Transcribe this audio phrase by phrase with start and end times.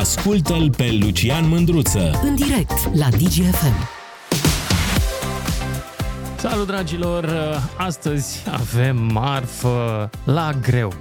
[0.00, 2.20] Ascultă-l pe Lucian Mândruță.
[2.22, 3.88] În direct la DGFM.
[6.36, 7.28] Salut dragilor!
[7.76, 10.92] Astăzi avem marfă la greu.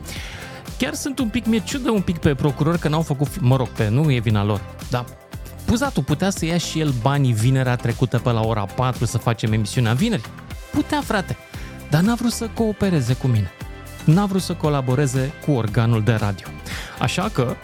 [0.77, 3.67] Chiar sunt un pic, mi-e ciudă un pic pe procuror că n-au făcut, mă rog,
[3.67, 5.05] pe nu e vina lor, dar
[5.67, 9.53] Buzatul putea să ia și el banii vinerea trecută pe la ora 4 să facem
[9.53, 10.29] emisiunea vineri?
[10.71, 11.37] Putea, frate,
[11.89, 13.51] dar n-a vrut să coopereze cu mine.
[14.03, 16.47] N-a vrut să colaboreze cu organul de radio.
[16.99, 17.55] Așa că,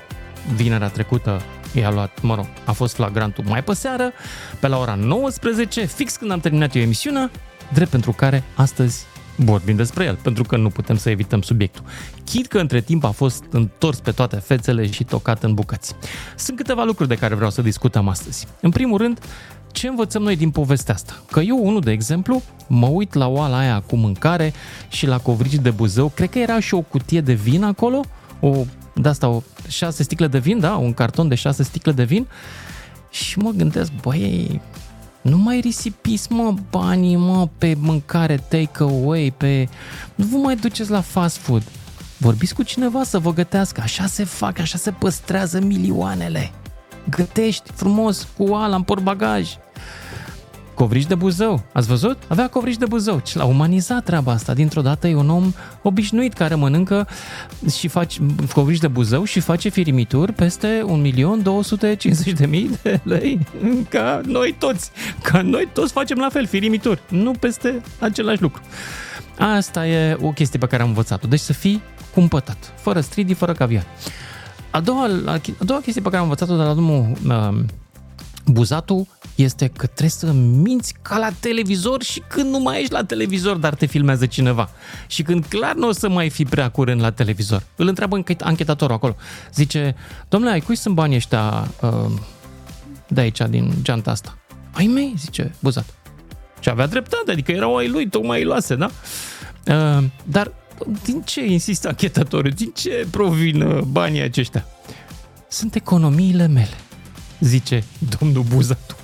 [0.55, 1.41] vinerea trecută
[1.73, 4.11] i-a luat, mă rog, a fost flagrantul mai pe seară,
[4.59, 7.31] pe la ora 19, fix când am terminat eu emisiunea,
[7.73, 11.83] drept pentru care astăzi vorbim despre el, pentru că nu putem să evităm subiectul.
[12.23, 15.95] Chit că între timp a fost întors pe toate fețele și tocat în bucăți.
[16.35, 18.47] Sunt câteva lucruri de care vreau să discutăm astăzi.
[18.61, 19.19] În primul rând,
[19.71, 21.21] ce învățăm noi din povestea asta?
[21.31, 24.53] Că eu, unul de exemplu, mă uit la oala aia cu mâncare
[24.87, 28.01] și la covrigi de buzău, cred că era și o cutie de vin acolo,
[28.39, 28.65] o,
[28.95, 32.27] de asta, o șase sticle de vin, da, un carton de șase sticle de vin
[33.09, 34.61] și mă gândesc, băi,
[35.21, 39.67] nu mai risipiți, mă, banii, mă, pe mâncare take-away, pe...
[40.15, 41.63] Nu vă mai duceți la fast food.
[42.17, 43.81] Vorbiți cu cineva să vă gătească.
[43.81, 46.51] Așa se fac, așa se păstrează milioanele.
[47.09, 49.49] Gătești frumos cu ala în portbagaj.
[50.75, 51.63] Covrigi de Buzău.
[51.71, 52.17] Ați văzut?
[52.27, 53.21] Avea covrigi de Buzău.
[53.25, 54.53] Și l-a umanizat treaba asta.
[54.53, 57.07] Dintr-o dată e un om obișnuit care mănâncă
[57.71, 58.19] și face
[58.53, 63.39] covrigi de Buzău și face firimituri peste 1.250.000 de lei.
[63.89, 64.91] Ca noi toți.
[65.21, 67.01] Ca noi toți facem la fel firimituri.
[67.09, 68.61] Nu peste același lucru.
[69.37, 71.27] Asta e o chestie pe care am învățat-o.
[71.27, 71.81] Deci să fii
[72.13, 72.73] cumpătat.
[72.81, 73.85] Fără stridi, fără caviar.
[74.69, 77.63] A doua, a doua chestie pe care am învățat-o de la domnul uh,
[78.45, 83.03] Buzatul este că trebuie să minți ca la televizor și când nu mai ești la
[83.03, 84.69] televizor, dar te filmează cineva.
[85.07, 87.63] Și când clar nu o să mai fi prea curând la televizor.
[87.75, 89.15] Îl întreabă anchetatorul acolo.
[89.53, 89.95] Zice,
[90.29, 92.11] domnule, ai cui sunt banii ăștia uh,
[93.07, 94.37] de aici, din geanta asta?
[94.73, 95.85] Ai mei, zice Buzat.
[96.59, 98.89] Și avea dreptate, adică erau ai lui, tocmai îi luase, da?
[99.67, 100.51] Uh, dar
[101.03, 102.51] din ce insistă anchetatorul?
[102.51, 104.65] Din ce provin uh, banii aceștia?
[105.47, 106.77] Sunt economiile mele,
[107.39, 107.83] zice
[108.19, 108.95] domnul Buzatu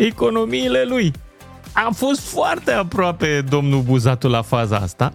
[0.00, 1.12] economiile lui.
[1.72, 5.12] Am fost foarte aproape domnul Buzatu la faza asta,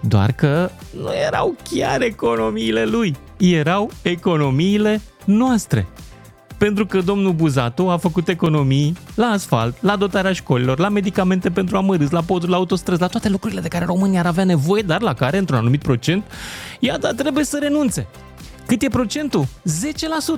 [0.00, 0.70] doar că
[1.02, 5.86] nu erau chiar economiile lui, erau economiile noastre.
[6.58, 11.76] Pentru că domnul Buzatu a făcut economii la asfalt, la dotarea școlilor, la medicamente pentru
[11.76, 15.00] amărâți, la poduri, la autostrăzi, la toate lucrurile de care România ar avea nevoie, dar
[15.00, 16.24] la care, într-un anumit procent,
[16.78, 18.06] iată, trebuie să renunțe.
[18.68, 19.44] Cât e procentul?
[19.44, 19.48] 10%.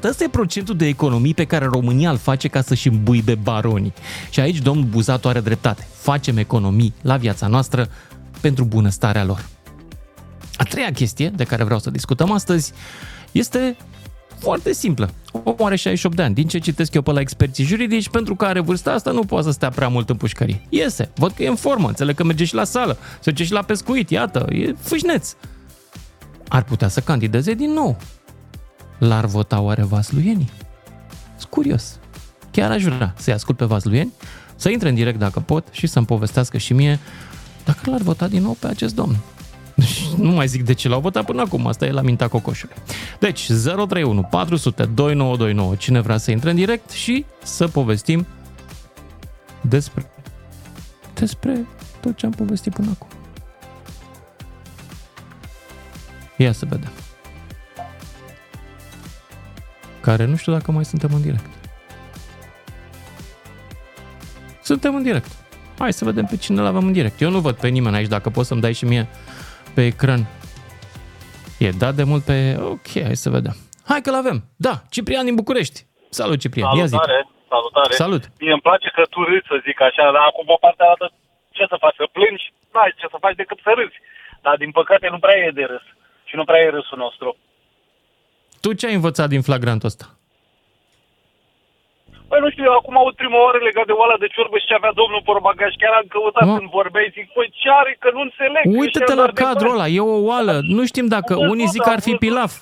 [0.03, 3.93] Asta e procentul de economii pe care România îl face ca să-și îmbuibe baronii.
[4.31, 5.87] Și aici domnul Buzatu are dreptate.
[5.93, 7.89] Facem economii la viața noastră
[8.41, 9.47] pentru bunăstarea lor.
[10.57, 12.73] A treia chestie de care vreau să discutăm astăzi
[13.33, 13.77] este
[14.39, 15.11] foarte simplă.
[15.33, 16.35] Omul are 68 de ani.
[16.35, 19.45] Din ce citesc eu pe la experții juridici, pentru că are vârsta asta, nu poate
[19.45, 20.67] să stea prea mult în pușcărie.
[20.69, 23.53] Iese, văd că e în formă, înțeleg că merge și la sală, se duce și
[23.53, 25.35] la pescuit, iată, e fâșneț.
[26.49, 27.97] Ar putea să candideze din nou.
[29.01, 30.51] L-ar vota oare vasluienii?
[31.37, 31.99] Sunt curios.
[32.51, 34.13] Chiar aș vrea să-i ascult pe vasluieni,
[34.57, 36.99] să intre în direct dacă pot și să-mi povestească și mie
[37.65, 39.17] dacă l-ar vota din nou pe acest domn.
[40.17, 42.75] Nu mai zic de ce l-au votat până acum, asta e la mintea cocoșului.
[43.19, 48.27] Deci, 031 400 2929, cine vrea să intre în direct și să povestim
[49.61, 50.11] despre,
[51.15, 51.67] despre
[52.01, 53.09] tot ce am povestit până acum.
[56.37, 56.91] Ia să vedem
[60.01, 61.51] care nu știu dacă mai suntem în direct.
[64.63, 65.31] Suntem în direct.
[65.79, 67.21] Hai să vedem pe cine l-avem în direct.
[67.21, 69.09] Eu nu văd pe nimeni aici, dacă poți să-mi dai și mie
[69.75, 70.23] pe ecran.
[71.59, 72.37] E dat de mult pe...
[72.75, 73.57] Ok, hai să vedem.
[73.91, 74.39] Hai că l-avem.
[74.67, 75.79] Da, Ciprian din București.
[76.19, 76.69] Salut, Ciprian.
[76.71, 77.49] Salutare, Ia zi.
[77.55, 77.93] salutare.
[78.05, 78.23] Salut.
[78.43, 81.07] Mie îmi place că tu râzi, să zic așa, dar acum pe partea altă,
[81.57, 82.47] ce să faci, să plângi?
[82.73, 83.99] N-ai ce să faci decât să râzi.
[84.45, 85.87] Dar din păcate nu prea e de râs.
[86.29, 87.29] Și nu prea e râsul nostru.
[88.61, 90.07] Tu ce ai învățat din flagrantul ăsta?
[92.29, 94.75] Păi nu știu, eu acum aud prima oară legat de oala de ciorbă și ce
[94.75, 95.73] avea domnul Porbagaj.
[95.83, 96.57] Chiar am căutat Mă.
[96.59, 98.65] când vorbeai, zic, păi ce are, că nu înțeleg.
[98.81, 99.81] Uită-te Ăștia la doar de cadrul bani.
[99.81, 100.55] ăla, e o oală.
[100.77, 102.25] Nu știm dacă Am văzut, unii zic am că ar fi văzut.
[102.27, 102.53] pilaf.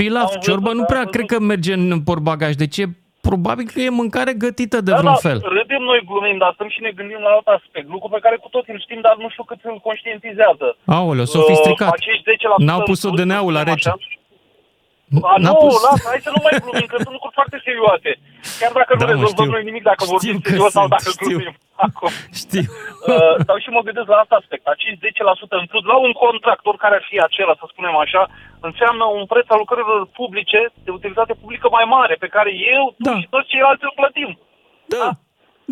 [0.00, 1.14] Pilaf, Am ciorbă văzut, nu am prea văzut.
[1.14, 2.52] cred că merge în portbagaj.
[2.64, 2.82] De ce?
[3.28, 5.38] Probabil că e mâncare gătită de Da, vreun da, fel.
[5.56, 7.86] râdem noi, glumim, dar stăm și ne gândim la alt aspect.
[7.94, 10.66] Lucru pe care cu toții îl știm, dar nu știu cât îl conștientizează.
[10.98, 11.90] Aoleu, s-o fi Uh, stricat.
[11.98, 13.88] acești 10% N-au pus-o în plus, DNA-ul la să rece.
[13.88, 13.98] așa.
[15.30, 18.10] A, N-a nu, pus- lasă, hai să nu mai glumim, că sunt lucruri foarte serioase.
[18.60, 19.54] Chiar dacă nu Da, mă, rezolvăm știu.
[19.56, 21.28] noi nimic, dacă Știu vorbim că serios sau sunt, dacă știu.
[21.38, 21.54] glumim.
[21.86, 22.12] Acum,
[22.42, 22.64] Știu.
[23.12, 24.64] uh, stau și mă gândesc la asta aspect.
[24.74, 28.22] Acești 10% în plus la un contract, oricare ar fi acela, să spunem așa,
[28.68, 33.02] înseamnă un preț al lucrărilor publice, de utilitate publică mai mare, pe care eu, tu
[33.08, 33.14] Da.
[33.20, 34.30] și toți ceilalți îl plătim.
[34.96, 35.08] Da.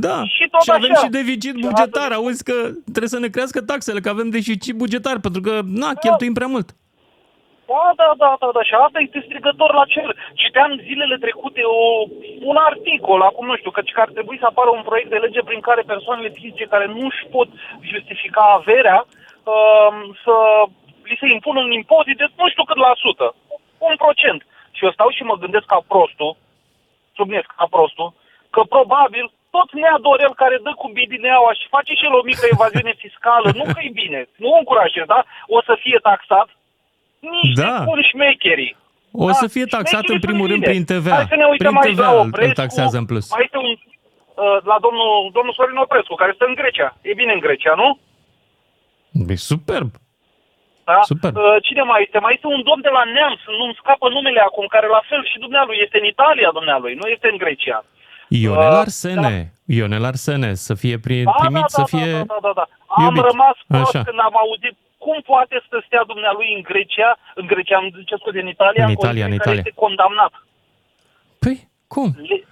[0.06, 0.16] Da.
[0.34, 1.02] Și tot și avem așa.
[1.04, 2.02] și deficit Și bugetar.
[2.10, 2.56] asta- Auzi că
[2.94, 5.60] trebuie să ne crească taxele, că avem deficit bugetar, pentru că, Da.
[5.82, 6.68] na, cheltuim prea mult.
[7.70, 8.62] Da, da, da, da, da.
[8.68, 10.10] Și asta este strigător la cer.
[10.42, 11.80] Citeam zilele trecute o,
[12.50, 15.40] un articol, acum nu știu, căci că ar trebui să apară un proiect de lege
[15.42, 17.48] prin care persoanele fizice care nu își pot
[17.92, 18.98] justifica averea
[19.52, 20.34] um, să
[21.08, 23.34] li se impună un impozit de nu știu cât la sută,
[23.78, 24.40] un procent.
[24.76, 26.36] Și eu stau și mă gândesc ca prostul,
[27.16, 28.12] subliniez ca prostul,
[28.54, 32.46] că probabil tot Nea Dorel care dă cu bidineaua și face și el o mică
[32.54, 35.20] evaziune fiscală, nu că e bine, nu o încurajez, da?
[35.46, 36.48] O să fie taxat
[37.20, 37.82] niște Da.
[37.90, 38.72] buni șmecherii.
[39.24, 40.72] O Da, să fie taxat șmecherii în primul sunt rând bine.
[40.72, 41.14] prin TVA.
[41.20, 42.54] Hai să ne uităm Prin aici TVA la îl- îl Oprescu.
[42.62, 43.24] taxează în plus.
[43.34, 43.70] Mai este un,
[44.44, 46.88] uh, la domnul, domnul Sorin Oprescu, care stă în Grecia.
[47.08, 47.88] E bine în Grecia, nu?
[49.32, 49.90] E superb.
[50.88, 50.98] Da?
[51.12, 51.30] Super.
[51.34, 52.18] Uh, cine mai este?
[52.24, 55.38] Mai este un domn de la Neamț, nu-mi scapă numele acum, care la fel și
[55.44, 57.78] dumnealui este în Italia, dumnealui, nu este în Grecia.
[58.28, 59.36] Ionel Uh, Arsene.
[59.78, 62.12] Ionel Arsene să fie pri- Da, primit, da, să da, fie...
[62.12, 62.64] da, da, da, da.
[62.86, 63.22] Am iubit.
[63.30, 64.02] rămas prost Așa.
[64.08, 64.74] când am auzit
[65.04, 67.10] cum poate să stea dumnealui în Grecia,
[67.40, 69.62] în Grecia, am zice scuze, în Italia, În în Italia, condiții în care Italia.
[69.66, 70.32] este condamnat.
[71.44, 71.56] Păi,
[71.94, 72.08] cum?
[72.30, 72.44] Le-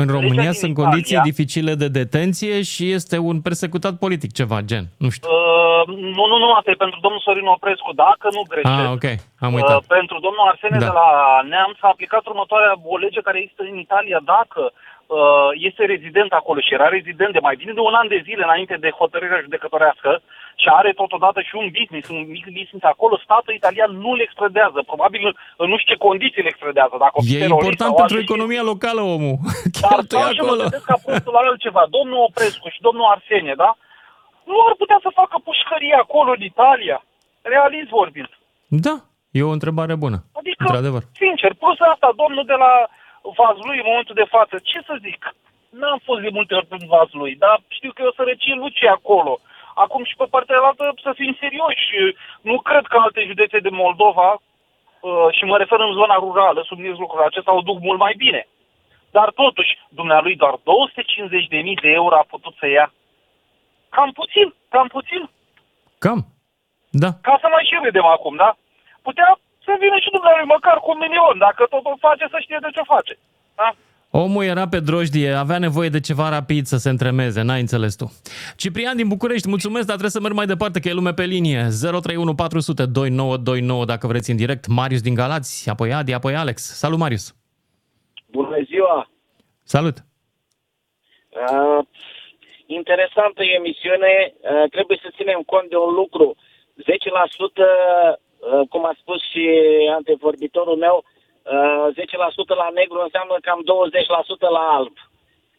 [0.00, 4.58] În România din sunt Italia- condiții dificile de detenție și este un persecutat politic, ceva
[4.70, 4.84] gen.
[5.04, 5.28] Nu știu.
[5.36, 5.82] Uh,
[6.16, 8.80] nu, nu, nu, asta e pentru domnul Sorin Oprescu, dacă nu greșesc.
[8.84, 9.06] Ah, ok.
[9.46, 9.78] Am uitat.
[9.80, 10.84] Uh, pentru domnul Arsene Da.
[10.86, 11.08] de la
[11.52, 16.60] Neam s-a aplicat următoarea o lege care există în Italia dacă uh, este rezident acolo
[16.66, 20.10] și era rezident de mai bine de un an de zile înainte de hotărârea judecătorească
[20.62, 24.78] și are totodată și un business, un mic business acolo, statul italian nu le extradează.
[24.92, 25.22] Probabil
[25.62, 26.94] în nu știu ce condiții le extradează.
[27.04, 29.36] Dacă o fi E terorist important sau pentru alte economia locală, omul.
[29.82, 30.62] dar Cheltuie stau și mă acolo.
[30.62, 31.82] gândesc ca postul la altceva.
[31.96, 33.70] Domnul Oprescu și domnul Arsenie, da?
[34.50, 36.98] Nu ar putea să facă pușcărie acolo în Italia.
[37.52, 38.30] Realist vorbind.
[38.86, 38.94] Da,
[39.38, 40.18] e o întrebare bună.
[40.40, 41.02] Adică, Într-adevăr.
[41.22, 42.72] sincer, plus asta, domnul de la
[43.38, 45.20] Vazlui în momentul de față, ce să zic?
[45.80, 49.32] N-am fost de multe ori pe Vazlui, dar știu că e o sărăcie luce acolo.
[49.84, 51.86] Acum și pe partea cealaltă să fim serioși.
[52.50, 56.96] Nu cred că alte județe de Moldova, uh, și mă refer în zona rurală, subliniez
[56.98, 58.48] lucrul acesta, o duc mult mai bine.
[59.10, 62.92] Dar totuși, dumnealui doar 250.000 de euro a putut să ia.
[63.88, 65.30] Cam puțin, cam puțin.
[65.98, 66.20] Cam.
[66.90, 67.10] Da.
[67.26, 68.56] Ca să mai și râdem acum, da?
[69.02, 72.58] Putea să vină și dumnealui măcar cu un milion, dacă tot o face, să știe
[72.60, 73.14] de ce o face.
[73.54, 73.68] Da?
[74.10, 78.06] Omul era pe drojdie, avea nevoie de ceva rapid să se întremeze, n-ai înțeles tu.
[78.56, 81.60] Ciprian din București, mulțumesc, dar trebuie să merg mai departe, că e lume pe linie.
[81.80, 84.66] 031 400 2929 dacă vreți în direct.
[84.66, 86.56] Marius din Galați, apoi Adi, apoi Alex.
[86.62, 87.34] Salut, Marius!
[88.30, 89.10] Bună ziua!
[89.62, 89.96] Salut!
[91.42, 91.80] Uh,
[92.66, 94.12] interesantă emisiune.
[94.34, 96.36] Uh, trebuie să ținem cont de un lucru.
[96.36, 99.44] 10%, uh, cum a spus și
[99.96, 101.17] antevorbitorul meu, uh,
[101.48, 104.94] 10% la negru înseamnă cam 20% la alb.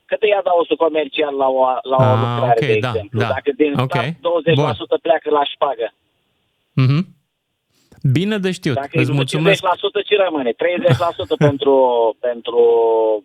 [0.09, 3.19] Cât e adausul comercial la o, la o Ah, lucrare, ok, de da, exemplu?
[3.19, 3.27] da.
[3.35, 4.13] Dacă din Ok, stat
[4.99, 5.87] 20% pleacă la șpagă.
[6.85, 6.99] Mhm.
[8.17, 9.61] Bine de știut, Dacă îți e mulțumesc.
[9.61, 10.51] 50% ce rămâne?
[10.53, 10.55] 30%
[11.47, 11.75] pentru,
[12.19, 12.59] pentru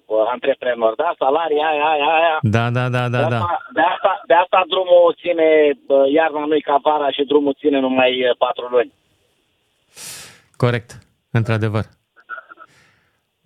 [0.06, 1.14] uh, antreprenori, da?
[1.18, 2.38] Salarii, aia, aia, aia.
[2.42, 3.36] Da, da, da, da, de, da.
[3.40, 5.46] Asta, de, asta, de asta drumul ține,
[5.86, 8.92] bă, iarna nu ca vara și drumul ține numai uh, patru luni.
[10.56, 10.90] Corect,
[11.30, 11.84] într-adevăr.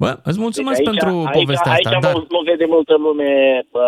[0.03, 2.95] Bă, îți mulțumesc Deci aici, pentru aici, povestea aici asta, nu, dar nu vede multă
[3.07, 3.33] lume
[3.73, 3.87] bă,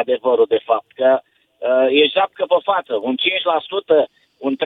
[0.00, 4.08] adevărul de fapt, că uh, e japcă pe față, un 5%,
[4.46, 4.58] un 3%,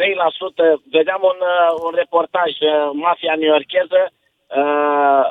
[0.97, 4.02] vedeam un, uh, un reportaj, uh, mafia neoyorcheză,
[4.61, 5.25] uh,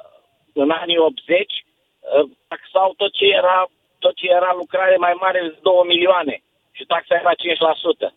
[0.62, 3.58] în anii 80, uh, taxau tot ce era
[4.00, 6.36] tot ce era lucrare mai mare de 2 milioane
[6.72, 8.14] și taxa era 5%.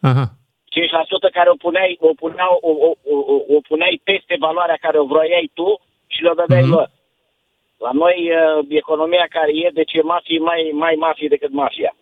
[0.00, 0.24] Aha.
[0.70, 2.90] 5% care o puneai, o, puneau, o, o,
[3.34, 5.80] o, o puneai peste valoarea care o vroiai tu
[6.12, 6.70] și le-o dădeai Mhm.
[6.76, 6.88] lor.
[7.86, 11.92] La noi, uh, economia care e, deci e mafie mai, mai mafie decât mafia.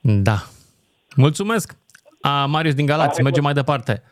[0.00, 0.36] Da.
[1.16, 1.76] Mulțumesc.
[2.20, 3.52] A, Marius din Galați, Are mergem bun.
[3.52, 4.02] mai departe.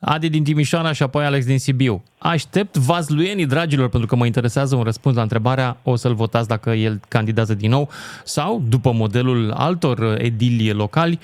[0.00, 2.02] Adi din Timișoara și apoi Alex din Sibiu.
[2.18, 6.70] Aștept vazluienii, dragilor, pentru că mă interesează un răspuns la întrebarea, o să-l votați dacă
[6.70, 7.88] el candidează din nou
[8.24, 11.18] sau, după modelul altor edili locali,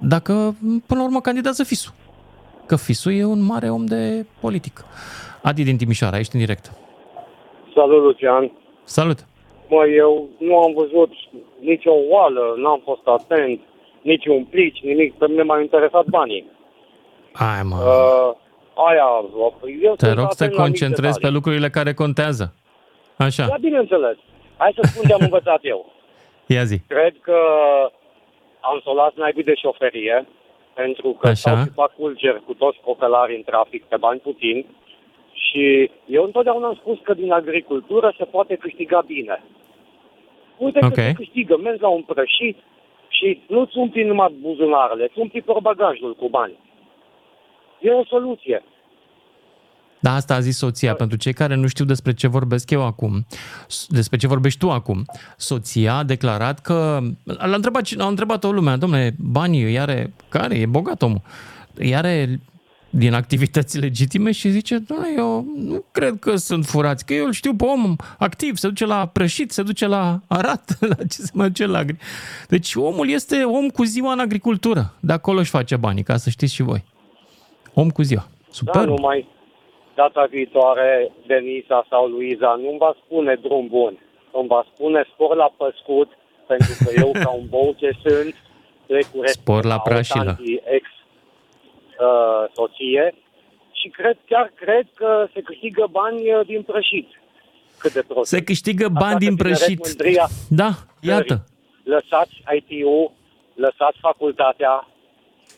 [0.00, 0.32] dacă,
[0.86, 1.94] până la urmă, candidează Fisu.
[2.66, 4.84] Că Fisu e un mare om de politic.
[5.42, 6.72] Adi din Timișoara, ești în direct.
[7.74, 8.52] Salut, Lucian.
[8.84, 9.18] Salut!
[9.68, 11.10] Mă, eu nu am văzut
[11.60, 13.60] nicio oală, n-am fost atent,
[14.02, 15.14] nici un plici, nimic.
[15.14, 16.44] Pe mine m-au interesat banii.
[17.32, 17.76] Hai, mă.
[17.76, 18.36] Uh,
[18.88, 19.08] aia,
[19.82, 21.34] eu Te sunt rog să te atent la mici concentrezi pe detalii.
[21.36, 22.54] lucrurile care contează.
[23.16, 23.46] Așa.
[23.46, 24.16] Da, bineînțeles.
[24.56, 25.92] Hai să spun ce am învățat eu.
[26.54, 26.78] Ia zi.
[26.86, 27.36] Cred că
[28.60, 30.26] am să o las naibii de șoferie,
[30.80, 31.34] pentru că Așa.
[31.34, 34.66] stau și fac ulgeri cu toți copelarii în trafic pe bani puțini.
[35.32, 39.42] Și eu întotdeauna am spus că din agricultură se poate câștiga bine.
[40.56, 40.92] Uite Ok.
[40.92, 42.56] că se câștigă, mergi la un prășit
[43.08, 46.58] și nu-ți umpli numai buzunarele, îți umpli portbagajul cu bani.
[47.80, 48.62] E o soluție.
[50.06, 50.94] Da, asta a zis soția.
[50.94, 53.26] Pentru cei care nu știu despre ce vorbesc eu acum,
[53.68, 55.04] s- despre ce vorbești tu acum,
[55.36, 57.00] soția a declarat că...
[57.24, 60.12] L-a întrebat, cine- a întrebat o lumea, domnule, banii îi are...
[60.28, 60.54] Care?
[60.58, 61.20] E bogat omul.
[61.74, 62.40] Îi are
[62.90, 67.32] din activități legitime și zice, domnule, eu nu cred că sunt furați, că eu îl
[67.32, 71.30] știu pe om activ, se duce la prășit, se duce la arat, la ce se
[71.32, 71.84] mai duce la...
[71.84, 71.98] agri-
[72.48, 74.94] Deci omul este om cu ziua în agricultură.
[75.00, 76.84] De acolo își face banii, ca să știți și voi.
[77.74, 78.28] Om cu ziua.
[78.40, 78.84] Da, Super.
[78.86, 79.34] numai
[80.00, 83.92] data viitoare Denisa sau Luiza nu-mi va spune drum bun.
[84.38, 86.08] Îmi va spune spor la păscut,
[86.46, 88.34] pentru că eu, ca un bou ce sunt,
[88.86, 90.36] trec cu Spor la prașilă.
[90.76, 90.84] ex
[92.06, 93.14] uh, soție
[93.72, 97.08] și cred, chiar cred că se câștigă bani uh, din prășit.
[97.78, 98.28] Cât de prost.
[98.30, 99.78] Se câștigă Asta bani că din tineret prășit.
[99.86, 101.44] Mândria, Da, iată.
[101.84, 103.12] Lăsați IT-ul,
[103.54, 104.88] lăsați facultatea,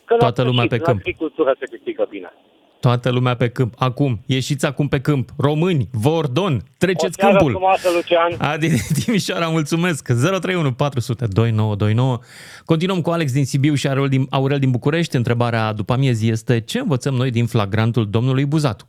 [0.05, 0.97] că la Toată lumea prășit, pe în câmp.
[0.99, 2.33] agricultură se câștigă bine.
[2.79, 3.73] Toată lumea pe câmp.
[3.77, 5.29] Acum, ieșiți acum pe câmp.
[5.37, 7.51] Români, Vordon, O treceți seară câmpul.
[7.51, 8.51] frumoasă, Lucian!
[8.51, 10.03] Adi din Timișoara, mulțumesc.
[10.05, 12.17] 031 400 2929.
[12.65, 15.15] Continuăm cu Alex din Sibiu și Aurel din, Aurel din București.
[15.15, 18.85] Întrebarea după amiezii este ce învățăm noi din flagrantul domnului Buzatu?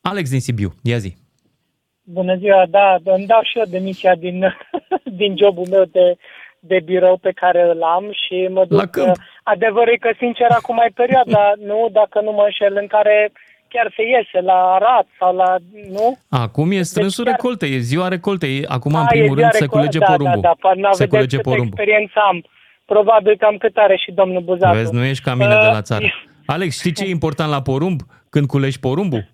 [0.00, 1.16] Alex din Sibiu, ia zi.
[2.02, 4.44] Bună ziua, da, îmi dau și eu demisia din,
[5.20, 6.16] din jobul meu de,
[6.58, 8.78] de birou pe care îl am și mă duc...
[8.78, 9.16] La câmp.
[9.52, 13.32] Adevărul e că, sincer, acum e perioada, nu, dacă nu mă înșel, în care
[13.68, 15.50] chiar se iese la Arad sau la,
[15.96, 16.18] nu?
[16.28, 18.46] Acum e strânsul chiar- recolte, e ziua recolte.
[18.76, 20.40] Acum, în A, primul e rând, ziua se reco- culege da, porumbul.
[20.40, 21.74] Da, da, da, se vedeți culege câtă porumbul.
[21.76, 22.44] experiență am.
[22.84, 24.76] Probabil cam cât are și domnul Buzatu.
[24.76, 26.04] Vezi, nu ești ca mine de la Uh, țară.
[26.54, 29.24] Alex, știi ce e important la porumb când culegi porumbul?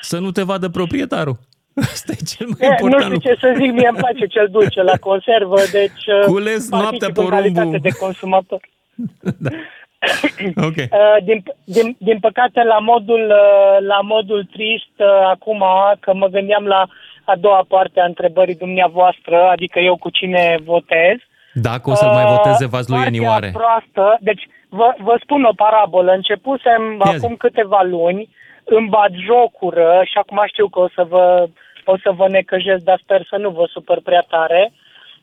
[0.00, 1.36] Să nu te vadă proprietarul.
[1.92, 3.28] Asta e cel mai E, nu important știu lucru.
[3.28, 7.06] ce să zic, mie îmi place cel dulce la conservă, deci uh, Cules particip noaptea
[7.06, 7.38] în porumbul.
[7.40, 8.60] calitate de consumator.
[10.66, 10.76] Ok.
[10.76, 15.64] Uh, din, din, din păcate, la modul, uh, la modul trist, uh, acum
[16.00, 16.86] că mă gândeam la
[17.24, 21.16] a doua parte a întrebării dumneavoastră, adică eu cu cine votez.
[21.52, 23.50] Dacă o să-l mai Uh, voteze Vazlu partea Enioare.
[23.52, 26.12] proastă, deci vă, vă spun o parabolă.
[26.12, 27.24] Începusem Ia zi.
[27.24, 28.28] acum câteva luni
[28.64, 31.48] în bat jocură și acum știu că o să vă,
[31.84, 34.72] o să vă necăjesc, dar sper să nu vă supăr prea tare.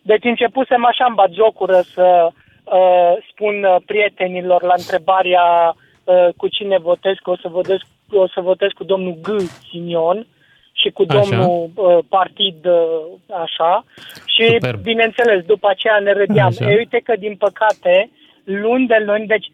[0.02, 2.32] Deci începusem așa în bat jocură să uh,
[3.32, 7.78] spun uh, prietenilor la întrebarea uh, cu cine votez, că o să votez,
[8.12, 9.28] o să votez cu domnul G.
[9.70, 10.28] Simion
[10.72, 11.20] și cu Așa.
[11.20, 13.02] domnul uh, partid uh,
[13.44, 13.86] așa.
[14.26, 14.82] Și Superb.
[14.82, 16.48] bineînțeles, după aceea ne râdeam.
[16.48, 16.72] Așa.
[16.72, 18.10] E, uite că din păcate,
[18.44, 19.48] luni de luni, deci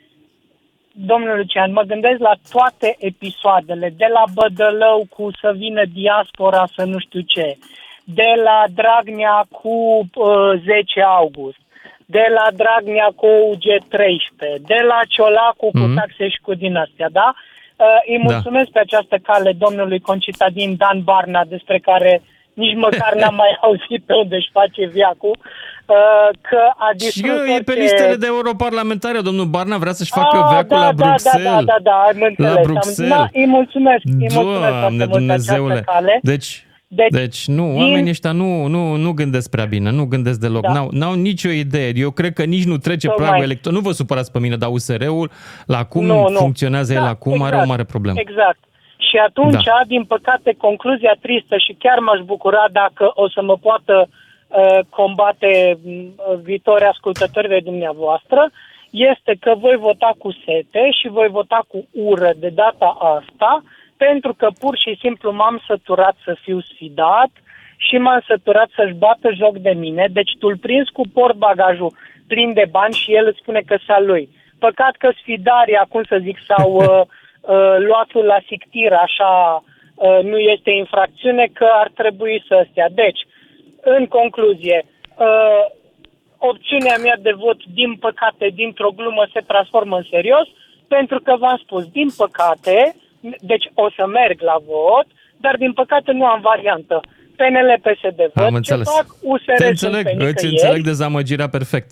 [0.96, 6.84] Domnul Lucian, mă gândesc la toate episoadele, de la Bădălău cu să vină diaspora să
[6.84, 7.58] nu știu ce,
[8.04, 9.70] de la Dragnea cu
[10.14, 11.58] uh, 10 august,
[12.06, 15.96] de la Dragnea cu UG13, de la Ciolacu cu Mhm.
[15.96, 17.34] taxe și cu din astea, da?
[17.76, 18.24] Uh, îi Da.
[18.34, 22.22] mulțumesc pe această cale domnului concitadin Dan Barna, despre care
[22.54, 27.30] nici măcar n-am mai auzit pe unde își face viacul, uh, că a Și distrus
[27.30, 29.20] eu, e pe orice- listele de europarlamentare.
[29.22, 31.44] Domnul Barna vrea să-și facă Ah, veacul da, la da, Bruxelles.
[31.52, 32.52] Da, da, da, da, am înțeles.
[32.52, 33.10] La Am- Bruxelles.
[33.18, 35.74] Da, îi mulțumesc, îi mulțumesc foarte Doamne mult pe Dumnezeule.
[35.74, 36.20] această cale.
[36.22, 40.40] Deci, Deci, deci nu, din- oamenii ăștia nu, nu, nu gândesc prea bine, nu gândesc
[40.40, 40.74] deloc, Da.
[40.74, 41.92] n-au, n-au nicio idee.
[41.96, 43.26] Eu cred că nici nu trece Tocmai.
[43.28, 43.78] pragul electoral.
[43.78, 45.30] Nu vă supărați pe mine, dar USR-ul,
[45.66, 46.38] la cum Nu, nu.
[46.38, 48.20] funcționează el Da, acum, are o exact, mare problemă.
[48.20, 48.60] Exact.
[49.10, 49.82] Și atunci, Da.
[49.88, 55.78] din păcate, concluzia tristă și chiar m-aș bucura dacă o să mă poată uh, combate
[55.84, 55.90] m,
[56.44, 58.52] viitorii ascultători de dumneavoastră,
[58.90, 63.64] este că voi vota cu sete și voi vota cu ură de data asta,
[63.98, 67.32] pentru că pur și simplu m-am săturat să fiu sfidat
[67.78, 70.08] și m-am săturat să-și bată joc de mine.
[70.12, 71.96] Deci tu-l prins cu portbagajul
[72.28, 74.30] plin de bani și el îți spune că s-a lui.
[74.60, 77.02] Păcat că sfidaria, cum să zic, sau uh,
[77.42, 79.64] uh, luatul la sictir, așa,
[79.96, 82.90] uh, nu este infracțiune, că ar trebui să stea.
[82.92, 83.20] Deci,
[83.82, 84.86] în concluzie,
[85.18, 85.66] uh,
[86.38, 90.48] opțiunea mea de vot, din păcate, dintr-o glumă se transformă în serios,
[90.88, 92.96] pentru că v-am spus, din păcate,
[93.40, 97.02] deci o să merg la vot, dar din păcate nu am variantă.
[97.36, 98.90] PNL, PSD, văd Am ce înțeles.
[98.96, 100.48] fac, USR Te sunt înțeleg, pe îți nicăieri.
[100.52, 101.92] înțeleg dezamăgirea perfect.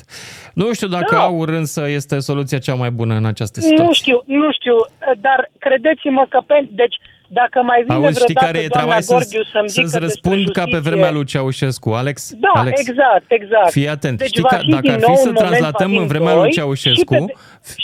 [0.54, 1.22] Nu știu dacă Da.
[1.24, 3.86] aur însă este soluția cea mai bună în această situație.
[3.86, 4.76] Nu știu, nu știu,
[5.22, 6.96] dar credeți-mă că pe, deci
[7.40, 9.14] Dacă mai vine Auzi, știi vreodată care e doamna treaba?
[9.14, 11.90] Gordiu să-mi Să-ți zică răspund despre ca pe justiție- vremea lui Ceaușescu.
[11.90, 12.18] Alex?
[12.46, 13.72] Da, Alex, exact, exact.
[13.72, 14.18] Fii atent.
[14.18, 16.00] Deci Știi va că fi dacă din ar fi nou să un moment translatăm din
[16.02, 17.34] în vremea doi lui Ceaușescu, Și pe,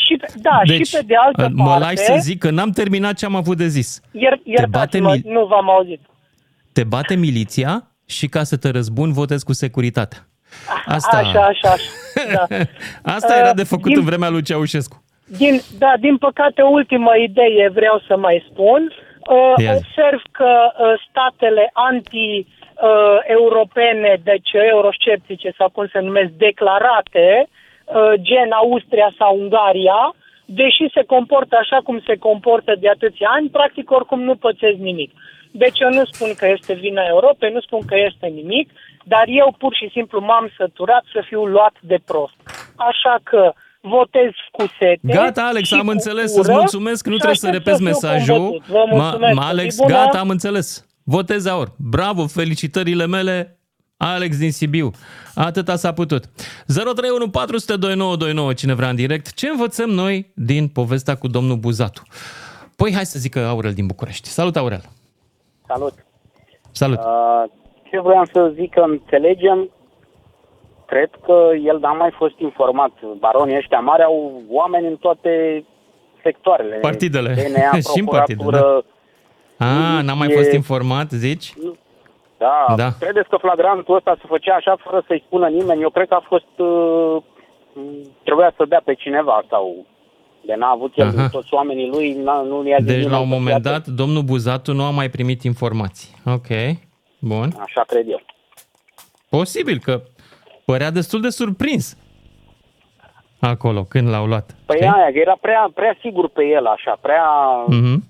[0.05, 1.83] și pe, da, deci, și pe de altă mă parte...
[1.83, 4.01] lași să zic că n-am terminat ce am avut de zis.
[4.11, 6.01] Ier, iertați-mă, mil- nu v-am auzit.
[6.73, 10.17] Te bate miliția și ca să te răzbun votezi cu securitate.
[10.85, 11.77] Asta, Așa, așa, așa.
[12.33, 12.57] Da.
[13.15, 15.01] Asta era de Uh, făcut din- în vremea lui Ceaușescu.
[15.37, 18.81] Din, da, din păcate, ultima idee vreau să mai spun.
[18.91, 19.05] Uh,
[19.57, 19.77] Ia zi.
[19.77, 29.13] observ că uh, statele anti-europene, deci eurosceptice sau cum se numesc, declarate, uh, gen Austria
[29.17, 30.15] sau Ungaria,
[30.45, 35.11] deși se comportă așa cum se comportă de atâția ani, practic oricum nu pățesc nimic.
[35.51, 38.69] Deci eu nu spun că este vina Europei, nu spun că este nimic,
[39.03, 42.35] dar eu pur și simplu m-am săturat să fiu luat de prost.
[42.75, 43.53] Așa că
[43.87, 44.99] votez cu sete.
[45.01, 47.83] Gata, Alex, și am cu înțeles, ură îți mulțumesc, nu și trebuie să aștept repeți
[47.83, 48.35] fiu mesajul.
[48.37, 48.65] combătut.
[48.67, 49.89] Vă mulțumesc, Ma, zi Alex, bună.
[49.93, 50.85] gata, am înțeles.
[51.03, 51.71] Votez aur.
[51.77, 53.59] Bravo, felicitările mele,
[53.97, 54.91] Alex din Sibiu.
[55.35, 56.23] Atâta s-a putut.
[56.65, 59.33] 031 400 2929, cine vrea în direct.
[59.33, 62.01] Ce învățăm noi din povestea cu domnul Buzatu?
[62.75, 64.27] Păi hai să zică Aurel din București.
[64.27, 64.81] Salut, Aurel.
[65.67, 65.93] Salut.
[66.71, 66.97] Salut.
[66.97, 67.43] Uh,
[67.89, 69.69] ce vreau să zic că înțelegem,
[70.87, 72.91] cred că el n-a mai fost informat.
[73.19, 75.63] Baronii ăștia mari au oameni în toate
[76.23, 76.75] sectoarele.
[76.75, 77.33] Partidele.
[77.33, 78.83] DNA, Și în partide, procuratură.
[79.57, 81.53] A, n-am mai e- fost informat, zici?
[82.37, 82.65] Da.
[82.67, 82.75] Da.
[82.75, 82.89] da.
[82.99, 85.81] Credeți că flagrantul ăsta se făcea așa fără să-i spună nimeni?
[85.81, 86.53] Eu cred că a fost...
[86.57, 87.17] Uh,
[88.23, 89.85] trebuia să dea pe cineva sau
[90.45, 91.15] de n-a avut el Aha.
[91.15, 93.71] din toți oamenii lui, n-a, nu i-a zis Deci nimeni la un să moment dea
[93.71, 96.15] dat, domnul Buzatu nu a mai primit informații.
[96.25, 96.47] Ok,
[97.19, 97.49] bun.
[97.49, 98.21] pe- Așa cred eu.
[99.29, 100.01] Posibil că
[100.71, 101.97] părea destul de surprins
[103.39, 104.55] acolo când l-au luat.
[104.65, 104.89] Păi știi?
[104.89, 107.27] aia, că era prea, prea sigur pe el așa, prea...
[107.67, 108.03] Mhm.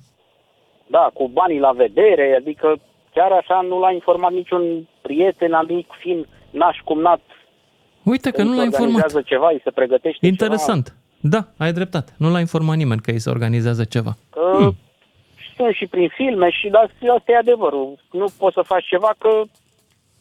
[0.88, 2.76] Da, cu banii la vedere, adică
[3.14, 7.22] chiar așa nu l-a informat niciun prieten, amic, fiind naș cumnat.
[8.04, 8.94] Uite că când nu se l-a informat.
[8.94, 10.96] organizează ceva, îi se pregătește Interesant.
[11.20, 12.12] Da, ai dreptate.
[12.18, 14.12] Nu l-a informat nimeni că îi se organizează ceva.
[14.34, 14.48] ceva.
[14.58, 14.70] Că
[15.56, 17.98] sunt și prin filme și da, asta e adevărul.
[18.12, 19.30] Nu poți să faci ceva că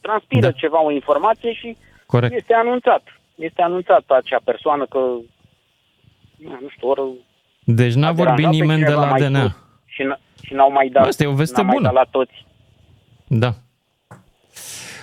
[0.01, 0.51] transpiră Da.
[0.51, 1.77] ceva, o informație și
[2.07, 2.35] Corect.
[2.35, 3.03] este anunțat.
[3.35, 4.99] Este anunțat acea persoană că,
[6.39, 7.01] nu știu, ori
[7.65, 9.41] Deci n-a a vorbit deranjat pe nimeni de cineva la mai DNA.
[9.43, 9.53] sus
[9.87, 11.07] Și, n- și n-au mai dat.
[11.07, 11.87] Asta e o veste n-a mai bună.
[11.93, 12.47] dat la toți.
[13.27, 13.51] Da.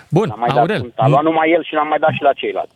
[0.10, 2.34] Bun, N-a mai Aurel, dat, a luat numai el și n-a mai dat și la
[2.34, 2.76] ceilalți.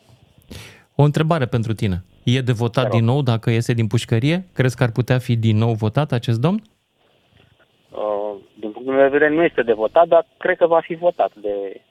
[0.96, 2.04] o întrebare pentru tine.
[2.24, 3.00] E de votat Te rog.
[3.00, 4.46] din nou dacă iese din pușcărie?
[4.54, 6.62] Crezi că ar putea fi din nou votat acest domn?
[7.92, 10.96] Uh, din punctul meu de vedere nu este de votat, dar cred că va fi
[10.96, 11.82] votat de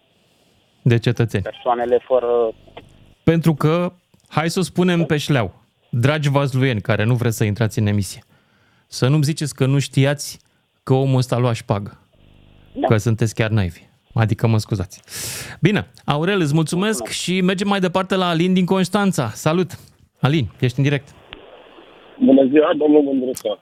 [0.88, 1.42] De cetățeni.
[1.42, 2.54] persoanele fără...
[3.24, 3.92] Pentru că,
[4.28, 5.54] hai să o spunem pe șleau,
[5.90, 8.22] dragi vazluieni care nu vreți să intrați în emisie,
[8.86, 10.38] să nu-mi ziceți că nu știați
[10.82, 11.98] că omul ăsta lua șpagă.
[12.72, 12.86] Da.
[12.86, 13.80] Că sunteți chiar naivi.
[14.14, 15.02] Adică mă scuzați.
[15.60, 19.28] Bine, Aurel, îți mulțumesc și mergem mai departe la Alin din Constanța.
[19.28, 19.70] Salut!
[20.20, 21.08] Alin, ești în direct.
[22.24, 23.58] Bună ziua, domnul Mândruță.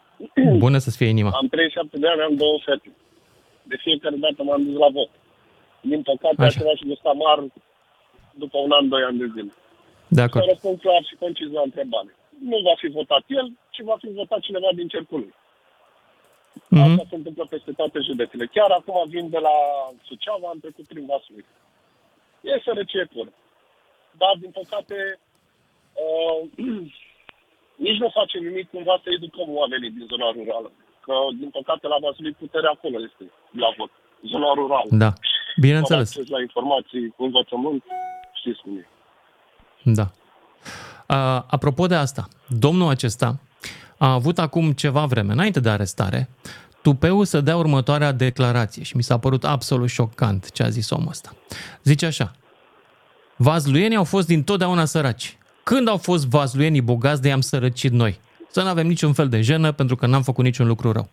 [0.56, 1.30] Bună să-ți fie inima.
[1.40, 2.90] Am 37 de ani, am două fete.
[3.62, 5.10] De fiecare dată m-am dus la vot.
[5.90, 6.46] Din păcate, Așa.
[6.46, 7.38] același gust amar
[8.42, 9.52] după un an, doi ani de zile.
[10.08, 10.44] De Să acord.
[10.48, 12.10] răspund clar și concis la întrebare.
[12.50, 15.34] Nu va fi votat el, ci va fi votat cineva din cercul lui.
[16.68, 16.82] Mhm.
[16.82, 18.44] Asta se întâmplă peste toate județele.
[18.54, 19.54] Chiar acum vin de la
[20.08, 21.44] Suceava, am trecut prin Vaslui.
[22.40, 23.32] E sărăcie pură.
[24.20, 24.96] Dar, din păcate,
[26.04, 26.40] uh,
[27.86, 30.70] nici nu facem nimic cumva să educăm oamenii din zona rurală.
[31.04, 33.24] Că, din păcate, la Vaslui puterea acolo este
[33.62, 33.90] la vot.
[34.32, 34.90] Zona rurală.
[35.04, 35.12] Da,
[35.60, 36.08] bineînțeles.
[36.08, 37.82] Acces la informații, cu învățământ,
[38.32, 38.86] știți cum e.
[39.82, 40.10] Da.
[41.06, 43.38] A, apropo de asta, domnul acesta
[43.98, 46.28] a avut acum ceva vreme, înainte de arestare,
[46.82, 51.08] tupeu să dea următoarea declarație și mi s-a părut absolut șocant ce a zis omul
[51.08, 51.34] ăsta.
[51.82, 52.32] Zice așa,
[53.36, 55.38] vazluienii au fost dintotdeauna săraci.
[55.62, 58.20] Când au fost vazluienii bogați de i-am sărăcit noi?
[58.48, 61.08] Să nu avem niciun fel de jenă pentru că n-am făcut niciun lucru rău.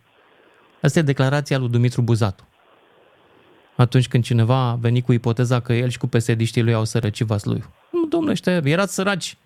[0.81, 2.43] Asta e declarația lui Dumitru Buzatu.
[3.81, 7.25] Atunci când cineva a venit cu ipoteza că el și cu pesediștii lui au sărăcit
[7.25, 7.65] Vasluiu.
[7.91, 9.37] Nu, domnule, ăștia, erați săraci.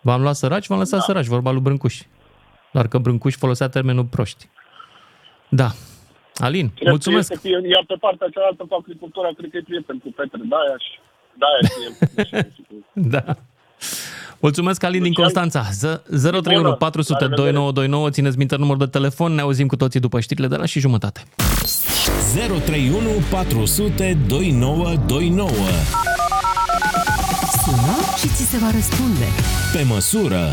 [0.00, 1.04] V-am luat săraci, v-am lăsat da.
[1.04, 2.02] săraci, vorba lui Brâncuș.
[2.72, 4.48] Doar că Brâncuș folosea termenul proști.
[5.48, 5.70] Da.
[6.34, 7.28] Alin, Cred mulțumesc.
[7.28, 10.76] Că este, iar pe partea cealaltă cu agricultura, cred că e prieten cu Petre Daia
[10.84, 10.92] și
[11.42, 12.50] Daia și el.
[13.14, 13.36] Da.
[14.40, 15.62] Mulțumesc, Alin din Constanța.
[15.62, 18.10] Z- 031 400 2929.
[18.10, 19.32] Țineți minte numărul de telefon.
[19.32, 21.22] Ne auzim cu toții după știrile de la și jumătate.
[22.36, 25.50] 031 400 2929.
[27.64, 29.24] Sună și ți se va răspunde.
[29.72, 30.44] Pe măsură.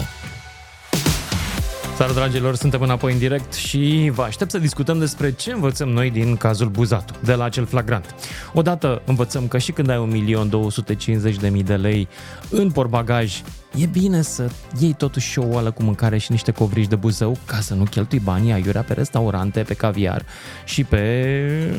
[1.98, 6.12] Salut, dragilor, suntem înapoi în direct și vă aștept să discutăm despre ce învățăm noi
[6.12, 8.16] din cazul Buzatu, de la acel flagrant.
[8.54, 10.26] Odată învățăm că și când ai
[11.52, 12.08] 1.250.000 de lei
[12.50, 13.42] în portbagaj,
[13.76, 17.60] e bine să iei totuși o oală cu mâncare și niște covrigi de buzău ca
[17.60, 20.26] să nu cheltui banii aiurea pe restaurante, pe caviar
[20.66, 21.26] și pe,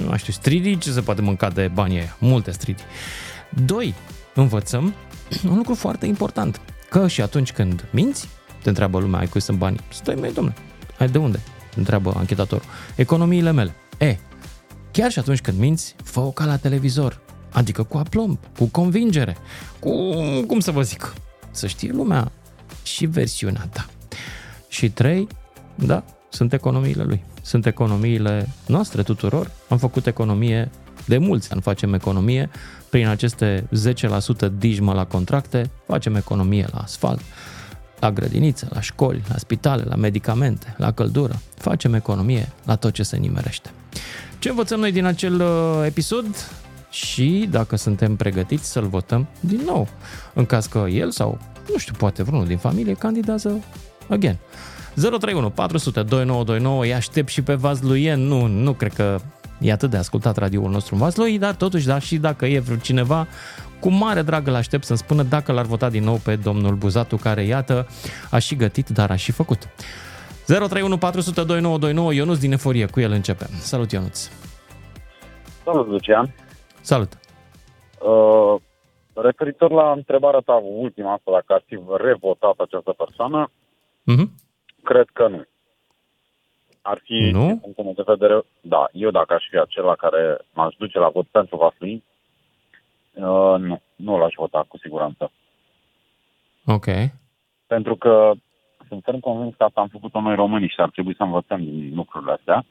[0.09, 2.83] nu știu, stridi, ce se poate mânca de banii aia, multe stridi.
[3.65, 3.95] Doi,
[4.35, 4.95] învățăm
[5.49, 8.29] un lucru foarte important, că și atunci când minți,
[8.65, 9.81] te întreabă lumea, ai cui sunt banii?
[9.89, 10.57] Stai, mai domnule,
[10.99, 11.41] ai de unde?
[11.77, 12.65] Întreabă anchetatorul.
[12.97, 13.75] Economiile mele.
[13.99, 14.17] E,
[14.91, 17.21] chiar și atunci când minți, fă-o ca la televizor.
[17.53, 19.37] Adică cu aplomb, cu convingere,
[19.79, 19.91] cu,
[20.47, 21.15] cum să vă zic,
[21.51, 22.33] să știe lumea
[22.83, 23.87] și versiunea ta.
[24.69, 25.27] Și trei,
[25.75, 27.25] da, sunt economiile lui.
[27.43, 29.51] Sunt economiile noastre tuturor.
[29.69, 30.71] Am făcut economie
[31.05, 32.51] de mulți ani facem economie.
[32.91, 33.69] Prin aceste
[34.47, 37.21] 10% dijmă la contracte, facem economie la asfalt,
[38.05, 41.41] la grădiniță, la școli, la spitale, la medicamente, la căldură.
[41.57, 43.71] Facem economie la tot ce se nimerește.
[44.39, 46.27] Ce învățăm noi din acel uh, episod?
[46.91, 49.89] Și dacă suntem pregătiți să-l votăm din nou,
[50.35, 51.39] în caz că el sau,
[51.73, 53.65] nu știu, poate vreunul din familie candidează
[54.09, 54.39] again.
[54.95, 59.21] 031 400 2929, îi aștept și pe Vazluien, nu, nu cred că
[59.61, 62.79] e atât de ascultat radioul nostru în Vaslui, dar totuși, da, și dacă e vreun
[62.79, 63.27] cineva,
[63.81, 67.17] cu mare drag îl aștept să-mi spună dacă l-ar vota din nou pe domnul Buzatu,
[67.17, 67.87] care, iată,
[68.31, 69.69] a și gătit, dar a și făcut.
[70.47, 73.49] 031 400 2929, Ionuț din Eforie, cu el începem.
[73.51, 74.29] Salut, Ionuț!
[75.65, 76.35] Salut, Lucian!
[76.81, 77.13] Salut!
[78.01, 78.55] Uh,
[79.15, 83.51] referitor la întrebarea ta ultima asta, dacă ar fi revotat această persoană,
[84.03, 84.31] Mhm.
[84.83, 85.43] cred că nu.
[86.83, 87.47] Ar fi, Nu?
[87.47, 91.09] din punctul meu de vedere, da, eu dacă aș fi acela care m-aș duce la
[91.09, 92.05] vot pentru Vaslui,
[93.15, 95.31] uh, nu, nu l-aș vota cu siguranță.
[96.67, 96.87] Ok.
[97.67, 98.33] Pentru că
[98.89, 101.95] sunt ferm convins că asta am făcut-o noi românii și ar trebui să învățăm din
[101.95, 102.65] lucrurile astea,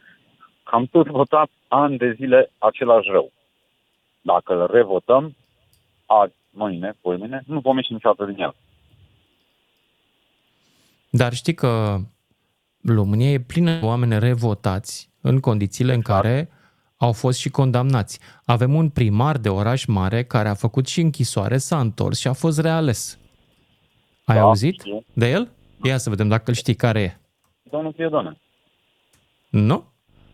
[0.63, 3.31] că am tot votat ani de zile același rău.
[4.21, 5.35] Dacă îl revotăm,
[6.05, 8.55] azi, mâine, poimine, nu vom ieși niciodată din el.
[11.09, 11.97] Dar știi că
[12.85, 16.49] România e plină de oameni revotați în condițiile în care
[17.03, 18.19] au fost și condamnați.
[18.45, 22.33] Avem un primar de oraș mare care a făcut și închisoare, s-a întors și a
[22.33, 23.17] fost reales.
[24.25, 25.03] Ai Da, auzit știu.
[25.13, 25.49] de el?
[25.83, 27.17] Ia să vedem dacă îl știi care e.
[27.71, 28.37] Domnul Piedone,
[29.49, 29.83] Nu?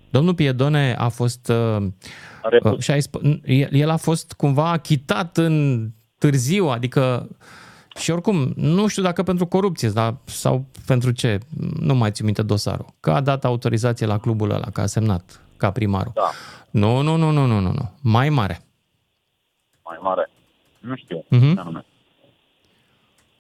[0.09, 1.47] Domnul Piedone a fost...
[1.49, 1.87] Uh,
[2.43, 2.71] Repus.
[2.71, 7.29] uh, și-a isp- el, el a fost cumva achitat în târziu, adică
[7.95, 11.39] și oricum, nu știu dacă pentru corupție dar, sau pentru ce,
[11.79, 15.41] nu mai țin minte dosarul, că a dat autorizație la clubul ăla, că a semnat
[15.59, 16.11] ca primarul.
[16.15, 16.29] da,
[16.71, 17.91] Nu, nu, nu, nu, nu, nu, nu.
[18.01, 18.59] Mai mare.
[19.83, 20.29] mai mare.
[20.79, 21.53] Nu știu Mhm.
[21.53, 21.85] ce anume.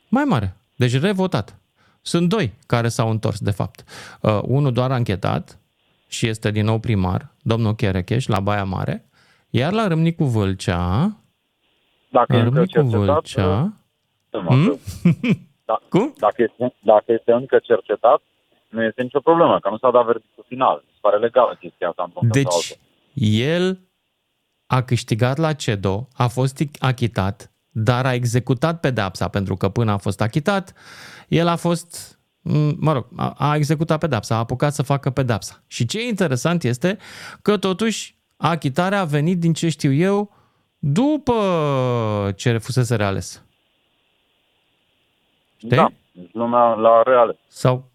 [0.09, 0.55] Mai mare.
[0.75, 1.59] Deci revotat.
[2.01, 3.83] Sunt doi care s-au întors, de fapt.
[4.21, 5.59] Uh, unul doar anchetat
[6.07, 9.05] și este din nou primar, domnul Cherecheș, la Baia Mare,
[9.49, 11.15] iar la Râmnicu Vâlcea,
[12.11, 13.73] Dacă la e încă Râmnicu cercetat, Vâlcea,
[14.31, 14.79] uh, Hmm?
[15.65, 16.13] da, Cum?
[16.17, 18.21] Dacă, este, dacă este încă cercetat,
[18.69, 20.83] nu este nicio problemă, că nu s-a dat verdictul final.
[21.01, 23.39] Mi se pare legală chestia asta într-un fel sau Deci, altul.
[23.41, 23.79] el
[24.65, 29.97] a câștigat la CEDO, a fost achitat, dar a executat pedepsa, pentru că până a
[29.97, 30.73] fost achitat,
[31.27, 35.63] el a fost, m, mă rog, a, a executat pedepsa, a apucat să facă pedepsa.
[35.67, 36.97] Și ce e interesant este
[37.41, 40.31] că totuși achitarea a venit, din ce știu eu,
[40.79, 41.33] după
[42.35, 43.43] ce fusese reales.
[45.57, 45.69] Știi?
[45.69, 47.37] Da, deci lumea la reale.
[47.47, 47.89] Sau,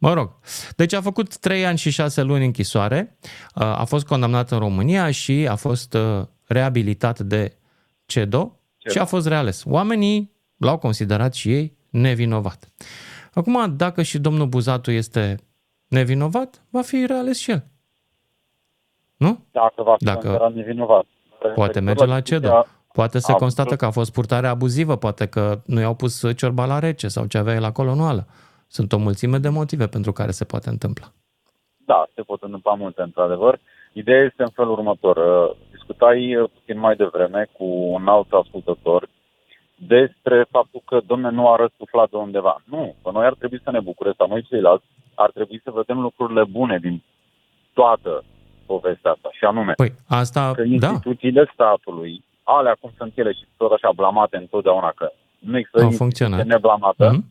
[0.00, 0.30] mă rog.
[0.76, 3.18] Deci a făcut 3 ani și 6 luni închisoare,
[3.54, 7.56] uh, a fost condamnat în România și a fost uh, reabilitat de
[8.06, 8.58] CEDO
[8.90, 9.62] și a fost reales.
[9.66, 12.72] Oamenii l-au considerat și ei nevinovat.
[13.34, 15.36] Acum, dacă și domnul Buzatu este
[15.88, 17.64] nevinovat, va fi reales și el.
[19.16, 19.44] Nu?
[19.50, 21.04] Dacă va fi Dacă- considerat nevinovat.
[21.54, 22.66] Poate Referitor merge la discuția- CEDO.
[22.92, 26.64] Poate se a- constată că a fost purtare abuzivă, poate că nu i-au pus ciorba
[26.64, 28.26] la rece sau ce avea el acolo nu ală.
[28.76, 31.06] Sunt o mulțime de motive pentru care se poate întâmpla.
[31.86, 33.60] Da, se pot întâmpla multe, într-adevăr.
[33.92, 35.16] Ideea este în felul următor.
[35.16, 39.08] Uh, Discutai uh, puțin mai devreme cu un alt ascultător
[39.74, 42.62] despre faptul că, domne, nu a răsuflat de undeva.
[42.64, 45.98] Nu, că noi ar trebui să ne bucure, sau noi ceilalți, ar trebui să vedem
[46.00, 47.02] lucrurile bune din
[47.72, 48.24] toată
[48.66, 49.28] povestea asta.
[49.32, 53.90] Și anume, Păi, asta, că da, instituțiile statului, alea cum sunt ele și tot așa
[53.94, 56.46] blamate întotdeauna, că nu există Au instituție funcționat.
[56.46, 57.24] neblamată, Mhm.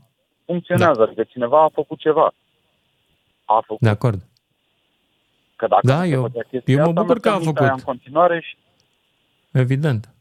[0.49, 1.01] Funcționează.
[1.01, 2.33] Adică cineva a făcut ceva.
[3.45, 4.19] A făcut de acord.
[5.55, 7.53] Că dacă Da, nu se eu- făcea chestia eu mă asta, bucur că a mergeam
[7.53, 7.67] făcut.
[7.67, 8.57] aia în continuare și
[9.51, 10.13] Evident.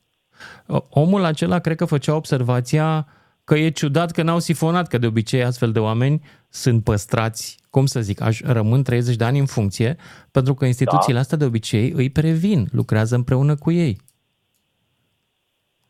[0.66, 3.06] O- Omul acela cred că făcea observația
[3.44, 7.86] că e ciudat că n-au sifonat, că de obicei astfel de oameni sunt păstrați, cum
[7.86, 9.96] să zic, aș, rămân 30 de ani în funcție,
[10.30, 11.20] pentru că instituțiile da.
[11.20, 14.00] astea de obicei îi previn, lucrează împreună cu ei.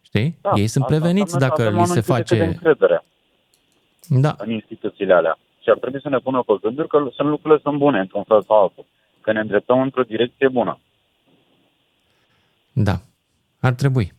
[0.01, 0.38] Știi?
[0.40, 2.29] Da, ei sunt asta preveniți înseamnă că dacă avem li se oameni cât de cât
[2.29, 2.44] de face...
[2.44, 3.05] încredere
[4.09, 5.38] Da, în instituțiile alea.
[5.62, 8.42] Și ar trebui să ne pună pe gânduri că sunt lucrurile sunt bune într-un fel
[8.42, 8.85] sau altul.
[9.21, 10.79] Că ne îndreptăm într-o direcție bună.
[12.73, 12.92] da.
[13.61, 14.12] Ar trebui.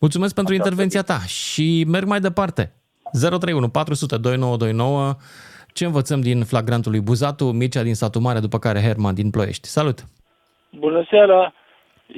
[0.00, 2.72] Mulțumesc pentru Așa ar intervenția ta și merg mai departe.
[3.12, 5.14] 031 400 2929
[5.72, 9.68] Ce învățăm din flagrantul lui Buzatu, Mircea din Satu Mare, după care Herman din Ploiești.
[9.68, 9.98] Salut!
[10.70, 11.52] Bună seara!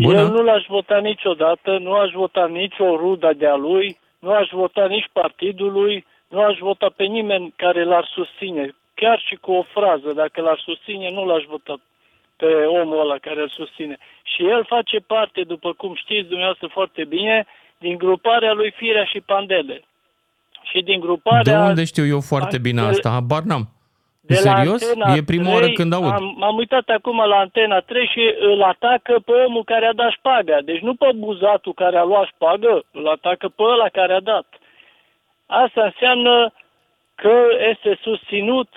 [0.00, 0.18] Bună.
[0.18, 4.87] Eu nu l-aș vota niciodată, nu aș vota nicio rudă de-a lui, nu aș vota
[4.87, 8.64] nici partidului, nu aș vota pe nimeni care l-ar susține.
[8.94, 11.74] Chiar și cu o frază, dacă l-ar susține, nu l-aș vota
[12.36, 12.46] pe
[12.80, 13.96] omul ăla care îl susține.
[14.22, 17.46] Și el face parte, după cum știți dumneavoastră foarte bine,
[17.78, 19.82] din gruparea lui Firea și Pandele.
[20.62, 21.60] Și din De gruparea...
[21.68, 23.08] unde știu eu foarte bine de- asta?
[23.10, 23.64] Habar n-am.
[24.20, 24.82] de la Serios?
[24.82, 26.12] Antena E prima 3, oară când aud.
[26.12, 30.10] Am, m-am uitat acum la Antena 3 și îl atacă pe omul care a dat
[30.10, 30.58] șpaga.
[30.64, 34.46] Deci nu pe buzatul care a luat șpagă, îl atacă pe ăla care a dat.
[35.52, 36.52] Asta înseamnă
[37.14, 37.34] că
[37.70, 38.68] este susținut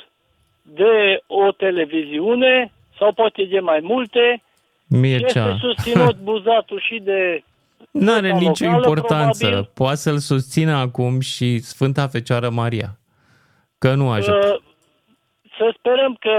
[0.61, 4.43] de o televiziune sau poate de mai multe.
[4.87, 5.25] Mircea.
[5.25, 7.43] Este susținut buzatul și de
[8.05, 9.45] N-are Vota nicio locală, importanță.
[9.45, 9.69] probabil.
[9.73, 12.89] Poate să-l susțină acum și Sfânta Fecioară Maria.
[13.79, 14.51] Că nu ajută.
[14.53, 14.61] Uh,
[15.57, 16.37] Să sperăm că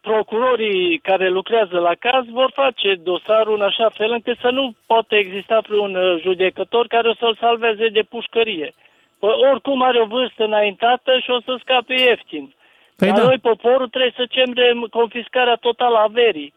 [0.00, 5.16] procurorii care lucrează la caz vor face dosarul în așa fel încât să nu poate
[5.16, 8.74] exista vreun uh, judecător care o să-l salveze de pușcărie.
[9.20, 12.54] Pă, oricum are o vârstă înaintată și o să scape ieftin.
[12.96, 13.22] Păi Dar da.
[13.24, 16.52] noi, poporul, trebuie să cerem confiscarea totală a averii.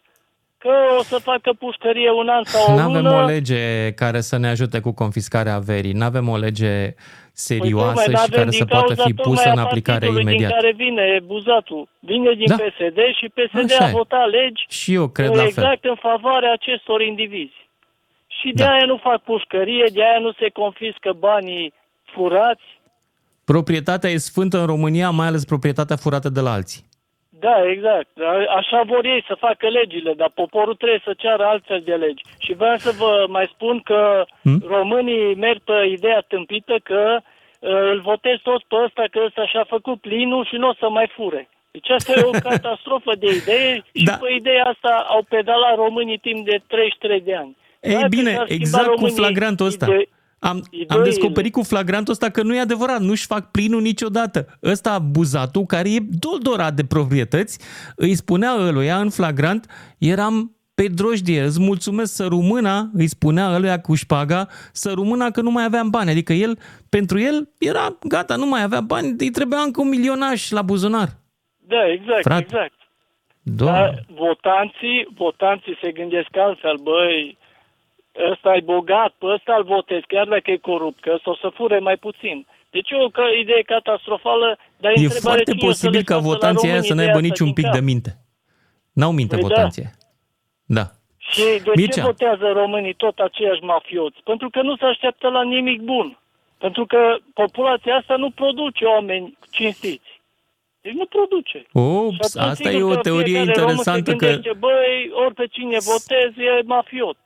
[0.57, 3.23] Că o să facă pușcărie un an sau o Nu avem lună.
[3.23, 5.91] o lege care să ne ajute cu confiscarea averii.
[5.93, 6.73] Nu avem o lege
[7.31, 9.57] serioasă Păi, tocmai, și n-avem care din să poată cauza fi tocmai pusă a în
[9.65, 10.49] aplicare partidului imediat.
[10.49, 11.87] din care vine buzatul.
[11.99, 12.55] Vine din Da.
[12.55, 13.91] PSD și PSD Așa a e.
[13.91, 15.45] votat legi Și eu cred la fel.
[15.45, 17.59] exact în favoarea acestor indivizi.
[18.27, 18.71] Și de Da.
[18.71, 21.73] aia nu fac pușcărie, de aia nu se confiscă banii
[22.13, 22.63] furați.
[23.45, 26.83] Proprietatea e sfântă în România, mai ales proprietatea furată de la alții.
[27.29, 28.09] Da, exact.
[28.19, 32.21] A- Așa vor ei să facă legile, dar poporul trebuie să ceară altfel de legi.
[32.37, 34.63] Și vreau să vă mai spun că Hmm?
[34.67, 39.65] românii merg pe ideea tâmpită că uh, îl votez tot pe ăsta, că ăsta și-a
[39.75, 41.49] făcut plinul și nu o să mai fure.
[41.71, 44.13] Deci asta e o catastrofă de idee și Da.
[44.21, 47.57] pe ideea asta au pedalat românii timp de 33 de ani.
[47.81, 49.85] Ei Dacă bine, s-ar schimba exact cu românii flagrantul ăsta.
[49.85, 50.07] ide-
[50.43, 51.03] Am, am ideile.
[51.03, 54.45] descoperit cu flagrantul ăsta că nu e adevărat, nu-și fac plinul niciodată.
[54.63, 57.59] Ăsta, buzatul, care e doldorat de proprietăți,
[57.95, 59.65] îi spunea ăluia în flagrant,
[59.97, 65.41] eram pe drojdie, îți mulțumesc să rumâna, îi spunea ăluia cu șpaga, să rumâna că
[65.41, 66.09] nu mai aveam bani.
[66.09, 66.57] Adică el,
[66.89, 71.09] pentru el, era gata, nu mai avea bani, îi trebuia încă un milionaș la buzunar.
[71.57, 72.43] Da, exact, Frate.
[72.43, 72.73] exact.
[73.41, 73.79] Doamne.
[73.79, 77.37] Dar votanții, votanții se gândesc altfel, băi,
[78.31, 81.49] ăsta e bogat, pe ăsta îl votez, chiar dacă e corupt, că ăsta o să
[81.53, 82.47] fure mai puțin.
[82.69, 86.03] Deci e o ca- idee catastrofală, dar E întrebare foarte cine o să posibil le
[86.03, 87.73] ca scoată la votanții aia români să ideea n-aibă asta niciun din pic cap?
[87.73, 88.11] de minte.
[88.93, 89.47] N-au minte Păi da.
[89.47, 89.87] votanții.
[90.65, 90.85] Da.
[91.17, 92.01] Și de Mircea.
[92.01, 94.19] ce votează românii tot aceiași mafioți?
[94.23, 96.17] Pentru că nu se așteaptă la nimic bun.
[96.57, 100.21] Pentru că populația asta nu produce oameni cinstiți.
[100.81, 101.65] Deci nu produce.
[101.73, 104.57] Ups, Și atunci, asta e sigur o că teorie fiecare român interesantă se că gândește,
[104.59, 107.17] Băi, ori pe cine votez e mafiot.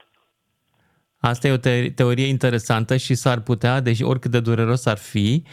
[1.20, 5.44] Asta e o te- teorie interesantă și s-ar putea, deși oricât de dureros ar fi,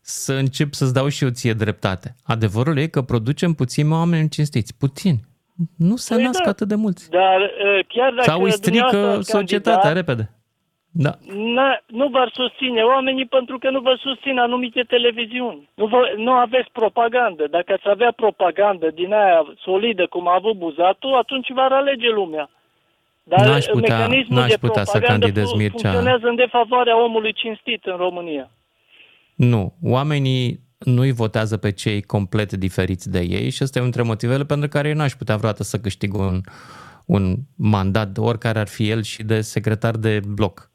[0.00, 2.14] să încep să-ți dau și eu ție dreptate.
[2.24, 4.78] Adevărul e că producem puțini oameni cinstiți.
[4.78, 5.20] Puțini.
[5.76, 6.50] Nu se Păi nasc da.
[6.50, 7.10] atât de mulți.
[7.10, 10.30] Dar uh, chiar dacă Sau îi strică dumneavoastră societatea candidat, repede.
[10.92, 11.12] Da.
[11.56, 15.68] n- nu v-ar susține oamenii pentru că nu vă susțin anumite televiziuni.
[15.74, 17.46] Nu, vă, nu aveți propagandă.
[17.50, 22.50] Dacă ați avea propagandă din aia solidă cum a avut Buzatul, atunci v-ar alege lumea.
[23.22, 25.78] Dar N-aș putea- mecanismul n-aș de putea să propagandă candidez, fu- Mircea.
[25.90, 28.50] funcționează în defavoarea omului cinstit în România.
[29.34, 29.74] Nu.
[29.82, 34.44] Oamenii nu-i votează pe cei complet diferiți de ei și ăsta e unul dintre motivele
[34.44, 36.40] pentru care eu n-aș putea vreodată să câștig un,
[37.06, 40.70] un mandat, de oricare ar fi el, și de secretar de bloc.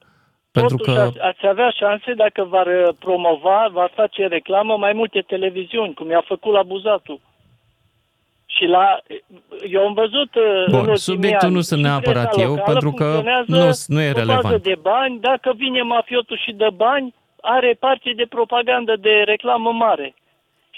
[0.52, 4.94] Pentru Totuși, că ați, ați avea șanse dacă v-ar uh, promova, v-ar face reclamă mai
[4.94, 7.20] multe televiziuni, cum i-a făcut la Buzatul.
[8.58, 9.00] Și la...
[9.70, 12.50] Eu am văzut uh, în Bun, ultimii subiectul ani, nu sunt și neapărat presa eu,
[12.56, 14.64] locală pentru că funcționează nu- nu e pe bază relevant.
[14.64, 20.14] de bani, dacă vine mafiotul și dă bani, are parte de propagandă de reclamă mare.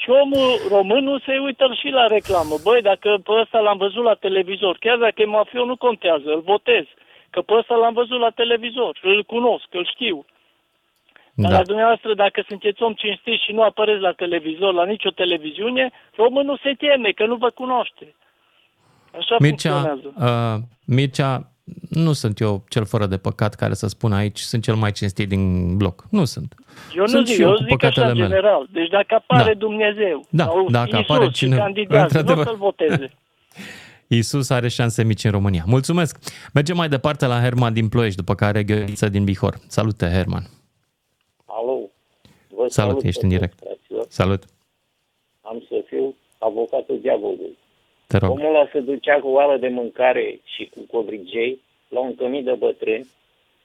[0.02, 2.56] Și omul român nu se uită și la reclamă.
[2.64, 6.42] Băi, dacă pe ăsta l-am văzut la televizor, chiar dacă e mafiot, nu contează, îl
[6.46, 6.84] votez.
[7.30, 10.26] Că pe ăsta l-am văzut la televizor, îl cunosc, îl știu.
[11.42, 11.58] Dar Da.
[11.58, 16.60] la dumneavoastră, dacă sunteți om cinstit și nu apăreți la televizor, la nicio televiziune, românul
[16.64, 18.16] se teme că nu vă cunoaște.
[19.18, 20.56] Așa Mircea, funcționează.
[20.56, 21.52] uh, Mircea,
[21.90, 25.28] nu sunt eu cel fără de păcat care să spun aici, sunt cel mai cinstit
[25.30, 26.04] din bloc.
[26.12, 26.56] Nu sunt.
[26.96, 28.28] Eu nu sunt zic, și eu eu cu zic așa păcatele mele.
[28.28, 28.68] general.
[28.72, 29.60] Deci dacă apare Da.
[29.60, 32.46] Dumnezeu Da, sau dacă Iisus apare și cineva, candidează, nu într-adevăr.
[32.46, 33.12] să-l voteze.
[34.08, 35.64] Iisus are șanse mici în România.
[35.66, 36.18] Mulțumesc!
[36.54, 39.56] Mergem mai departe la Herman din Ploiești, după care Gheorghiță din Bihor.
[39.68, 40.44] Salute, Herman!
[41.60, 41.78] Alo.
[42.50, 43.60] Vă Salut, ești în direct.
[43.64, 44.06] fraților.
[44.10, 44.44] Salut!
[45.42, 47.58] Am să fiu avocatul diavolului.
[48.08, 48.30] Te rog.
[48.32, 52.54] Omul ăla se ducea cu oală de mâncare și cu covrigei la un cămin de
[52.58, 53.08] bătrâni,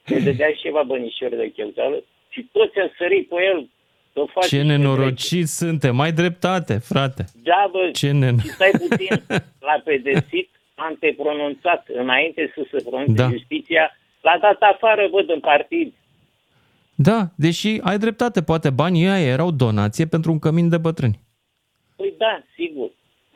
[0.06, 3.68] se dădea și ceva bănișori de cheltuială și toți a sărit pe el.
[4.12, 5.96] Să faci Ce nenorociți suntem!
[5.96, 7.24] Mai dreptate, frate!
[7.42, 8.38] Da, bă, Ce nen...
[8.38, 9.22] și stai puțin,
[9.66, 13.28] l-a pedepsit, antepronunțat, înainte să se pronunțe Da.
[13.30, 15.92] justiția, l-a dat afară, văd, în partid.
[16.94, 21.20] Da, deși ai dreptate, poate banii ăia erau donație pentru un cămin de bătrâni,
[21.96, 22.90] Păi da, sigur.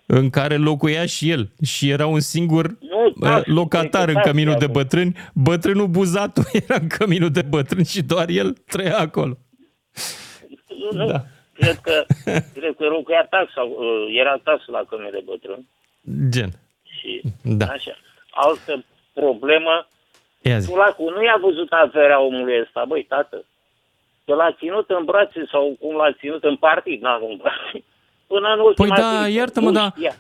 [0.07, 4.29] în care locuia și el și era un singur Nu, da, uh, locatar în taxi
[4.31, 4.73] căminul de acum.
[4.75, 5.17] bătrâni.
[5.35, 9.39] Bătrânul Buzatu era în căminul de bătrâni și doar el trăia acolo.
[10.79, 11.07] Nu, nu.
[11.07, 11.25] Da.
[11.53, 12.05] Cred că,
[12.55, 15.67] cred că locuia tax sau uh, era tax la cămin de bătrân.
[16.31, 16.51] Gen.
[16.83, 17.67] Și Da.
[17.67, 17.97] așa.
[18.31, 19.96] Altă problemă, Ia zi.
[20.61, 23.45] Sulacu nu i-a văzut averea omului ăsta, băi, tată.
[24.25, 27.85] Că l-a ținut în brațe sau cum l-a ținut în partid, n-a în brațe.
[28.27, 29.39] Până în ultima Păi da, clipă.
[29.39, 29.93] iartă-mă, Nu da.
[29.97, 30.15] știa.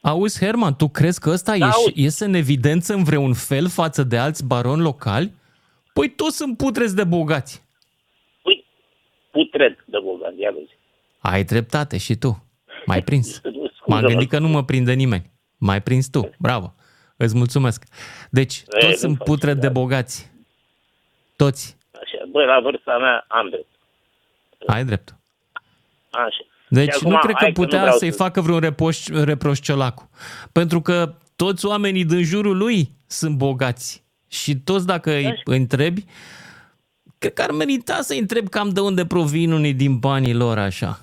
[0.00, 1.92] Auzi, Herman, tu crezi că ăsta Da, ieși, aud.
[1.96, 5.32] iese în evidență în vreun fel față de alți baroni locali?
[5.92, 7.64] Păi toți sunt putreți de bogați.
[9.30, 10.78] Putred de bogat, ia vezi.
[11.18, 12.44] Ai dreptate și tu.
[12.86, 13.34] M-ai prins.
[13.36, 13.70] Scuză-mă.
[13.86, 15.30] M-am gândit că nu mă prinde nimeni.
[15.58, 16.30] M-ai prins tu.
[16.38, 16.74] Bravo.
[17.16, 17.84] Îți mulțumesc.
[18.30, 20.30] Deci, E, toți nu sunt faci, putreți de bogați.
[21.36, 21.76] Toți.
[21.92, 23.66] Așa, băi, la vârsta mea am drept.
[24.66, 25.16] Ai drept.
[26.10, 26.44] Așa.
[26.68, 29.06] Deci Și acum, nu cred că hai nu putea vreau să-i să- facă vreun reproș,
[29.06, 30.10] reproș ciolacu.
[30.52, 34.04] Pentru că toți oamenii din jurul lui sunt bogați.
[34.28, 36.04] Și toți dacă îi întrebi,
[37.18, 41.00] cred că ar merita să-i întreb cam de unde provin unii din banii lor așa.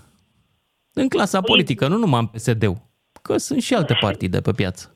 [0.94, 2.78] În clasa Păi- politică, nu numai în PSD-ul.
[3.22, 4.93] Că sunt și alte partide pe piață.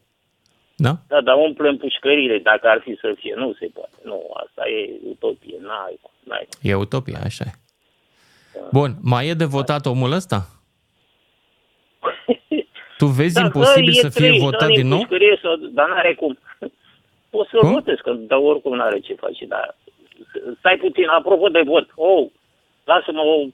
[0.79, 0.97] Da?
[1.07, 3.33] Da, dar umplem pușcările dacă ar fi să fie.
[3.37, 3.95] Nu se poate.
[4.03, 5.57] Nu, asta e utopie.
[5.61, 6.47] N-ai, cum, n-ai.
[6.49, 6.69] cum.
[6.71, 7.53] E utopia, așa e.
[8.71, 10.47] Bun, mai e de votat omul ăsta?
[12.97, 14.97] Tu vezi Da, imposibil dă-i să fie trei, votat dă-i din nou?
[14.99, 16.37] pușcărie Sau, dar n-are cum.
[17.29, 17.71] Poți să-l Cum?
[17.71, 19.45] votezi, că, dar oricum n-are ce face.
[19.45, 19.75] Dar
[20.59, 21.89] stai puțin, apropo de vot.
[21.95, 22.27] Oh,
[22.83, 23.45] lasă-mă o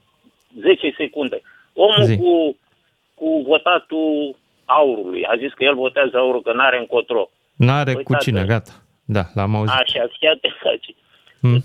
[0.60, 1.42] 10 secunde.
[1.72, 2.16] Omul Zi.
[2.16, 2.56] cu,
[3.14, 7.30] cu votatul aurului a zis că el votează aurul, că n-are încotro.
[7.56, 8.24] N-are Păi, cu tată.
[8.24, 8.72] cine, gata.
[9.04, 9.74] Da, l-am auzit.
[9.78, 10.94] Așa, chiar te face.
[11.40, 11.62] Hmm.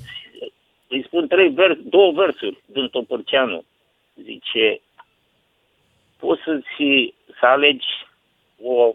[0.88, 3.64] Îi spun trei vers, două versuri din Topărceanu.
[4.24, 4.82] Zice,
[6.20, 7.86] poți să-ți, să alegi
[8.64, 8.94] o,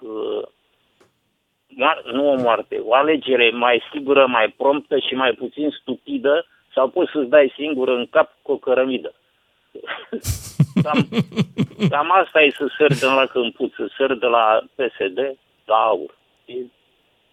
[0.00, 0.42] uh,
[1.68, 6.88] moar- nu o moarte, o alegere mai sigură, mai promptă și mai puțin stupidă sau
[6.88, 9.14] poți să-ți dai singur în cap cu o cărămidă.
[10.84, 11.08] cam,
[11.92, 14.44] cam asta e să sări de la câmpuț, să sări de la
[14.74, 15.18] PSD
[15.64, 16.18] la aur.
[16.44, 16.54] E,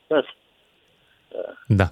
[0.07, 0.35] asta.
[1.67, 1.89] Da.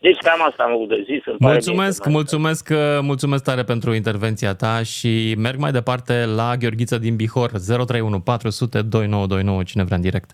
[0.00, 1.26] Deci cam asta am avut de zis.
[1.26, 6.24] Îmi pare Mulțumesc, bine, mulțumesc, uh, mulțumesc tare pentru intervenția ta și merg mai departe
[6.24, 10.30] la Gheorghiță din Bihor, 031 400 2929, cine vrea în direct.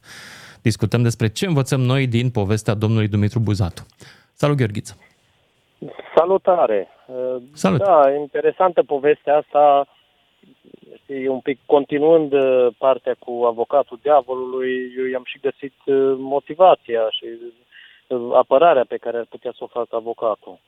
[0.63, 3.83] Discutăm despre ce învățăm noi din povestea domnului Dumitru Buzatu.
[4.33, 4.95] Salut, Gheorghiță!
[6.17, 6.89] Salutare!
[7.53, 7.79] Salut.
[7.79, 9.87] Da, interesantă povestea asta.
[11.07, 17.11] E un pic continuând uh, partea cu avocatul diavolului, eu i-am și găsit uh, motivația
[17.11, 17.25] și
[18.07, 20.59] uh, apărarea pe care ar putea să o facă avocatul.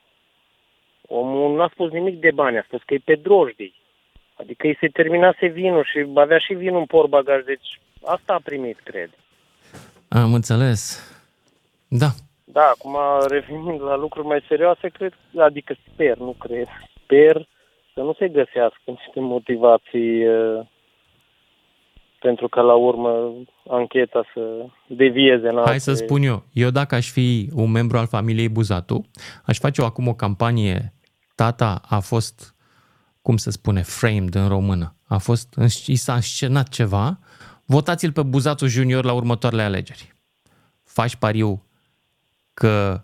[1.07, 3.75] Omul n-a spus nimic de bani, a spus că e pe drojdii.
[4.35, 8.79] Adică îi se terminase vinul și avea și vinul în porbagaj, deci asta a primit,
[8.79, 9.09] cred.
[10.07, 11.11] Am înțeles.
[11.87, 12.09] Da,
[12.43, 12.97] Da, acum
[13.27, 16.67] revenind la lucruri mai serioase, cred, adică sper, nu cred,
[17.03, 17.47] sper
[17.97, 20.67] să nu se găsească niște motivații uh,
[22.19, 23.33] pentru că la urmă
[23.69, 26.43] ancheta să devieze în hai să alte- spun eu.
[26.53, 29.05] Eu dacă aș fi un membru al familiei Buzatu,
[29.45, 30.93] aș face eu acum o campanie.
[31.35, 32.55] Tata a fost,
[33.21, 34.95] cum se spune, framed în română.
[35.07, 35.55] A fost,
[35.85, 37.19] i s-a scenat ceva.
[37.65, 40.13] Votați-l pe Buzatu Junior la următoarele alegeri.
[40.83, 41.63] Faci pariu
[42.53, 43.01] că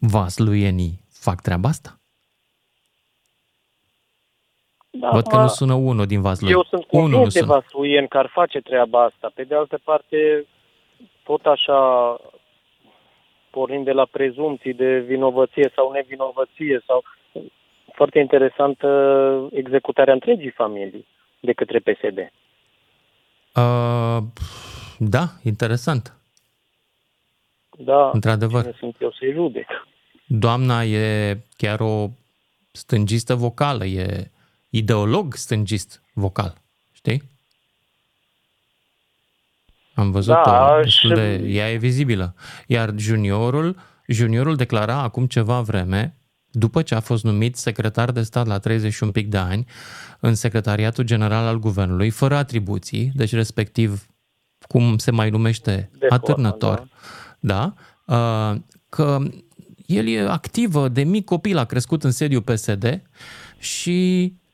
[0.00, 1.97] vasluienii fac treaba asta?
[5.00, 6.50] Da, Văd că acum, nu sună unul din Vaslui.
[6.50, 7.52] Eu sunt unul nu convins de sună.
[7.52, 9.30] Vasuien că ar face treaba asta.
[9.34, 10.46] Pe de altă parte,
[11.22, 11.80] tot așa
[13.50, 17.02] pornind de la prezumții de vinovăție sau nevinovăție sau
[17.94, 18.88] foarte interesantă
[19.52, 21.06] executarea întregii familii
[21.40, 22.18] de către PSD.
[23.54, 24.22] Uh,
[24.98, 26.12] da, interesant.
[27.78, 28.60] Da, Într-adevăr.
[28.60, 29.66] cine sunt eu să-i judec.
[30.26, 32.06] Doamna e chiar o
[32.72, 34.30] stângistă vocală, e
[34.70, 36.54] ideolog stângist vocal,
[36.92, 37.22] știi?
[39.94, 42.34] Am văzut-o, Da, destul și- de, ea e vizibilă.
[42.66, 46.16] Iar juniorul, juniorul declara acum ceva vreme,
[46.50, 49.66] după ce a fost numit secretar de stat la 30 și un pic de ani,
[50.20, 54.06] în secretariatul general al guvernului, fără atribuții, deci respectiv,
[54.66, 56.88] cum se mai numește, De atârnător,
[57.40, 57.74] da,
[58.06, 58.54] uh,
[58.88, 59.18] că
[59.86, 63.02] el e activă, de mic copil a crescut în sediu PSD
[63.58, 64.47] și uh,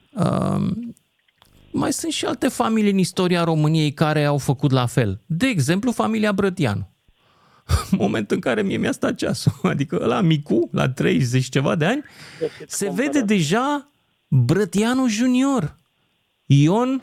[1.72, 5.20] mai sunt și alte familii în istoria României care au făcut la fel.
[5.26, 6.88] De exemplu, familia Brătianu.
[7.90, 12.04] Moment în care mie mi-a stat ceasul, adică la micu, la 30 ceva de ani,
[12.66, 13.88] se vede deja
[14.28, 15.76] Brătianu Junior.
[16.46, 17.02] Ion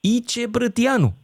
[0.00, 1.14] Ice Brătianu.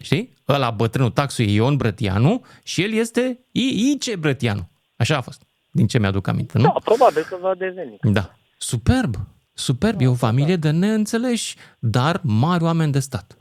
[0.00, 0.34] Știi?
[0.48, 4.68] Ăla bătrânul taxul e Ion Brătianu și el este I- Ice Brătianu.
[4.96, 6.64] Așa a fost, din ce mi-aduc aminte, nu?
[6.64, 7.96] Da, probabil că va deveni.
[8.02, 8.34] Da.
[8.58, 9.16] Superb.
[9.62, 10.00] Superb.
[10.00, 13.36] E o familie de neînțeleși, dar mari oameni de stat.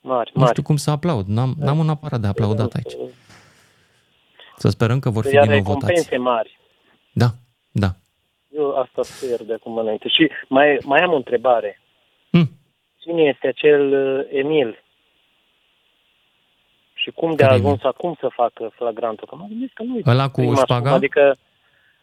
[0.00, 0.50] Mari, Nu mari.
[0.52, 1.26] știu cum să aplaud.
[1.26, 2.92] N-am, n-am un aparat de aplaudat aici.
[4.56, 5.86] Să sperăm că vor fi Iar din nou votați.
[5.86, 6.58] recompense mari.
[7.12, 7.26] Da,
[7.72, 7.88] da.
[8.56, 10.08] Eu asta sper de acum înainte.
[10.08, 11.80] Și mai, mai am o întrebare.
[12.30, 12.50] Hmm.
[12.96, 14.84] Cine este acel uh, Emil?
[16.94, 19.26] Și cum de a Care ajuns acum să facă flagrantul?
[19.28, 20.82] Că mă gândesc că nu Ăla cu prima șpaga?
[20.84, 21.36] sumă, Adică,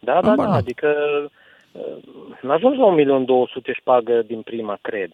[0.00, 0.52] da, da, Habar da, n-am.
[0.52, 0.88] adică
[1.24, 1.30] uh,
[2.42, 5.10] n-a ajuns la 1.200.000 șpagă din prima, cred.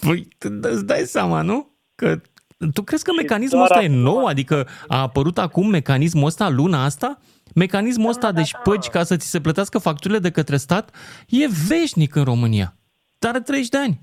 [0.00, 1.68] Păi, tu îți dai seama, nu?
[1.94, 2.20] Că
[2.74, 4.24] tu crezi că mecanismul doar ăsta e acum- nou?
[4.26, 7.18] Adică a apărut acum mecanismul ăsta luna asta?
[7.54, 10.94] Mecanismul Da, ăsta de șpăgi ca să ți se plătească facturile de către stat
[11.28, 12.74] e veșnic în România.
[13.18, 14.00] Dar are 30 de ani.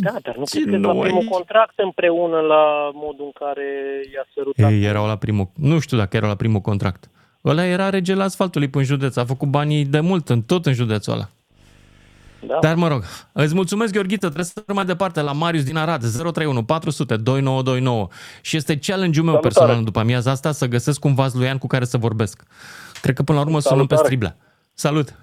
[0.00, 1.30] Da, dar nu ce cred că la nou primul aici?
[1.30, 3.66] contract împreună la modul în care
[4.14, 4.70] i-a sărutat.
[4.70, 7.10] Ei erau la primul, nu știu dacă erau la primul contract.
[7.44, 9.16] Ăla era regele asfaltului până în județ.
[9.16, 11.28] A făcut banii de mult, în, tot în județul ăla.
[12.46, 12.58] Da.
[12.60, 14.24] Dar mă rog, îți mulțumesc, Gheorghită.
[14.26, 18.08] Trebuie să mergem mai departe la Marius din Arad, 031 400 2929.
[18.42, 19.54] Și este challenge-ul meu Salutare.
[19.54, 22.42] personal după amiaza asta să găsesc un vazluian cu care să vorbesc.
[23.02, 24.06] Cred că până la urmă sunăm pe Salutare.
[24.06, 24.36] striblea.
[24.74, 25.14] Salut!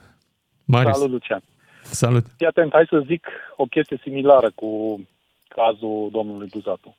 [0.65, 0.95] Marius.
[0.95, 1.41] Salut, Lucian.
[1.82, 2.26] Salut!
[2.38, 4.99] Fii atent, hai să zic o chestie similară cu
[5.47, 6.95] cazul domnului Buzatu.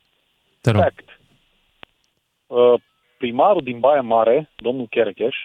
[0.60, 0.82] Te rog.
[0.82, 1.08] Fact.
[3.18, 5.36] Uh, Primarul din Baia Mare, domnul Cherecheș,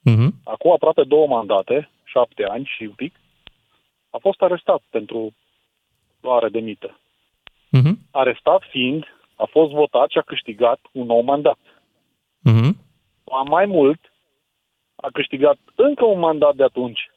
[0.00, 0.34] Mhm.
[0.44, 3.14] acum aproape două mandate, șapte ani și un pic,
[4.10, 5.34] a fost arestat pentru
[6.20, 6.98] luare de mită.
[7.70, 7.98] Mhm.
[8.10, 9.04] Arestat fiind,
[9.36, 11.58] a fost votat și a câștigat un nou mandat.
[12.38, 12.76] Mhm.
[13.48, 14.00] Mai mult,
[14.96, 17.10] a câștigat încă un mandat de atunci.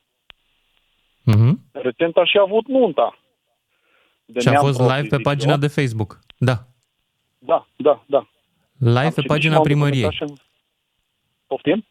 [1.24, 1.60] Mhm.
[1.72, 3.20] Recent a și avut nunta.
[4.26, 5.58] De Și a neam fost propriu, live pe zic pagina eu.
[5.60, 6.20] de Facebook.
[6.38, 6.54] Da.
[7.38, 8.28] Da, da, da.
[8.80, 10.02] Live Am pe citit și pagina m-am primăriei.
[10.02, 10.44] documentat și-
[11.48, 11.86] Poftim?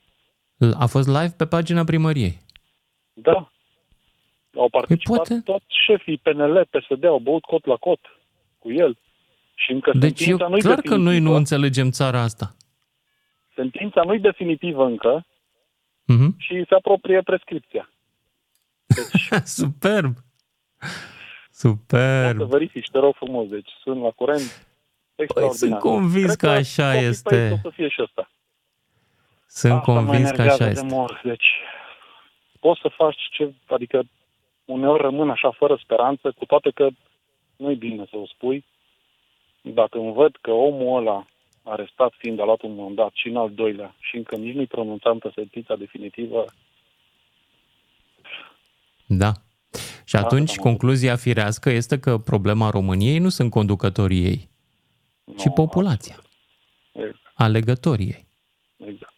[0.78, 2.39] A fost live pe pagina primăriei.
[3.12, 3.51] Da.
[4.57, 8.01] Au participat Păi poate- toți șefii PNL, PSD, au băut cot la cot
[8.59, 8.99] cu el.
[9.55, 11.11] Și încă Deci eu sentința nu-i clar că definitivă.
[11.11, 12.55] noi nu înțelegem țara asta.
[13.55, 15.26] Sentința nu-i definitivă încă
[16.05, 16.34] Mhm.
[16.39, 17.91] și se apropie prescripția.
[19.45, 20.14] Superb!
[21.51, 22.43] Să Superb!
[22.43, 23.49] verifici, te rog frumos.
[23.49, 24.77] Deci sunt la curent extraordinar.
[25.26, 27.50] Păi, sunt convins Cred că așa copy-paste este.
[27.52, 28.30] O să fie și ăsta.
[29.46, 30.94] Sunt Asta mă convins că enervează așa de este.
[30.94, 31.20] mor.
[31.24, 31.46] Deci
[32.60, 34.02] poți să faci ce, adică
[34.64, 36.88] uneori rămân așa fără speranță, cu toate că
[37.56, 38.64] nu-i bine să o spui.
[39.60, 41.26] Dacă îmi văd că omul ăla
[41.62, 45.32] arestat fiind a luat un mandat și în al doilea și încă nici nu-i pronunțată
[45.34, 46.44] sentința definitivă,
[49.06, 49.32] Da.
[50.04, 54.48] Și Asta atunci am concluzia firească este că problema României nu sunt conducătorii ei,
[55.36, 56.16] ci populația,
[56.92, 57.16] Exact.
[57.34, 58.26] alegătorii ei.
[58.88, 59.12] exact.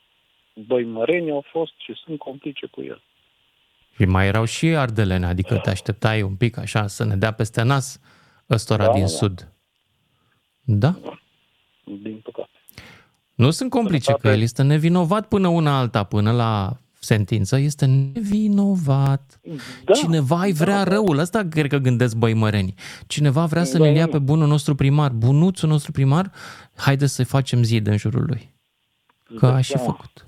[0.67, 3.03] Băimărenii au fost și sunt complice cu el.
[3.95, 7.63] Și mai erau și ardelene, adică te așteptai un pic așa să ne dea peste
[7.63, 8.01] nas
[8.51, 9.07] ăstora Da, din da.
[9.07, 9.53] sud.
[10.61, 10.95] Da?
[11.85, 12.51] Din păcate.
[13.35, 19.41] Nu sunt complice, că el este nevinovat până una alta, până la sentință, este nevinovat.
[19.85, 22.75] Da, Cineva îi vrea răul, ăsta cred că gândesc băimăreni.
[23.07, 24.11] Cineva vrea să Da, ne ia da.
[24.11, 26.31] pe bunul nostru primar, bunuțul nostru primar,
[26.77, 28.55] haide să facem zid în jurul lui.
[29.37, 29.79] Că a și Da.
[29.79, 30.25] făcut.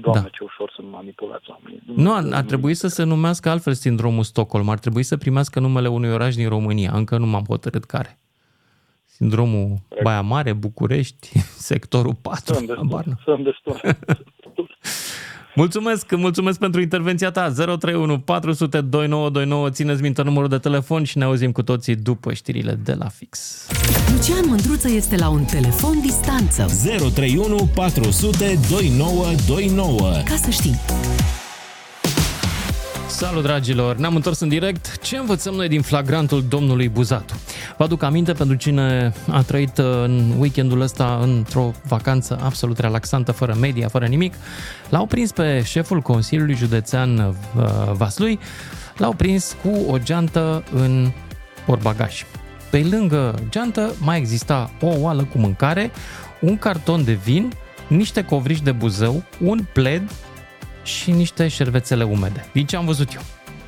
[0.00, 0.28] Doamne, Da.
[0.28, 1.82] ce ușor sunt manipulați oamenii.
[1.94, 5.88] Nu, ar, ar trebui să se numească altfel sindromul Stockholm, ar trebui să primească numele
[5.88, 8.18] unui oraș din România, încă nu m-am hotărât care.
[9.04, 11.38] Sindromul Baia Mare, București,
[11.70, 12.54] sectorul 4.
[12.54, 12.86] Sunt destul.
[12.88, 13.20] habar n-am.
[13.24, 13.80] Sunt destul.
[15.54, 17.52] Mulțumesc, mulțumesc pentru intervenția ta.
[17.52, 19.70] 031 400 2929.
[19.70, 23.66] Țineți minte numărul de telefon și ne auzim cu toții după știrile de la fix.
[24.12, 26.66] Lucian Mândruță este la un telefon distanță.
[27.14, 30.22] 031 400 2929.
[30.24, 30.78] Ca să știi.
[33.20, 33.96] Salut, dragilor!
[33.96, 34.98] Ne-am întors în direct.
[34.98, 37.34] Ce învățăm noi din flagrantul domnului Buzatu?
[37.76, 43.32] Vă aduc aminte pentru cine a trăit uh, în weekendul ăsta într-o vacanță absolut relaxantă,
[43.32, 44.34] fără media, fără nimic.
[44.88, 47.34] L-au prins pe șeful Consiliului Județean uh,
[47.92, 48.38] Vaslui,
[48.96, 51.12] l-au prins cu o geantă în
[51.66, 52.24] portbagaj.
[52.70, 55.90] Pe lângă geantă mai exista o oală cu mâncare,
[56.40, 57.52] un carton de vin,
[57.86, 60.02] niște covriși de buzău, un pled
[60.90, 62.48] și niște șervețele umede.
[62.52, 63.20] Din ce am văzut eu.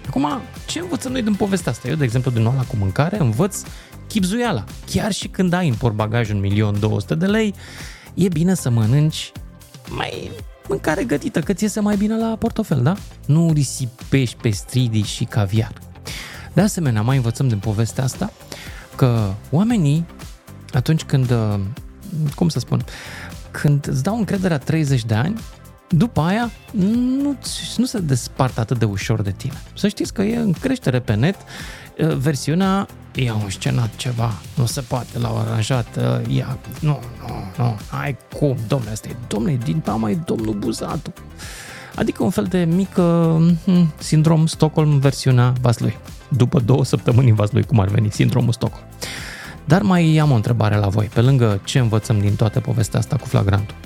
[0.09, 0.29] Acum,
[0.67, 1.89] ce învățăm noi din povestea asta?
[1.89, 3.63] Eu, de exemplu, din oala cu mâncare, învăț
[4.09, 4.65] chipzuiala.
[4.91, 7.55] Chiar și când ai în portbagaj un milion 200 de lei,
[8.15, 9.33] e bine să mănânci
[9.89, 10.31] mai
[10.69, 12.97] mâncare gătită, că ți iese mai bine la portofel, da?
[13.27, 15.73] Nu risipești pe stridii și caviar.
[16.53, 18.33] De asemenea, mai învățăm din povestea asta
[18.97, 20.07] că oamenii,
[20.73, 21.61] atunci când, uh,
[22.35, 22.85] cum să spun,
[23.51, 25.41] când îți dau încrederea 30 de ani,
[25.95, 27.37] după aia nu,
[27.77, 29.63] nu se despart atât de ușor de tine.
[29.75, 31.37] Să știți că e în creștere pe net
[31.99, 37.77] uh, versiunea i-au scenat ceva, nu se poate, l-au aranjat, uh, ia, nu, nu, nu,
[38.01, 41.13] ai cum, domnule, asta e, domnule, din tama e domnul Buzatu.
[41.95, 45.99] Adică un fel de mic uh, sindrom Stockholm versiunea Vaslui.
[46.29, 48.85] După două săptămâni în Vaslui, cum ar veni, sindromul Stockholm.
[49.65, 51.11] Dar mai am o întrebare la voi.
[51.15, 53.77] Pe lângă ce învățăm din toată povestea asta cu flagrantul,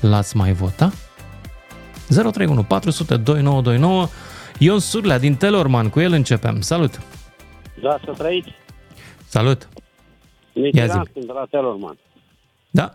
[0.00, 1.05] l-ați mai votat?
[2.08, 4.06] 031 400 2929
[4.58, 6.60] Ion Surlea din Telorman, cu el începem.
[6.60, 7.00] Salut!
[7.82, 8.50] Da, să trăiți.
[9.24, 9.68] Salut!
[10.52, 11.10] Mitiran, zi.
[11.12, 11.96] sunt de la Telorman.
[12.70, 12.92] Da,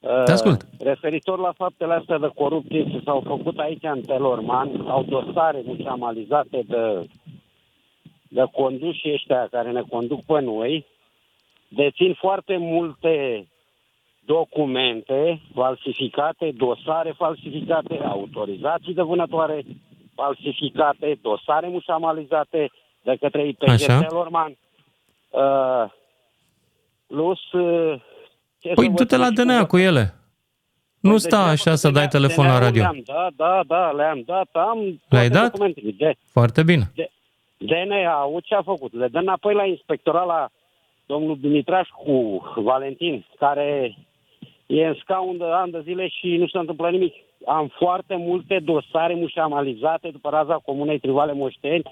[0.00, 0.62] te ascult.
[0.62, 5.62] Uh, referitor la faptele astea de corupție ce s-au făcut aici în Telorman, au dosare
[5.64, 7.08] mușamalizate de,
[8.28, 10.86] de conduși ăștia care ne conduc pe noi,
[11.68, 13.46] dețin foarte multe
[14.34, 19.64] documente falsificate, dosare falsificate, autorizații de vânătoare
[20.14, 22.70] falsificate, dosare mușamalizate
[23.02, 23.98] de către IPG Așa.
[24.00, 24.56] Telorman.
[25.30, 25.84] Uh,
[27.06, 27.52] plus...
[27.52, 28.00] Uh,
[28.60, 30.14] ce Păi să vă du-te la spun și DNA cum- cu ele.
[31.00, 32.82] Nu sta Deci, așa să dai telefon la DNA-ul radio.
[32.82, 34.78] Le-am dat, da, da, le-am dat, am
[35.08, 35.50] Le-ai toate dat?
[35.50, 35.90] documentele.
[35.98, 36.92] De, Foarte bine.
[37.56, 38.92] DNA-ul ce a făcut?
[38.94, 40.48] Le dă înapoi la inspectorat la
[41.06, 43.96] domnul Dimitraș cu Valentin, care
[44.78, 47.14] e în scaun de ani de zile și nu se întâmplă nimic.
[47.46, 51.82] Am foarte multe dosare mușamalizate după raza Comunei Trivale Moșteni,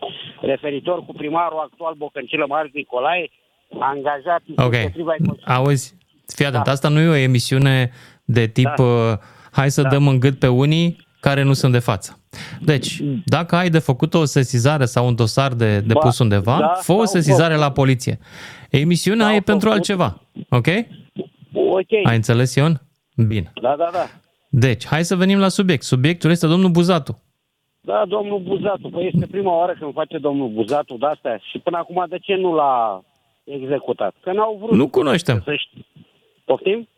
[0.41, 3.31] referitor cu primarul actual Bocăncilă Marius Nicolae,
[3.79, 4.75] angajat Ok.
[4.75, 5.15] împotriva
[5.47, 5.97] Auzi,
[6.37, 7.91] fii atent, asta nu e o emisiune
[8.25, 8.83] de tip Da.
[8.83, 9.17] uh,
[9.53, 12.19] hai să dăm în gât pe unii care nu sunt de față.
[12.61, 16.93] Deci, dacă ai de făcut o sesizare sau un dosar de depus undeva, da, fă
[16.93, 17.67] o sau sesizare făcut.
[17.67, 18.19] la poliție.
[18.71, 20.21] Emisiunea e pentru altceva,
[20.51, 20.67] ok?
[21.55, 21.93] Ok.
[22.05, 22.81] Ai înțeles, Ion?
[23.27, 23.53] Bine.
[23.63, 24.05] Da, da, da.
[24.51, 25.83] Deci, hai să venim la subiect.
[25.83, 27.23] Subiectul este domnul Buzatu.
[27.81, 28.89] Da, domnul Buzatu.
[28.89, 31.41] Păi este prima oară când face domnul Buzatu de-astea.
[31.51, 33.03] Și până acum de ce nu l-a
[33.45, 34.15] executat?
[34.21, 34.77] Că n-au vrut.
[34.77, 35.41] Nu cunoaștem.
[35.45, 35.87] Să ști.
[36.45, 36.89] Poftim?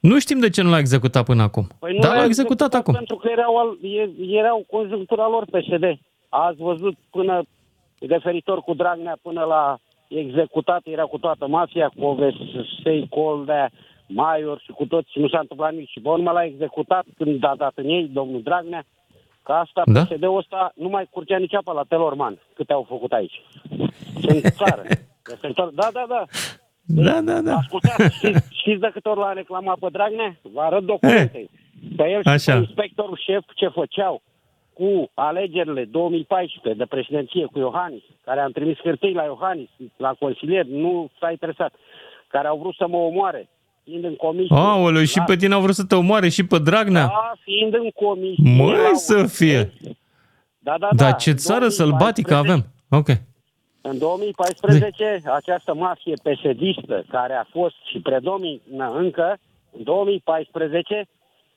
[0.00, 1.66] Nu știm de ce nu l-a executat până acum.
[1.78, 2.94] Păi nu Dar l-a l-a executat acum.
[2.94, 5.98] Pentru că erau, al, e- erau conjunctura lor PSD.
[6.28, 7.42] Ați văzut până
[8.08, 9.78] referitor cu Dragnea până la
[10.08, 13.70] executat, era cu toată mafia, cu Ovesei, Coldea,
[14.14, 15.88] Maior și cu toți și nu s-a întâmplat nimic.
[15.88, 18.84] Și bă, numai l-a executat când a dat în ei, domnul Dragnea,
[19.42, 20.02] că asta, Da?
[20.04, 23.42] PSD-ul ăsta nu mai curgea nici apa la Telorman, câte au făcut aici.
[24.28, 24.82] În țară.
[25.30, 26.24] Referitor, da, da, da.
[26.86, 27.54] Da, da, da.
[27.56, 30.36] Ascultați, știți, știți de câte ori l-a reclamat pe Dragnea?
[30.42, 31.48] Vă arăt documente.
[31.96, 32.52] Pe el și Așa.
[32.52, 34.22] pe inspectorul șef ce făceau
[34.72, 40.64] cu alegerile 2014 de președinție cu Iohannis, care am trimis hârtii la Iohannis, la consilier,
[40.64, 41.74] nu s-a interesat,
[42.28, 43.48] care au vrut să mă omoare,
[43.84, 44.56] fiind în comisie.
[44.56, 47.06] Aoleu, și la- pe tine au vrut să te omoare și pe Dragnea.
[47.06, 48.50] Da, fiind în comisie.
[48.56, 49.72] Măi la- să fie!
[50.58, 51.16] Da, da, Dar da.
[51.16, 52.66] ce În țară 2014 sălbatică avem.
[52.90, 53.08] Ok.
[53.80, 59.36] În 2014, această mafie pesedistă, care a fost și predomină încă,
[59.76, 61.06] în 2014,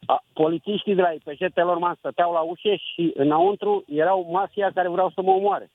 [0.06, 5.12] a, polițiștii de la IPJ Telorman stăteau la ușe și înăuntru erau mafia care vreau
[5.16, 5.70] să mă omoare.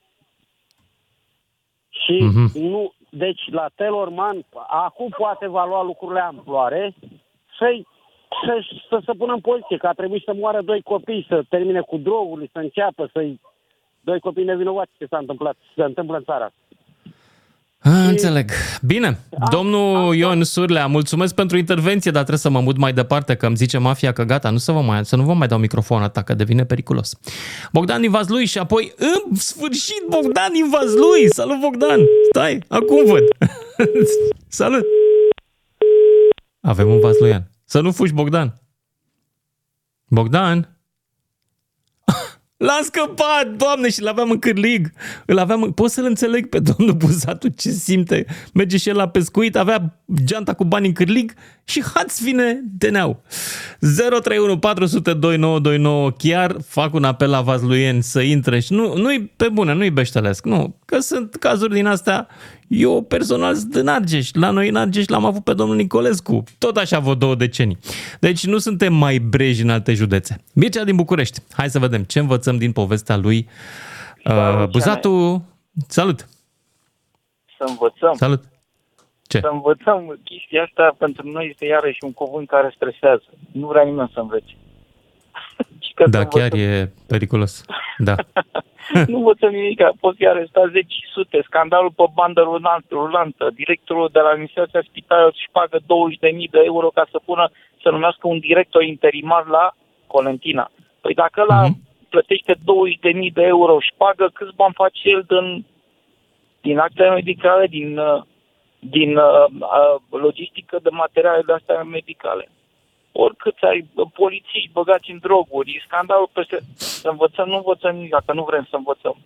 [1.89, 2.59] Și Mhm.
[2.59, 6.93] nu, deci la Telorman, acum poate va lua lucrurile amploare,
[7.57, 7.87] să-i
[8.45, 11.81] să, să se pună în poziție, că a trebuit să moară doi copii, să termine
[11.81, 13.41] cu drogurile, să înceapă, să-i
[14.01, 16.57] doi copii nevinovați ce s-a întâmplat, se întâmplă în țara asta.
[17.83, 18.51] A, înțeleg.
[18.81, 19.19] Bine,
[19.51, 23.55] domnul Ion Surlea, mulțumesc pentru intervenție, dar trebuie să mă mut mai departe, că îmi
[23.55, 26.21] zice mafia că gata, nu să, vă mai, să nu vă mai dau microfonul ăsta,
[26.21, 27.15] că devine periculos.
[27.71, 31.29] Bogdan din Vazlui și apoi, în sfârșit, Bogdan din Vazlui!
[31.29, 31.99] Salut, Bogdan!
[32.29, 33.23] Stai, acum văd!
[34.47, 34.85] Salut!
[36.61, 37.49] Avem un Vazluian.
[37.65, 38.61] Să nu fugi, Bogdan!
[40.05, 40.72] Bogdan?
[42.63, 44.91] L-am scăpat, doamne, și l-aveam în cârlig.
[45.25, 48.25] Îl aveam, pot să-l înțeleg pe domnul Buzatu ce simte.
[48.53, 51.33] Merge și el la pescuit, avea geanta cu bani în cârlig
[51.63, 53.21] și hați vine DNA-ul.
[53.79, 59.49] 031 400 2929 chiar fac un apel la Vazluien să intre și nu, nu-i pe
[59.49, 60.75] bune, nu-i beștelesc, nu.
[60.93, 62.27] Că sunt cazuri din astea
[62.67, 64.29] eu personal sunt în Argeș.
[64.33, 66.43] La noi în Argeș l-am avut pe domnul Nicolescu.
[66.57, 67.77] Tot așa vreo două decenii.
[68.19, 70.43] Deci nu suntem mai breji în alte județe.
[70.53, 71.39] Mircea din București.
[71.51, 73.47] Hai să vedem ce învățăm din povestea lui.
[74.25, 75.45] Uh, Buzatu,
[75.87, 76.27] salut!
[77.57, 78.13] Să învățăm.
[78.13, 78.43] Salut!
[79.27, 79.39] Ce?
[79.39, 83.25] Să învățăm chestia asta pentru noi este iarăși un cuvânt care stresează.
[83.51, 84.55] Nu vrea nimeni să învețe.
[85.93, 87.65] Și că Da, să chiar învățăm- e periculos.
[87.97, 88.15] Da.
[89.11, 93.49] nu învățăm nimic, a fost fi arestat 10 sute, scandalul pe bandă rulantă, rulantă.
[93.53, 97.49] directorul de la administrația spitalului își pagă 20.000 de euro ca să pună,
[97.81, 99.75] să numească un director interimar la
[100.07, 100.71] Colentina.
[101.01, 101.67] Păi dacă ăla
[102.09, 105.65] plătește 20.000 de euro și pagă, câți bani face el din,
[106.61, 108.21] din actele medicale, din, uh,
[108.79, 112.49] din uh, uh, logistică de materiale de astea medicale?
[113.23, 116.57] Oricât ai bă, polițiști băgați în droguri, e scandalul peste...
[116.75, 119.17] Să învățăm, nu învățăm nimic, dacă nu vrem să învățăm.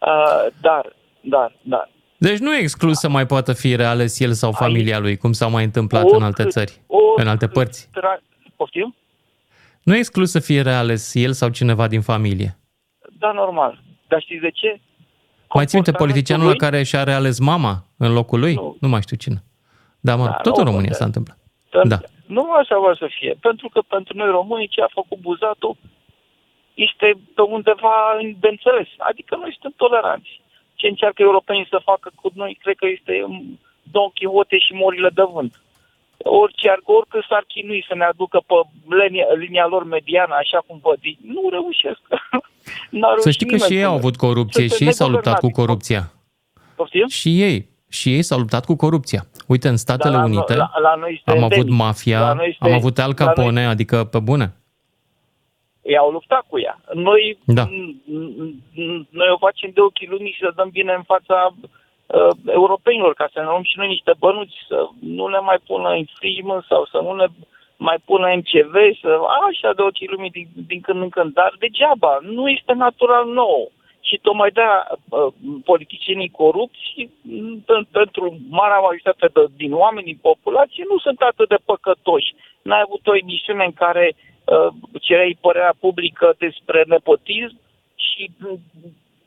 [0.00, 1.90] Uh, dar, dar, dar.
[2.18, 5.46] Deci nu e exclus să mai poată fi reales el sau familia lui, cum s-a
[5.46, 7.88] mai întâmplat în alte Oricât- țări, oricât în alte părți.
[7.92, 8.20] Tra...
[8.56, 8.94] Poftim?
[9.82, 12.58] Nu e exclus să fie reales el sau cineva din familie.
[13.18, 13.82] Da, normal.
[14.08, 14.80] Dar știți de ce?
[15.54, 16.58] Mai ții minte politicianul la lui?
[16.58, 18.54] care și-a reales mama în locul lui?
[18.54, 19.42] Nu, nu mai știu cine.
[20.00, 20.98] Da, mă, Da, tot nu în România contează.
[20.98, 21.38] s-a întâmplat.
[21.70, 22.00] Pentru- Da.
[22.26, 23.36] Nu așa va să fie.
[23.40, 25.76] Pentru că pentru noi românii ce a făcut Buzatul
[26.74, 27.94] este pe undeva
[28.40, 28.88] de înțeles.
[28.98, 30.40] Adică noi suntem toleranți.
[30.74, 35.10] Ce încearcă europenii să facă cu noi, cred că este mm, Don Quixote și morile
[35.14, 35.60] de vânt.
[36.18, 38.54] Orice ar, oricât s-ar chinui să ne aducă pe
[39.02, 42.00] linia, linia lor mediană, așa cum văd, ei, nu reușesc.
[42.98, 44.92] N-a Să reușit știi că nimeni și ei până- au avut corupție Sunt și ei
[44.92, 45.66] s-au luptat cu neguvernabili.
[45.66, 46.02] corupția.
[46.76, 47.06] Poftim?
[47.08, 47.68] Și ei.
[47.98, 49.22] Și ei s-au luptat cu corupția.
[49.46, 51.78] Uite, în Statele Dar la- Unite la- la noi este am avut endemic.
[51.80, 54.46] mafia, La noi este- am avut Al la noi- Capone, adică pe bune.
[55.82, 56.80] ei au luptat cu ea.
[56.92, 57.64] Noi, Da.
[57.66, 61.38] n- n- n- noi o facem de ochii lumii și să dăm bine în fața
[62.06, 65.88] uh, europenilor, ca să ne luăm și noi niște bănuți, să nu ne mai pună
[65.94, 67.26] infringement sau să nu ne
[67.76, 69.10] mai pună MCV, să
[69.50, 71.32] așa de ochii lumii din, din când în când.
[71.32, 73.72] Dar degeaba, nu este natural nou.
[74.08, 75.32] Și tocmai de uh,
[75.70, 76.88] politicienii corupți,
[77.22, 78.24] m, pe- pentru
[78.60, 82.34] marea majoritate de, din oameni, din populație, nu sunt atât de păcătoși.
[82.68, 84.68] N-ai avut o emisiune în care uh,
[85.06, 87.56] cereai părerea publică despre nepotism
[88.06, 88.60] și m,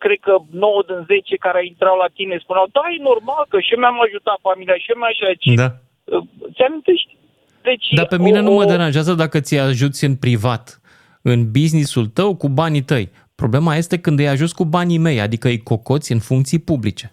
[0.04, 3.74] cred că 9 din 10 care intrau la tine spuneau, da, e normal că și
[3.74, 5.38] eu mi-am ajutat familia și eu mi-am ajutat.
[5.64, 5.70] Da.
[6.16, 6.24] Uh,
[6.56, 7.12] Ți amintești?
[7.62, 10.82] Deci, Dar pe mine o- nu mă o- deranjează dacă ți ajuți în privat,
[11.22, 13.10] în businessul tău, cu banii tăi.
[13.44, 17.12] Problema este când îi ajuți cu banii mei, adică îi cocoți în funcții publice.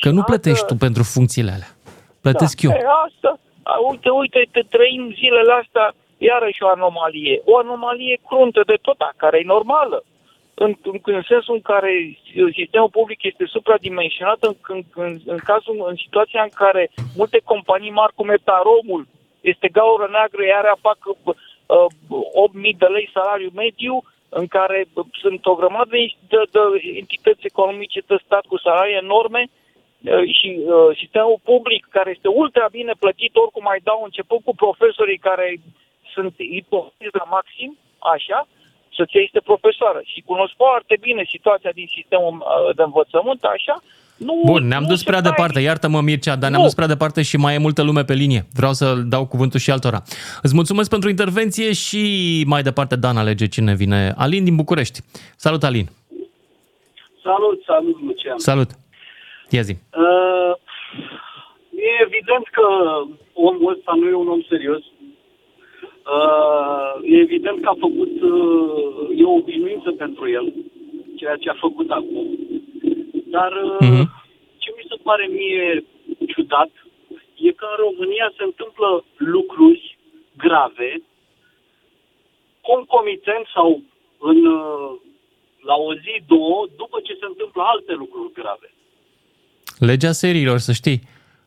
[0.00, 1.72] Că nu plătești tu pentru funcțiile alea.
[2.20, 2.70] Plătesc eu.
[2.70, 3.30] E, asta,
[3.62, 5.86] a, uite, uite, te trăim zilele astea
[6.30, 7.34] iarăși o anomalie.
[7.44, 9.98] O anomalie cruntă de tot, dar care e normală.
[10.54, 12.18] În, în, în sensul în care
[12.60, 17.98] sistemul public este supradimensionat, în, în, în, în, cazul, în situația în care multe companii
[18.00, 19.06] mari cum Etaromul
[19.40, 21.86] este gaură neagră, iar ea fac uh,
[22.72, 23.94] 8.000 de lei salariu mediu,
[24.28, 26.58] în care uh, sunt o grămadă de, de, de
[26.98, 29.50] entități economice de stat cu salarii enorme,
[29.98, 34.54] Uh, și uh, sistemul public, care este ultra bine plătit, oricum mai dau început cu
[34.54, 35.60] profesorii care
[36.14, 37.78] sunt ipocriți la maxim,
[38.14, 38.48] așa,
[38.90, 40.00] soția este profesoară.
[40.04, 43.76] Și cunosc foarte bine situația din sistemul uh, de învățământ, așa,
[44.18, 45.60] nu, Bun, ne-am nu dus se prea taie departe.
[45.60, 46.66] Iartă-mă, Mircea, dar ne-am Nu.
[46.66, 48.46] dus prea departe și mai e multă lume pe linie.
[48.54, 50.02] Vreau să dau cuvântul și altora.
[50.42, 52.02] Îți mulțumesc pentru intervenție și
[52.46, 54.14] mai departe Dan alege cine vine.
[54.16, 55.00] Alin din București.
[55.36, 55.86] Salut, Alin.
[57.22, 58.38] Salut, salut, Lucian.
[58.38, 58.70] Salut.
[59.50, 59.72] Ia zi.
[60.04, 60.52] Uh,
[61.86, 62.66] e evident că
[63.32, 64.82] omul ăsta nu e un om serios.
[66.16, 70.46] Uh, e evident că a făcut, uh, e o obișnuință pentru el,
[71.16, 72.26] ceea ce a făcut acum.
[73.36, 74.02] Dar uh,
[74.62, 75.84] ce mi se pare mie
[76.32, 76.70] ciudat
[77.46, 79.98] e că în România se întâmplă lucruri
[80.36, 80.90] grave,
[82.70, 83.68] concomitent sau
[84.30, 84.90] în, uh,
[85.68, 88.68] la o zi, două, după ce se întâmplă alte lucruri grave.
[89.78, 91.00] Legea seriilor, să știi.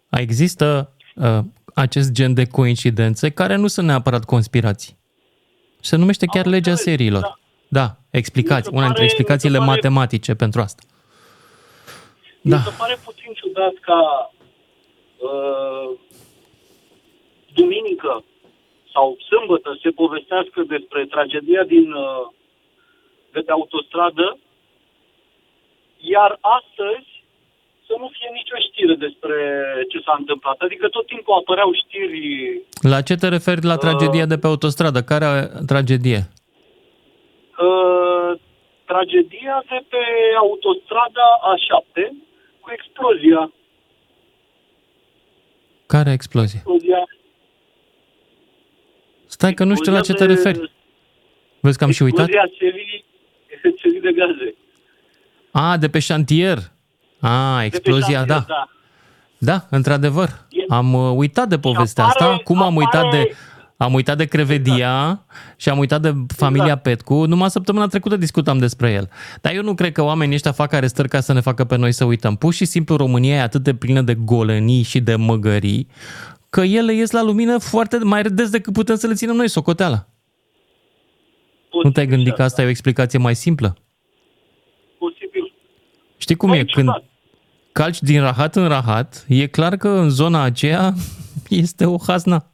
[0.10, 1.40] Există uh,
[1.74, 4.98] acest gen de coincidențe care nu sunt neapărat conspirații.
[5.80, 7.40] Se numește chiar legea seriilor.
[7.68, 8.70] Da, explicați.
[8.74, 10.84] Una dintre explicațiile matematice pentru asta.
[12.42, 12.56] Da.
[12.56, 14.32] Mi se pare puțin ciudat ca
[15.18, 15.90] uh,
[17.54, 18.24] duminică
[18.94, 22.26] sau sâmbătă se povestească despre tragedia din uh,
[23.32, 24.38] de pe autostradă,
[25.98, 27.10] iar astăzi
[27.88, 29.38] să nu fie nicio știre despre
[29.92, 30.58] ce s-a întâmplat.
[30.60, 32.22] Adică tot timpul apăreau știri...
[32.94, 35.00] La ce te referi la tragedia de pe autostradă?
[35.02, 35.28] Care
[35.66, 36.22] tragedie?
[37.66, 38.32] Uh,
[38.86, 40.04] tragedia de pe
[40.46, 41.96] autostrada A7
[42.62, 43.52] cu explozia.
[45.86, 46.58] Care explozie?
[46.64, 47.04] Explozia.
[49.28, 50.72] Stai că nu știu la ce te referi.
[51.60, 52.28] Vezi că am și uitat?
[52.28, 53.06] Explozia celii,
[53.78, 54.56] celii de gaze.
[55.52, 56.58] A, de pe șantier.
[57.20, 58.46] A, explozia, șantier, da.
[58.48, 58.70] da.
[59.44, 60.30] Da, într-adevăr.
[60.68, 62.44] Am uh, uitat de povestea apare- asta.
[62.44, 63.36] Cum am uitat de
[63.84, 65.26] am uitat de Crevedia
[65.56, 66.84] și am uitat de familia Exact.
[66.84, 67.26] Petcu.
[67.26, 69.10] Numai săptămâna trecută discutam despre el.
[69.42, 71.92] Dar eu nu cred că oamenii ăștia fac arestări ca să ne facă pe noi
[71.92, 72.36] să uităm.
[72.36, 75.88] Pur și simplu România e atât de plină de golănii și de măgării
[76.50, 80.08] că ele ies la lumină foarte mai des decât putem să le ținem noi socoteala.
[81.84, 83.78] Nu te-ai gândit că asta e o explicație mai simplă?
[84.98, 85.54] Posibil.
[86.18, 86.64] Știi cum e?
[86.64, 86.90] Când
[87.72, 90.94] calci din rahat în rahat, e clar că în zona aceea
[91.64, 92.46] este o hazna.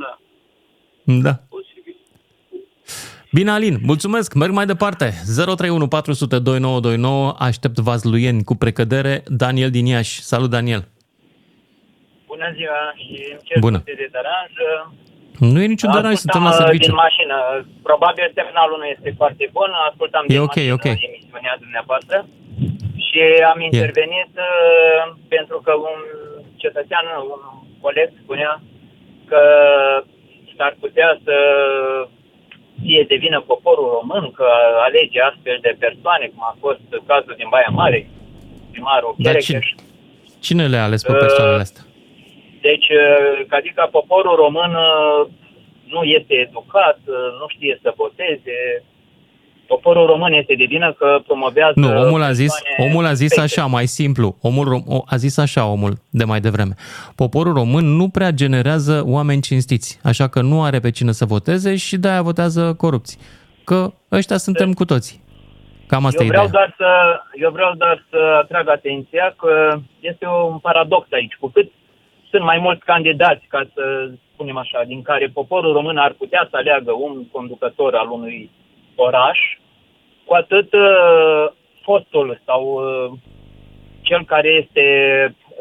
[0.00, 0.18] Da.
[1.04, 1.34] Da.
[3.32, 5.06] Bine, Alin, mulțumesc, merg mai departe.
[5.36, 9.22] 031 400 2929, aștept Vazluieni cu precădere.
[9.42, 10.14] Daniel din Iași.
[10.32, 10.82] Salut, Daniel.
[12.32, 13.78] Bună ziua și îmi cer Bună.
[13.80, 14.52] scuze de deranj.
[15.52, 16.90] Nu e niciun deranj, suntem la Ascultam, uh, serviciu.
[16.90, 17.36] din mașină.
[17.88, 19.70] Probabil semnalul nu este foarte bun.
[19.88, 20.86] Ascultam E din ok, mașină ok.
[21.10, 22.16] emisiunea dumneavoastră
[23.06, 23.20] și
[23.52, 26.00] am intervenit uh, pentru că un
[26.62, 27.42] cetățean, un
[27.84, 28.52] coleg spunea
[29.30, 29.40] că
[30.56, 31.36] s-ar putea să
[32.82, 34.48] fie de vină poporul român că
[34.86, 38.10] alege astfel de persoane, cum a fost cazul din Baia Mare,
[38.70, 39.66] primarul Dar Cherecheș.
[39.68, 39.82] cine,
[40.40, 41.84] cine le-a ales pe Uh, persoanele astea?
[42.60, 45.20] Deci, uh, adică poporul român uh,
[45.94, 48.84] nu este educat, uh, nu știe să voteze.
[49.66, 51.72] Poporul român este de vină că promovează...
[51.74, 53.40] Nu, omul a zis, persoane omul a zis fake.
[53.40, 54.36] așa, mai simplu.
[54.42, 56.74] Omul rom- o- a zis așa omul de mai devreme.
[57.16, 61.76] Poporul român nu prea generează oameni cinstiți, așa că nu are pe cine să voteze
[61.76, 63.18] și de-aia votează corupți.
[63.64, 65.20] Că ăștia suntem cu toții.
[65.86, 66.60] Cam asta eu e vreau, ideea.
[66.60, 71.34] doar să, eu vreau doar să atrag atenția că este un paradox aici.
[71.40, 71.70] Cu cât
[72.30, 73.82] sunt mai mulți candidați, ca să
[74.32, 78.50] spunem așa, din care poporul român ar putea să aleagă un conducător al unui
[78.94, 79.38] oraș,
[80.24, 81.46] cu atât uh,
[81.82, 83.18] fostul sau uh,
[84.00, 84.86] cel care este,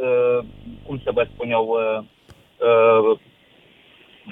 [0.02, 0.46] uh,
[0.86, 2.04] cum să vă spun eu, uh,
[2.58, 3.20] uh,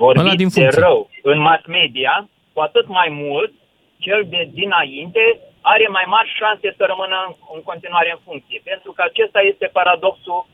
[0.02, 0.82] Ăla vorbit din de funcție.
[0.82, 3.52] rău în mass media, cu atât mai mult
[3.98, 8.62] cel de dinainte are mai mari șanse să rămână în, în continuare în funcție.
[8.64, 10.46] Pentru că acesta este paradoxul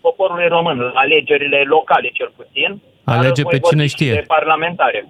[0.00, 2.70] poporului român, la alegerile locale cel puțin.
[3.04, 4.14] Alege dar pe voi cine vorbi și știe.
[4.14, 5.00] de parlamentare.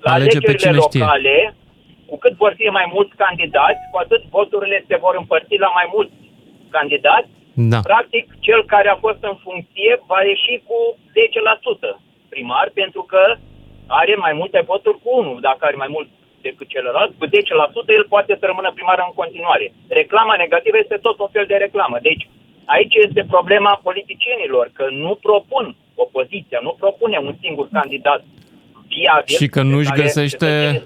[0.00, 1.04] La Alege pe alegerile cine știe.
[2.10, 5.70] Locale, cu cât vor fi mai mulți candidați, cu atât voturile se vor împărți la
[5.78, 6.14] mai mulți
[6.76, 7.28] candidați.
[7.72, 7.80] Da.
[7.80, 10.78] Practic, cel care a fost în funcție va ieși cu
[11.14, 13.22] 10% primar, pentru că
[13.86, 15.38] are mai multe voturi cu unul.
[15.40, 16.08] Dacă are mai mult
[16.46, 17.30] decât celălalt, cu 10%
[17.98, 19.66] el poate să rămână primar în continuare.
[19.88, 21.96] Reclama negativă este tot un fel de reclamă.
[22.02, 22.28] Deci,
[22.64, 28.20] aici este problema politicienilor, că nu propun opoziția, nu propune un singur candidat
[28.88, 30.82] viabil Și că pe nu-și care găsește-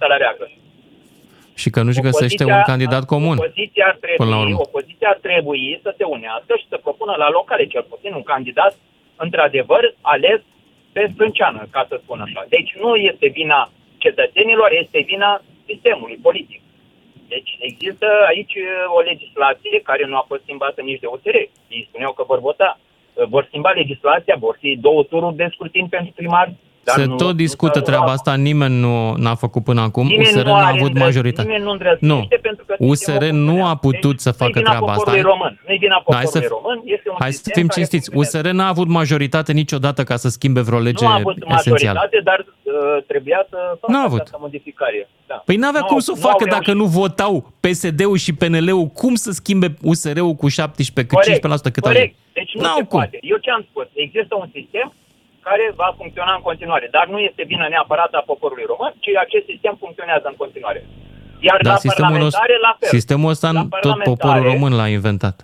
[1.56, 1.62] cetățenii să-l aleagă.
[1.62, 3.36] Și că nu-și găsește Opoziția- un candidat comun.
[3.38, 4.64] Opoziția ar, Până la trebui, urmă.
[4.68, 8.72] opoziția ar trebui să se unească și să propună la locale cel puțin un candidat
[9.16, 10.40] într-adevăr ales
[10.92, 12.40] pe sprânceană, ca să spun așa.
[12.48, 16.60] Deci nu este vina cetățenilor, este vina sistemului politic.
[17.28, 21.34] Deci există aici uh, o legislație care nu a fost schimbată nici de USR.
[21.68, 22.78] Ei spuneau că vor vota.
[23.14, 26.52] Uh, Vor schimba legislația, vor fi două tururi de scrutin pentru primar.
[26.84, 30.06] Dar Se nu, tot discută nu, treaba asta, nimeni nu n-a făcut până acum.
[30.06, 31.46] Nimeni USR nu n-a are avut îndrăz- majoritate.
[31.48, 34.86] nimeni nu îndrăznește pentru că USR sistemul nu a putut să Nu-i facă vina treaba
[34.86, 34.96] asta.
[35.04, 35.60] poporului român.
[35.66, 36.76] Nu-i vina Da, hai poporului să- român.
[36.84, 38.06] Este un Hai să sistem fim care cinstiți.
[38.10, 38.48] funcționează.
[38.48, 41.98] USR n-a avut majoritate niciodată ca să schimbe vreo lege Nu a avut esențială.
[41.98, 44.20] majoritate, dar uh, trebuia să facă N-a avut.
[44.20, 45.08] această modificare.
[45.30, 45.34] Da.
[45.48, 46.56] Păi n-avea Nu cum au- să o nu au facă reușit.
[46.58, 51.84] dacă nu votau PSD-ul și PNL-ul, cum să schimbe USR-ul cu 17, cât 15% cât
[51.86, 51.94] are?
[51.94, 52.14] corect.
[52.38, 52.98] Deci nu N-au se cum.
[52.98, 53.16] poate.
[53.32, 53.86] Eu ce am spus?
[54.06, 54.86] Există un sistem
[55.48, 56.86] care va funcționa în continuare.
[56.96, 60.80] Dar nu este vină neapărat a poporului român, ci acest sistem funcționează în continuare.
[61.48, 62.88] Iar Dar la sistemul, parlamentare, ăsta, la fel.
[62.96, 65.36] sistemul ăsta La tot parlamentare- poporul român l-a inventat.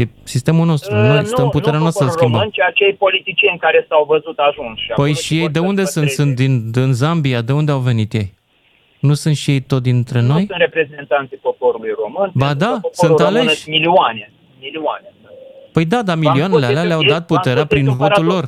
[0.00, 0.02] E
[0.34, 0.90] sistemul nostru.
[0.94, 2.40] Noi Uh, stăm puterea nu noastră să poporul schimbăm.
[2.40, 4.76] român, ci acei politicieni care s-au văzut ajuns.
[4.84, 6.04] Și Păi acolo și ei vor de să unde sunt?
[6.04, 6.22] păstreze.
[6.22, 7.40] Sunt din, din Zambia?
[7.48, 8.28] De unde au venit ei?
[9.08, 10.44] Nu sunt și ei tot dintre Nu noi?
[10.50, 12.28] sunt reprezentanții poporului român.
[12.34, 13.56] Ba pentru da, că poporul sunt român aleși.
[13.62, 14.24] sunt Milioane.
[14.60, 15.08] Milioane.
[15.72, 17.86] Păi da, dar V-am milioanele spus, alea este- le-au este- dat v-am puterea spus, prin
[17.86, 18.34] este un votul paradox.
[18.34, 18.44] lor.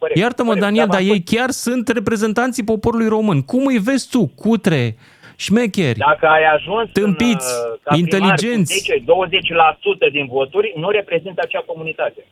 [0.00, 3.38] Corect, Iartă-mă, corect, Daniel, dar dar v-am ei chiar sunt reprezentanții poporului român.
[3.52, 4.22] Cum îi vezi tu?
[4.42, 4.96] Cutre,
[5.36, 8.72] șmecheri, Dacă ai ajuns tâmpiți, în, uh, ca primar inteligenți.
[8.74, 12.22] cu 10-20% din voturi, nu reprezintă acea comunitate.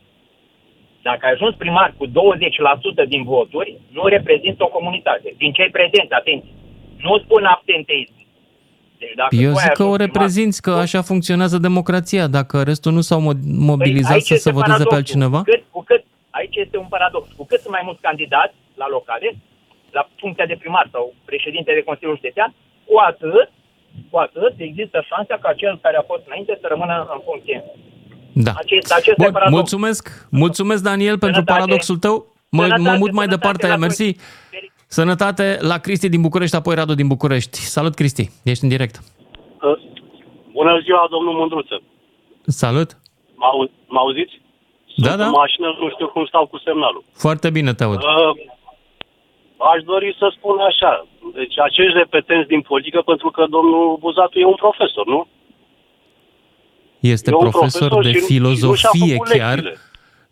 [1.03, 5.35] Dacă ai ajuns primar cu 20% din voturi, nu reprezintă o comunitate.
[5.43, 6.53] Din cei prezenți, atenție.
[7.07, 8.13] Nu spun absenteism.
[8.99, 12.27] Deci dacă Eu tu ai zic că o ajuns primar reprezinți, că așa funcționează democrația.
[12.27, 13.43] Dacă restul nu s-au mo-
[13.73, 14.97] mobilizat Păi aici să se este voteze pe paradoxul.
[14.97, 16.03] altcineva, Cu cât, cu cât,
[16.39, 17.25] aici este un paradox.
[17.39, 19.29] Cu cât sunt mai mulți candidați la locale,
[19.97, 22.51] la funcția de primar sau președinte de Consiliul Județean,
[22.89, 23.49] cu atât,
[24.11, 27.59] cu atât există șansa ca cel care a fost înainte să rămână în funcție.
[28.47, 28.53] da.
[28.63, 29.57] Acest, acest Bun, paradox.
[29.59, 30.03] mulțumesc.
[30.31, 31.59] Mulțumesc, Daniel, pentru Sănătate.
[31.59, 32.17] paradoxul tău.
[32.51, 34.17] Mă, mă Sănătate, mut mai sănătate departe, la mersi.
[34.87, 37.59] Sănătate la Cristi din București, apoi Radu din București.
[37.59, 38.25] Salut, Cristi.
[38.45, 38.95] Ești în direct.
[40.53, 41.83] Bună ziua, domnul Mândruță.
[42.47, 42.91] Salut.
[43.35, 44.41] M-au, m-auziți?
[45.05, 45.27] Da, Sunt da.
[45.31, 47.03] în mașină, nu știu cum stau cu semnalul.
[47.25, 48.01] Foarte bine te aud.
[48.03, 48.33] Uh,
[49.73, 50.93] aș dori să spun așa.
[51.39, 55.21] Deci acești repetenți din politică, pentru că domnul Buzatu e un profesor, nu?
[57.01, 59.55] Este E un profesor profesor de și- și nu și-a filozofie făcut chiar.
[59.55, 59.77] lecțiile.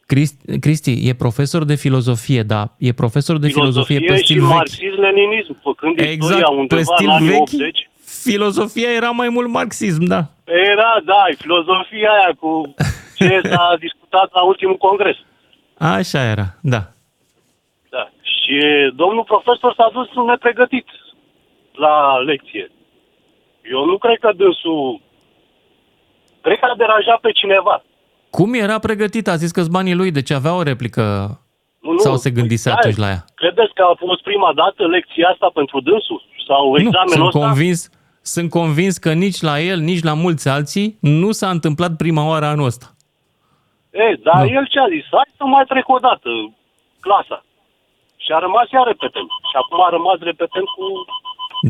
[0.07, 2.62] Cristi, Cristi, e profesor de filozofie, da.
[2.79, 4.51] E profesor de filozofie, pe și stil vechi.
[4.55, 7.41] marxism-leninism, făcând Exact, istoria pe undeva stil în anii vechi.
[7.41, 7.89] 80.
[8.23, 10.21] Filozofia era mai mult marxism, da.
[10.45, 12.75] Era, da, filozofia aia cu
[13.19, 15.17] ce s-a discutat la ultimul congres.
[15.79, 16.83] Așa era, da.
[17.91, 18.05] Da.
[18.23, 18.57] Și
[18.95, 20.87] domnul profesor s-a dus nepregătit
[21.73, 22.71] la lecție.
[23.71, 25.01] Eu nu cred că dânsul...
[26.41, 27.83] Cred că a deranjat pe cineva.
[28.31, 29.29] Cum era pregătit?
[29.29, 31.03] A zis că banii lui, deci avea o replică
[31.81, 31.99] Nu, nu.
[31.99, 33.25] sau se gândise Da, atunci la ea?
[33.35, 36.23] Credeți că a fost prima dată lecția asta pentru dânsul?
[36.47, 37.39] Sau Nu, examenul sunt ăsta?
[37.39, 37.91] convins,
[38.23, 42.45] sunt convins că nici la el, nici la mulți alții nu s-a întâmplat prima oară
[42.47, 42.87] anul ăsta.
[44.05, 45.05] E, dar el ce a zis?
[45.11, 46.30] Hai să mai trec o dată
[47.01, 47.38] clasa.
[48.24, 49.30] Și a rămas iar repetent.
[49.51, 50.84] Și acum a rămas repetent cu...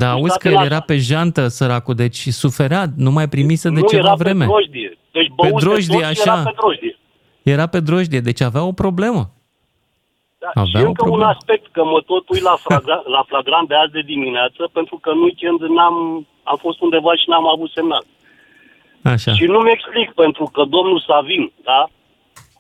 [0.01, 0.77] Da, auzi că statele el astea.
[0.77, 4.45] era pe jantă, săracul, deci suferea, nu mai primise de nu ceva era vreme.
[4.45, 4.99] pe drojdie.
[5.17, 6.33] Deci Pe băuse drojdie, tot și așa.
[6.33, 6.97] Era pe drojdie.
[7.43, 9.23] Era pe drojdie, deci avea o problemă.
[10.39, 11.31] Da, Avea și o încă un problemă.
[11.35, 15.11] aspect, că mă tot uit la, flagra, la flagrant de azi de dimineață, pentru că
[15.11, 18.05] în weekend n-am, am fost undeva și n-am avut semnal.
[19.03, 19.33] Așa.
[19.33, 21.89] Și nu-mi explic, pentru că domnul Savin, da,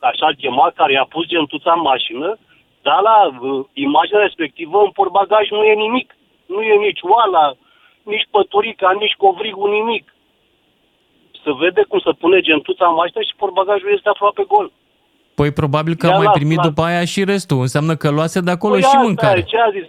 [0.01, 2.38] așa chema, care i-a pus gentuța în mașină,
[2.82, 6.09] dar la uh, imaginea respectivă, în portbagaj nu e nimic.
[6.47, 7.55] Nu e nici oala,
[8.03, 10.14] nici păturica, nici covrigul, nimic.
[11.44, 14.72] Se vede cum se pune gentuța în mașină și portbagajul este aproape gol.
[15.34, 17.61] Păi probabil că Ia a mai la- primit la- după aia și restul.
[17.61, 19.38] Înseamnă că luase de acolo Păi și asta mâncare.
[19.38, 19.88] E, ce a zis?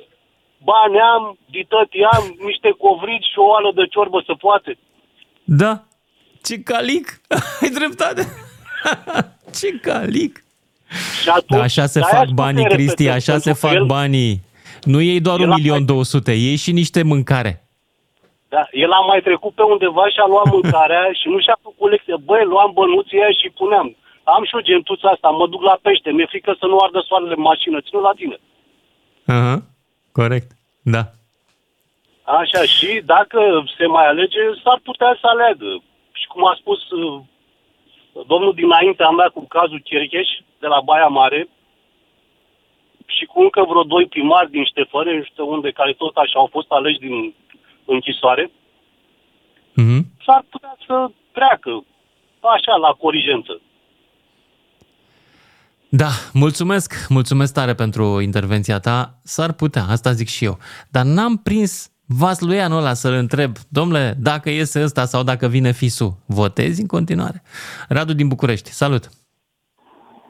[0.63, 4.77] Bani am, dităti am, niște covrigi și o oală de ciorbă se poate.
[5.43, 5.83] Da.
[6.43, 7.05] Ce calic!
[7.61, 8.21] Ai dreptate!
[9.59, 10.43] Ce calic!
[11.21, 13.43] Și atunci, Da, așa se de-aia fac spun banii, că e Cristi, repetent, așa se
[13.43, 14.41] pentru că fac el- banii.
[14.83, 17.51] Nu iei doar El un a milion două sute, iei și niște mâncare.
[18.49, 21.89] Da, el a mai trecut pe undeva și a luat mâncarea și nu și-a făcut
[21.89, 22.15] lecție.
[22.29, 23.95] Băi, luam bănuții aia și puneam.
[24.23, 27.33] Am și o gentuța asta, mă duc la pește, mi-e frică să nu ardă soarele
[27.37, 28.37] în mașină, ținu la tine.
[29.25, 29.55] Aha,
[30.11, 30.49] corect.
[30.81, 31.03] Da.
[32.41, 33.39] Așa, și dacă
[33.77, 35.69] se mai alege, s-ar putea să aleagă.
[36.19, 36.79] Și cum a spus
[38.19, 40.27] uh, domnul dinaintea mea cu cazul Chercheș
[40.59, 41.49] de la Baia Mare
[43.05, 46.49] și cu încă vreo doi primari din Ștefăre, nu știu unde, care tot așa au
[46.51, 47.33] fost aleși din
[47.85, 48.51] închisoare,
[49.73, 50.05] Mhm.
[50.25, 51.83] s-ar putea să treacă
[52.39, 53.61] așa la corigență.
[55.89, 59.19] Da, mulțumesc, mulțumesc tare pentru intervenția ta.
[59.23, 60.57] S-ar putea, asta zic și eu.
[60.91, 66.23] Dar n-am prins vasluianul ăla să-l întreb, domnule, dacă iese ăsta sau dacă vine fisu,
[66.25, 67.41] votezi în continuare?
[67.89, 69.03] Radu din București, salut!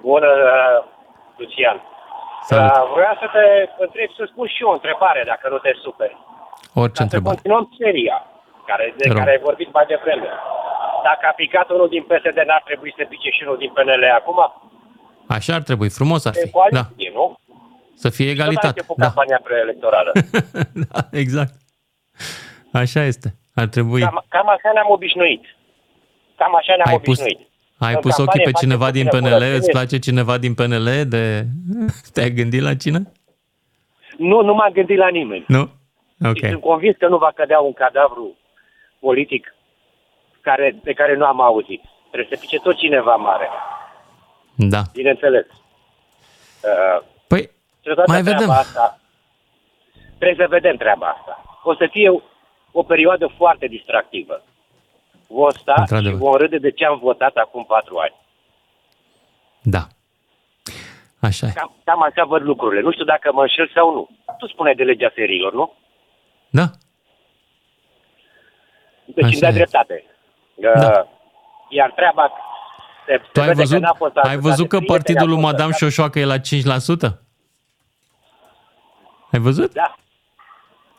[0.01, 0.77] Bună, uh,
[1.37, 1.77] Lucian.
[2.49, 2.71] Salut.
[2.71, 3.45] Uh, Vreau să te
[3.85, 6.15] întreb, să spun și eu o întrebare, dacă nu te superi.
[6.83, 7.33] Orice Ca să întrebare.
[7.35, 8.17] continuăm seria
[8.69, 9.17] care, de Te rog.
[9.19, 10.29] care ai vorbit mai devreme.
[11.09, 14.39] Dacă a picat unul din PSD, n-ar trebui să pice și unul din PNL acum?
[15.37, 16.45] Așa ar trebui, frumos ar E fi.
[16.51, 17.25] Da, coaliție, nu?
[18.03, 18.67] să fie Tot a egalitate.
[18.75, 20.11] început Da, campania preelectorală.
[20.91, 21.53] da, exact.
[22.71, 23.35] Așa este.
[23.55, 24.01] Ar trebui.
[24.01, 25.43] Cam, cam așa ne-am obișnuit.
[26.37, 27.47] Cam așa ne-am Ai pus, obișnuit.
[27.79, 29.31] ai În pus ochii campanie pe facem cineva din puțină PNL?
[29.33, 29.57] curățenie.
[29.57, 30.89] Îți place cineva din PNL?
[31.07, 31.45] De...
[32.13, 33.11] Te-ai gândit la cine?
[34.17, 35.45] Nu, nu m-am gândit la nimeni.
[35.47, 35.63] Nu?
[36.19, 36.37] Și Ok.
[36.49, 38.37] sunt convins că nu va cădea un cadavru
[38.99, 39.55] politic
[40.41, 41.81] care, de care nu am auzit.
[42.11, 43.47] Trebuie să pice tot cineva mare.
[44.55, 44.81] Da.
[44.93, 45.45] Bineînțeles.
[46.63, 47.49] Uh, Păi,
[47.81, 48.49] toată mai treaba vedem.
[48.55, 48.99] Asta,
[50.19, 51.41] trebuie să vedem treaba asta.
[51.69, 52.19] O să fie o,
[52.71, 54.43] o perioadă foarte distractivă.
[55.27, 56.19] Vom sta și Într-adevăr.
[56.19, 58.15] vom râde de ce am votat acum patru ani.
[59.61, 59.87] Da.
[61.19, 61.51] Așa e.
[61.55, 62.81] Cam, cam așa văd lucrurile.
[62.81, 64.09] Nu știu dacă mă înșel sau nu.
[64.37, 65.73] Tu spuneai de legea seriilor, nu?
[66.49, 66.65] Da.
[69.05, 69.53] Deci Așa îmi dai e.
[69.53, 70.03] dreptate.
[70.55, 71.07] Da.
[71.69, 72.31] Iar treaba
[73.05, 75.71] se, Tu se ai vede văzut, că n-a fost ai văzut că partidul lui Madame
[75.73, 76.41] Șoșoacă e la 5%?
[79.31, 79.73] Ai văzut?
[79.73, 79.95] Da.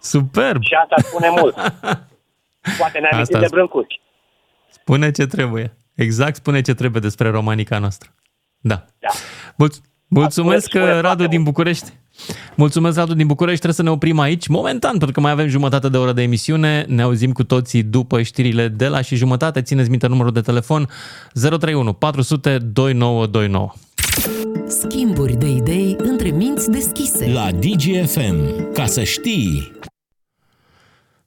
[0.01, 0.63] Superb!
[0.63, 1.55] Și asta spune mult.
[2.79, 4.01] Poate ne-am Asta de sp- Brâncuși.
[4.71, 5.77] Spune ce trebuie.
[5.95, 8.15] Exact spune ce trebuie despre romanica noastră.
[8.61, 8.85] Da.
[8.99, 9.09] Da.
[9.57, 11.93] Mulț- mulțumesc, spune- spune Radu din București.
[12.55, 13.61] Mulțumesc, Radu din București.
[13.61, 16.85] Trebuie să ne oprim aici, momentan, pentru că mai avem jumătate de oră de emisiune.
[16.89, 19.63] Ne auzim cu toții după știrile de la și jumătate.
[19.63, 20.89] Țineți minte numărul de telefon
[21.33, 23.73] 031 400 2929.
[24.67, 27.31] Schimburi de idei între minți deschise.
[27.33, 28.73] La DGFM.
[28.73, 29.73] Ca să știi...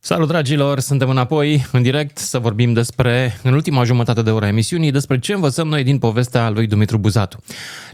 [0.03, 0.79] Salut, dragilor!
[0.79, 5.19] Suntem înapoi, în direct, să vorbim despre, în ultima jumătate de oră a emisiunii, despre
[5.19, 7.43] ce învățăm noi din povestea lui Dumitru Buzatu.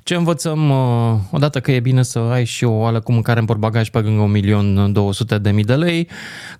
[0.03, 3.45] Ce învățăm, uh, odată că e bine să ai și o oală cu mâncare în
[3.45, 4.39] portbagaj pe lângă
[5.53, 6.09] 1.200.000 de lei,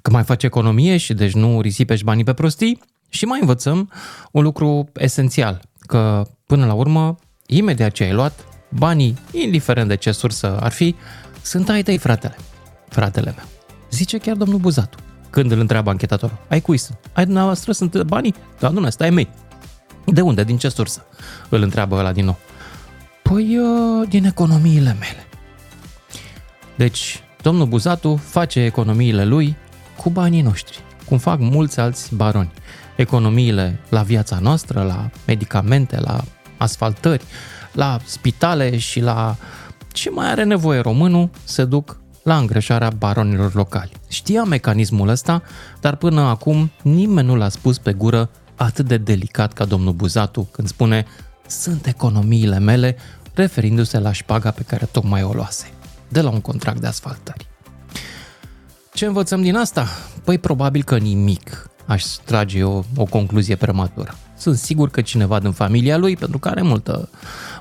[0.01, 2.79] că mai faci economie și deci nu risipești banii pe prostii,
[3.09, 3.91] și mai învățăm
[4.31, 10.11] un lucru esențial, că până la urmă, imediat ce ai luat, banii, indiferent de ce
[10.11, 10.95] sursă ar fi,
[11.41, 12.35] sunt ai tăi, fratele.
[12.89, 13.45] Fratele meu.
[13.89, 14.97] Zice chiar domnul Buzatu
[15.29, 16.37] când îl întreabă anchetatorul.
[16.47, 16.97] Ai cui sunt?
[17.13, 18.35] Ai dumneavoastră sunt banii?
[18.59, 19.29] Da, nu, stai mei.
[20.05, 20.43] De unde?
[20.43, 21.05] Din ce sursă?
[21.49, 22.37] Îl întreabă ăla din nou.
[23.21, 25.27] Păi, uh, din economiile mele.
[26.75, 29.55] Deci, domnul Buzatu face economiile lui
[29.97, 32.51] cu banii noștri, cum fac mulți alți baroni.
[32.95, 36.23] Economiile la viața noastră, la medicamente, la
[36.57, 37.23] asfaltări,
[37.73, 39.35] la spitale și la
[39.91, 43.91] ce mai are nevoie românul se duc la îngrășarea baronilor locali.
[44.07, 45.41] Știa mecanismul ăsta,
[45.81, 50.47] dar până acum nimeni nu l-a spus pe gură atât de delicat ca domnul Buzatu
[50.51, 51.05] când spune
[51.47, 52.95] sunt economiile mele,
[53.33, 55.71] referindu-se la șpaga pe care tocmai o luase,
[56.07, 57.47] de la un contract de asfaltări.
[58.93, 59.87] Ce învățăm din asta?
[60.23, 61.69] Păi probabil că nimic.
[61.85, 64.15] Aș trage eu o concluzie prematură.
[64.37, 67.09] Sunt sigur că cineva din familia lui, pentru că are multă,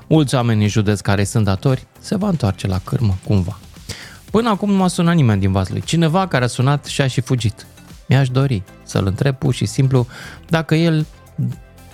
[0.07, 3.59] mulți oameni în județ care sunt datori, se va întoarce la cârmă cumva.
[4.31, 5.81] Până acum nu m-a sunat nimeni din vasul lui.
[5.81, 7.65] Cineva care a sunat și a și fugit.
[8.07, 10.07] Mi-aș dori să-l întreb pur și simplu
[10.49, 11.05] dacă el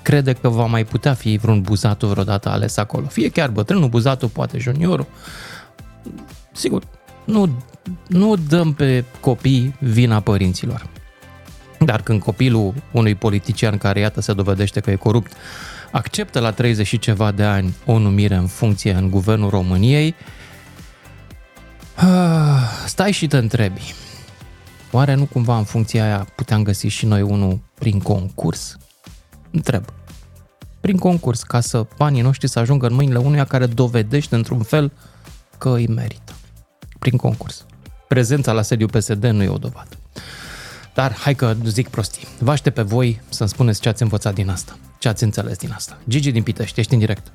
[0.02, 3.06] crede că va mai putea fi vreun buzatu vreodată ales acolo.
[3.06, 5.08] Fie chiar bătrânul buzatu, poate juniorul.
[6.52, 6.84] Sigur,
[7.24, 7.64] nu,
[8.08, 10.88] nu dăm pe copii vina părinților.
[11.80, 15.32] Dar când copilul unui politician care, iată, se dovedește că e corupt,
[15.92, 20.16] acceptă la 30 și ceva de ani o numire în funcție în guvernul României, Ah,
[22.86, 23.94] Stai și te întrebi.
[24.92, 28.78] Oare nu cumva în funcția aia puteam găsi și noi unul prin concurs?
[29.52, 29.84] Întreb.
[30.82, 34.92] Prin concurs, ca să banii noștri să ajungă în mâinile unuia care dovedește într-un fel
[35.58, 36.34] că îi merită.
[37.00, 37.66] Prin concurs.
[38.08, 39.98] Prezența la sediu PSD nu e o dovadă.
[40.94, 42.28] Dar hai că zic prostii.
[42.40, 44.78] Vă aștept pe voi să-mi spuneți ce ați învățat din asta.
[45.00, 45.98] Ce ați înțeles din asta.
[46.08, 47.32] Gigi din Pitești, ești în direct.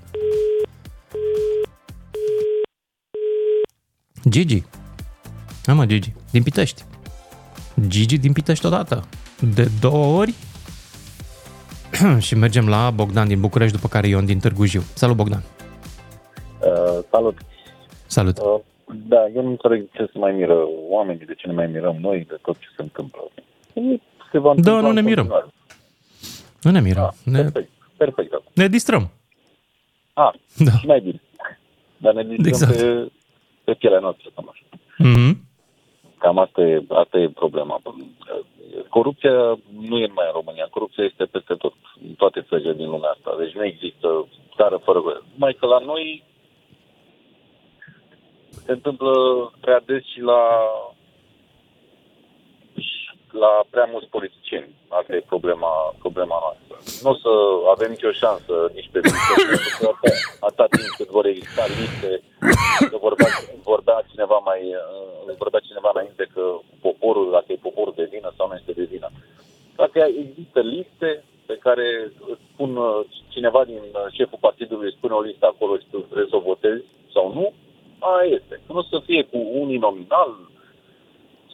[4.29, 4.63] Gigi.
[5.65, 6.13] Hai mă, Gigi.
[6.31, 6.83] Din Pitești.
[7.87, 9.05] Gigi din Pitești odată.
[9.55, 10.35] De două ori.
[12.27, 14.83] și mergem la Bogdan din București, după care Ion din Târgu Jiu.
[14.95, 15.43] Salut, Bogdan.
[16.61, 17.39] Uh, salut.
[18.07, 18.39] Salut.
[18.39, 18.61] Uh,
[19.09, 20.55] da, eu nu înțeleg ce se mai miră
[20.89, 23.21] oamenii, de ce ne mai mirăm noi de tot ce se întâmplă.
[24.33, 25.27] Se va întâmpla Da, nu ne în mirăm.
[25.27, 25.55] continuare.
[26.63, 27.15] Nu ne mirăm.
[27.25, 28.31] ne, Perfect, perfect.
[28.31, 28.39] da.
[28.55, 29.11] ne distrăm.
[30.13, 30.71] Ah, Da.
[30.71, 31.21] și mai bine.
[31.97, 32.77] Dar ne distrăm Exact.
[32.77, 33.11] pe,
[33.69, 34.65] pe pielea noastră, cam așa.
[35.05, 35.33] Mm-hmm.
[36.19, 37.81] Cam asta e, asta e problema.
[38.89, 39.35] Corupția
[39.89, 41.75] nu e numai în România, corupția este peste tot,
[42.07, 43.31] în toate țările din lumea asta.
[43.39, 44.09] Deci nu există
[44.57, 45.01] țară fără
[45.35, 46.25] Numai că la noi
[48.65, 49.13] se întâmplă
[49.61, 50.41] prea des și la
[53.33, 54.75] la prea mulți politicieni.
[54.89, 56.75] Asta e problema, problema noastră.
[57.03, 57.33] Nu o să
[57.75, 60.15] avem nicio șansă nici pe viitor, pentru că atât,
[60.49, 62.11] atât timp cât vor exista liste,
[62.91, 63.31] că vorbea,
[63.73, 66.45] vorbea cineva mai uh, vorbea cineva înainte că
[66.87, 69.09] poporul, dacă e poporul de vină sau nu este de vină.
[69.77, 71.11] Dacă există liste
[71.47, 71.87] pe care
[72.33, 75.99] îți spun uh, cineva din uh, șeful partidului îți spune o listă acolo și tu
[75.99, 77.47] trebuie să o votezi sau nu,
[77.99, 78.55] aia este.
[78.69, 80.33] Nu o să fie cu uninominal,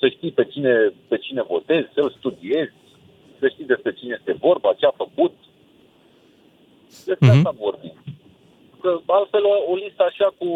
[0.05, 2.73] să știi pe cine, pe cine votezi, să-l studiezi,
[3.39, 5.35] să știi despre cine este vorba, ce a făcut.
[7.05, 7.37] Despre Mhm.
[7.37, 7.95] asta vorbim.
[8.81, 10.49] Că altfel o, o listă așa cu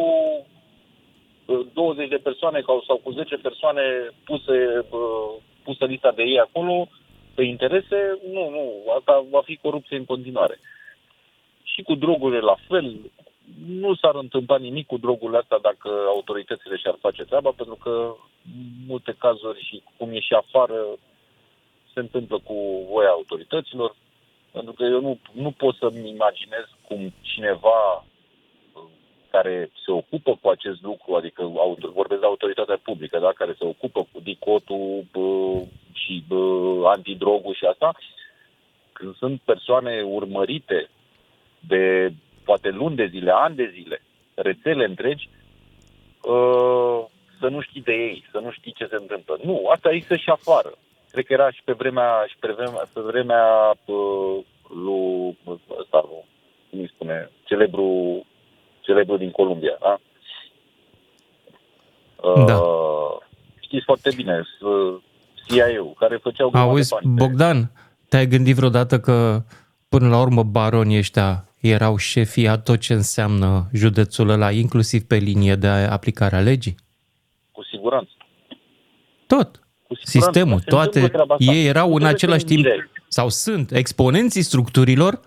[1.47, 3.83] uh, 20 de persoane sau, sau cu 10 persoane
[4.25, 4.57] puse,
[4.91, 5.31] uh,
[5.63, 6.89] pusă lista de ei acolo,
[7.35, 8.65] pe interese, nu, nu,
[8.99, 10.59] asta va fi corupție în continuare.
[11.63, 12.97] Și cu drogurile la fel,
[13.67, 18.61] nu s-ar întâmpla nimic cu drogurile astea dacă autoritățile și-ar face treaba, pentru că în
[18.87, 20.85] multe cazuri și cum e și afară,
[21.93, 23.95] se întâmplă cu voia autorităților,
[24.53, 28.83] pentru că eu nu, nu pot să-mi imaginez cum cineva uh,
[29.31, 33.65] care se ocupă cu acest lucru, adică autor, vorbesc de autoritatea publică, da, care se
[33.65, 37.95] ocupă cu dicotul bă, și bă, antidrogul și asta,
[38.93, 40.91] când sunt persoane urmărite
[41.61, 42.13] de
[42.49, 44.03] poate luni de zile, ani de zile,
[44.35, 45.29] rețele întregi,
[46.35, 47.01] uh,
[47.41, 49.39] să nu știi de ei, să nu știi ce se întâmplă.
[49.43, 50.73] Nu, asta există și afară.
[51.11, 53.47] Cred că era și pe vremea, și pe vremea, pe vremea
[53.85, 54.37] uh,
[54.85, 55.39] lui,
[55.81, 56.25] ăsta, lui,
[56.71, 57.91] cum îi spune, celebru,
[58.81, 59.95] celebru din Columbia, da?
[62.29, 62.59] Uh, Da.
[63.61, 64.95] Știți foarte bine, uh,
[65.47, 67.15] CIA-ul, care făceau grămadă de Auzi, bani.
[67.17, 67.71] Bogdan,
[68.09, 69.43] te-ai gândit vreodată că
[69.89, 75.17] până la urmă baronii ăștia erau șefii a tot ce înseamnă județul ăla, inclusiv pe
[75.17, 76.75] linie de aplicare a legii?
[77.53, 78.11] Cu siguranță.
[79.27, 79.63] Tot.
[80.03, 81.53] Sistemul, se întâmplă toate, treaba asta.
[81.53, 82.91] ei erau Nu în trebuie același să timp, direct.
[83.09, 85.21] sau sunt, exponenții structurilor,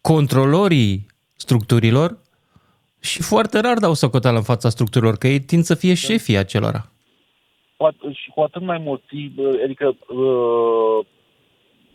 [0.00, 1.06] controlorii
[1.36, 2.18] structurilor
[3.00, 6.90] și foarte rar dau socoteală în fața structurilor, că ei tind să fie șefii acelora.
[7.76, 9.02] Cu- și cu atât mai mult,
[9.34, 11.06] bă, adică uh,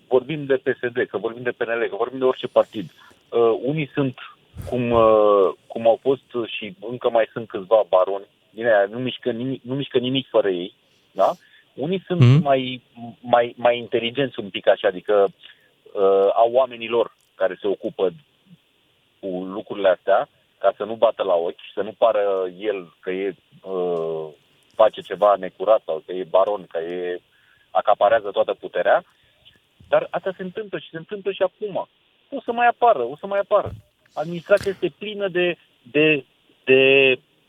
[0.08, 2.92] vorbim de PSD, că vorbim de PNL, că vorbim de orice partid.
[3.30, 4.18] Uh, unii sunt
[4.70, 9.32] cum, uh, cum au fost și încă mai sunt câțiva baroni, din aia, nu mișcă
[9.32, 10.74] nimic, nu mișcă nimic fără ei,
[11.12, 11.32] da?
[11.74, 12.42] Unii sunt Mhm.
[12.44, 12.82] mai,
[13.22, 15.28] mai, mai inteligenți un pic așa, adică
[15.94, 18.12] uh, au oamenii lor care se ocupă
[19.20, 23.36] cu lucrurile astea, ca să nu bată la ochi, să nu pară el că e
[23.62, 24.28] uh,
[24.76, 27.22] face ceva necurat sau că e baron, că e
[27.72, 29.04] acaparează toată puterea.
[29.88, 31.88] Dar asta se întâmplă și se întâmplă și acum.
[32.36, 33.72] O să mai apară, o să mai apară.
[34.14, 35.58] Administrația este plină de,
[35.92, 36.26] de,
[36.64, 36.82] de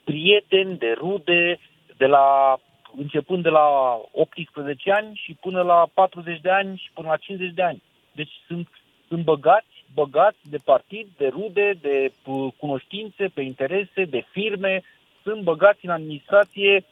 [0.04, 1.58] prieteni, de rude,
[1.96, 2.56] de la
[2.96, 7.54] începând de la 18 ani și până la 40 de ani și până la 50
[7.54, 7.82] de ani.
[8.12, 8.68] Deci sunt,
[9.08, 14.82] sunt băgați, băgați de partid, de rude, de uh, cunoștințe, pe interese, de firme,
[15.22, 16.84] sunt băgați în administrație,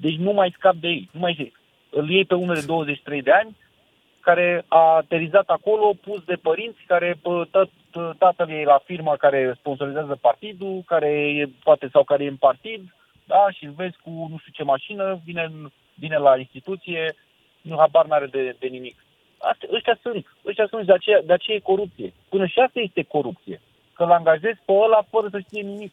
[0.00, 1.08] deci nu mai scap de ei.
[1.12, 1.60] Nu mai zic.
[1.90, 3.56] Îl iei pe unul de 23 de ani,
[4.20, 7.68] care a aterizat acolo, pus de părinți, care pă, tat,
[8.18, 12.94] tatăl e la firma care sponsorizează partidul, care e, poate sau care e în partid,
[13.26, 17.14] da, și îl vezi cu nu știu ce mașină, vine, în- vine la instituție,
[17.60, 18.96] nu habar n-are de, de nimic.
[19.38, 22.12] Astea, ăștia sunt, ăștia sunt, de aceea, de aceea e corupție.
[22.28, 23.60] Până și asta este corupție.
[23.94, 25.92] Că îl angajezi pe ăla fără să știe nimic.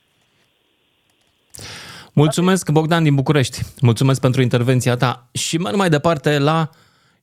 [2.14, 3.58] Mulțumesc, Bogdan din București.
[3.82, 5.28] Mulțumesc pentru intervenția ta.
[5.34, 6.70] Și merg mai departe la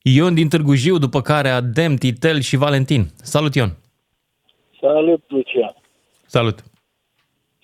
[0.07, 3.03] Ion din Târgu Jiu, după care Adem, Titel și Valentin.
[3.33, 3.71] Salut, Ion!
[4.79, 5.75] Salut, Lucian.
[6.25, 6.57] Salut!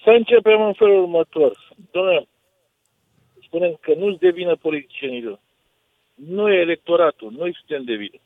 [0.04, 1.52] Să începem în felul următor.
[1.92, 2.28] Doamne,
[3.46, 5.40] spunem că nu-ți devină politicienilor.
[6.16, 8.20] Noi, electoratul, noi suntem de vină.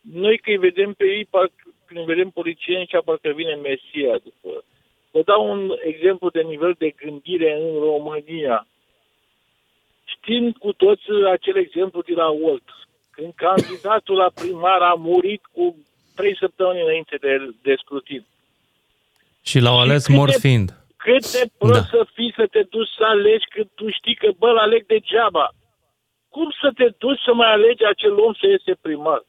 [0.00, 4.18] Noi că îi vedem pe ei, parcă, când îi vedem politicieni, și parcă vine Mesia
[4.24, 4.64] după.
[5.10, 8.66] Vă dau un exemplu de nivel de gândire în România.
[10.04, 12.68] Știm cu toți acel exemplu de la Olt.
[13.16, 15.64] Când candidatul la primar a murit cu
[16.14, 18.22] trei săptămâni înainte de, de scrutin.
[19.48, 20.68] Și l-au ales cât mort de- fiind.
[20.96, 21.86] Cât de prost da.
[21.94, 25.46] să fii să te duci să alegi când tu știi că, bă, aleg degeaba.
[26.28, 29.20] Cum să te duci să mai alegi acel om să iese primar?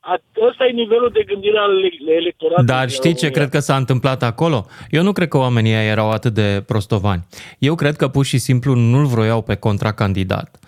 [0.00, 2.66] A- Ăsta e nivelul de gândire al ele- electoratului.
[2.74, 3.36] Dar din știi ce România.
[3.38, 4.66] cred că s-a întâmplat acolo?
[4.90, 7.26] Eu nu cred că oamenii ăia erau atât de prostovani.
[7.58, 10.58] Eu cred că pur și simplu nu-l vroiau pe contracandidat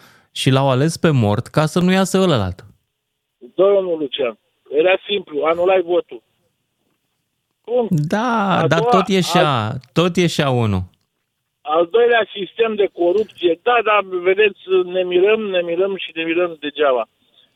[0.41, 2.59] și l-au ales pe mort ca să nu iasă ălălalt.
[3.55, 4.39] Domnul Lucian,
[4.71, 6.23] era simplu, anulai votul.
[7.65, 7.87] Bun.
[7.91, 10.83] Da, A dar doua- tot ieșea, tot ieșea unul.
[11.61, 16.57] Al doilea sistem de corupție, da, da, vedeți, ne mirăm, ne mirăm și ne mirăm
[16.61, 17.09] degeaba.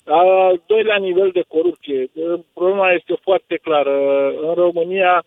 [0.05, 2.11] Al doilea nivel de corupție,
[2.55, 3.97] problema este foarte clară.
[4.49, 5.25] În România,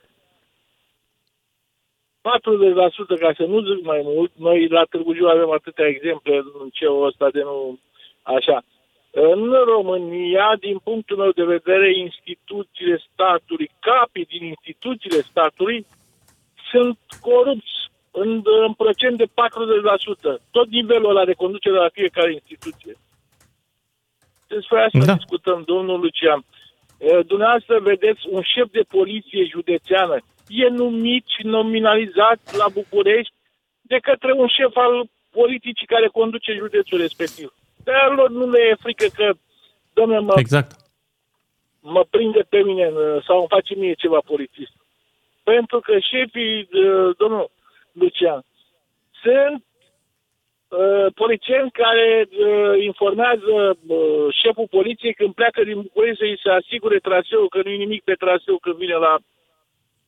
[2.23, 6.69] 40%, ca să nu zic mai mult, noi la Târgu Jiu avem atâtea exemple în
[6.69, 7.79] CEO ăsta de nu
[8.21, 8.63] așa.
[9.11, 15.85] În România, din punctul meu de vedere, instituțiile statului, capii din instituțiile statului
[16.71, 19.29] sunt corupți în, în procent de 40%.
[20.51, 22.93] Tot nivelul ăla de conducere la fiecare instituție.
[24.47, 25.13] Despre asta da.
[25.13, 26.39] discutăm, domnul Lucian.
[26.97, 30.17] Uh, Dumneavoastră vedeți un șef de poliție județeană
[30.47, 33.33] e numit și nominalizat la București
[33.81, 37.53] de către un șef al politicii care conduce județul respectiv.
[37.83, 39.33] Dar lor nu le e frică că,
[39.93, 40.71] domnule, mă, Exact.
[41.81, 44.71] mă prinde pe mine în- sau îmi face mie ceva polițist.
[45.43, 47.49] Pentru că șefii, uh, domnul
[47.91, 48.43] Lucian,
[49.21, 49.63] sunt
[50.67, 56.99] uh, polițieni care uh, informează uh, șeful poliției când pleacă din București să-i se asigure
[56.99, 59.17] traseul, că nu e nimic pe traseu când vine la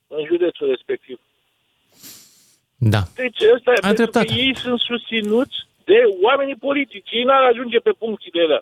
[0.07, 1.19] în județul respectiv.
[2.77, 3.02] Da.
[3.15, 7.11] Deci ăsta e pentru că ei sunt susținuți de oamenii politici.
[7.11, 8.61] Ei n-ar ajunge pe punctile alea.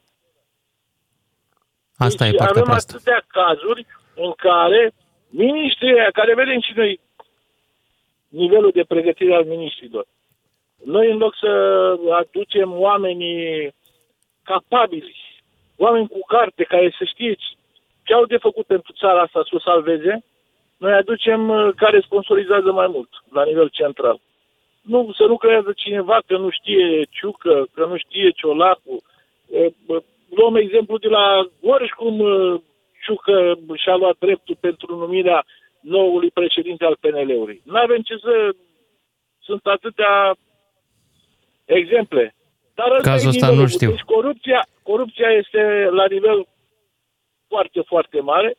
[1.97, 2.95] Asta deci e partea avem proastă.
[2.95, 4.93] atâtea cazuri în care
[5.29, 6.99] miniștrii ăia, care vedem și noi
[8.27, 10.05] nivelul de pregătire al miniștrilor,
[10.85, 11.49] noi în loc să
[12.11, 13.75] aducem oamenii
[14.43, 15.15] capabili,
[15.77, 17.35] oameni cu carte care să știe
[18.03, 20.23] ce au de făcut pentru țara asta să o salveze,
[20.83, 24.19] noi aducem uh, care sponsorizează mai mult la nivel central.
[24.81, 29.03] Nu, să nu creează cineva că nu știe Ciucă, că nu știe Ciolacu.
[29.51, 30.01] E, bă,
[30.35, 32.61] Luăm exemplu de la Gorj cum uh,
[33.03, 35.45] Ciucă și-a luat dreptul pentru numirea
[35.81, 37.61] noului președinte al PNL-ului.
[37.65, 38.55] Nu avem ce să...
[39.39, 40.35] Sunt atâtea
[41.65, 42.35] exemple.
[42.73, 43.63] Dar ăsta Cazul e ăsta nivelul.
[43.63, 43.89] nu știu.
[43.89, 46.47] Deci corupția, corupția este la nivel
[47.47, 48.55] foarte, foarte mare,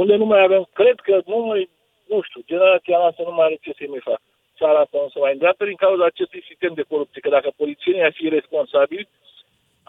[0.00, 1.62] unde nu mai avem, cred că nu mai,
[2.10, 4.22] nu știu, generația noastră nu mai are ce să-i mai facă.
[4.58, 8.06] Țara asta nu se mai îndreaptă din cauza acestui sistem de corupție, că dacă polițienii
[8.08, 9.08] ar fi responsabili,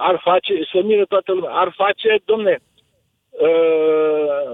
[0.10, 2.54] ar face, să miră toată lumea, ar face, domne,
[3.46, 4.50] uh,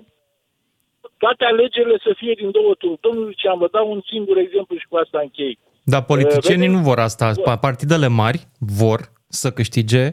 [1.23, 3.01] toate alegerile să fie din două tururi.
[3.01, 5.59] Domnul Lucian, vă dau un singur exemplu și cu asta închei.
[5.83, 7.31] Dar politicienii vedem- nu vor asta.
[7.45, 8.99] Pa- Partidele mari vor
[9.29, 10.03] să câștige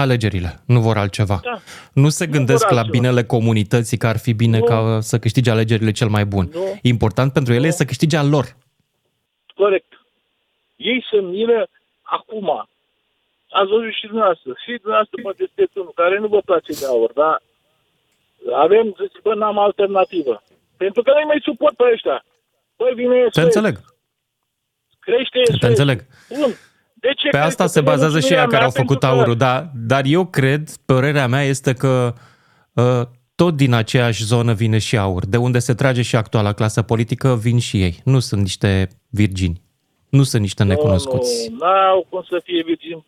[0.00, 1.40] alegerile, nu vor altceva.
[1.42, 1.58] Da.
[1.92, 2.98] Nu se gândesc vor la altceva.
[2.98, 4.64] binele comunității, că ar fi bine Nu.
[4.64, 6.50] ca să câștige alegerile cel mai bun.
[6.52, 6.78] Nu.
[6.82, 8.56] Important pentru ele e să câștige al lor.
[9.54, 9.92] Corect.
[10.76, 11.68] Ei se miră
[12.02, 12.68] acum.
[13.50, 14.50] Ați văzut și dumneavoastră.
[14.64, 17.42] Și dumneavoastră mă sunteți unul care nu vă place de aur, dar
[18.54, 20.42] avem, zic, bă, n-am alternativă.
[20.76, 22.24] Pentru că nu mai suport pe ăștia.
[22.76, 23.80] Băi, vine Te înțeleg.
[25.00, 25.98] Crește Te înțeleg.
[26.38, 26.50] Bun.
[27.00, 27.46] De ce Pe crește?
[27.46, 29.70] asta se Pentru bazează și nemulțumirea ea care mea, au făcut pentru că- aurul, dar,
[29.74, 32.12] dar eu cred, părerea mea este că
[32.74, 33.02] uh,
[33.34, 35.26] tot din aceeași zonă vine și aur.
[35.26, 37.94] De unde se trage și actuala clasă politică, vin și ei.
[38.04, 39.60] Nu sunt niște virgini.
[40.08, 41.48] Nu sunt niște necunoscuți.
[41.48, 42.96] Nu, nu, n-au cum să fie virgin.
[42.96, 43.04] Uh,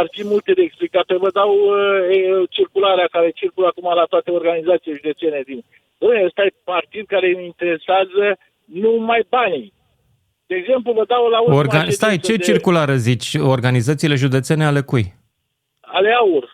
[0.00, 1.04] ar fi multe de explicat.
[1.04, 5.64] Pe vă dau uh, e, circularea care circulă acum la toate organizațiile județene din...
[6.02, 8.24] Dom'le, ăsta e partid care îi interesează
[8.64, 9.72] numai banii.
[10.50, 11.90] De exemplu, vă dau la ultima Organ...
[11.90, 13.28] Stai, ședință ce de, circulară zici?
[13.56, 15.04] Organizațiile județene ale cui?
[15.80, 16.44] Ale AUR.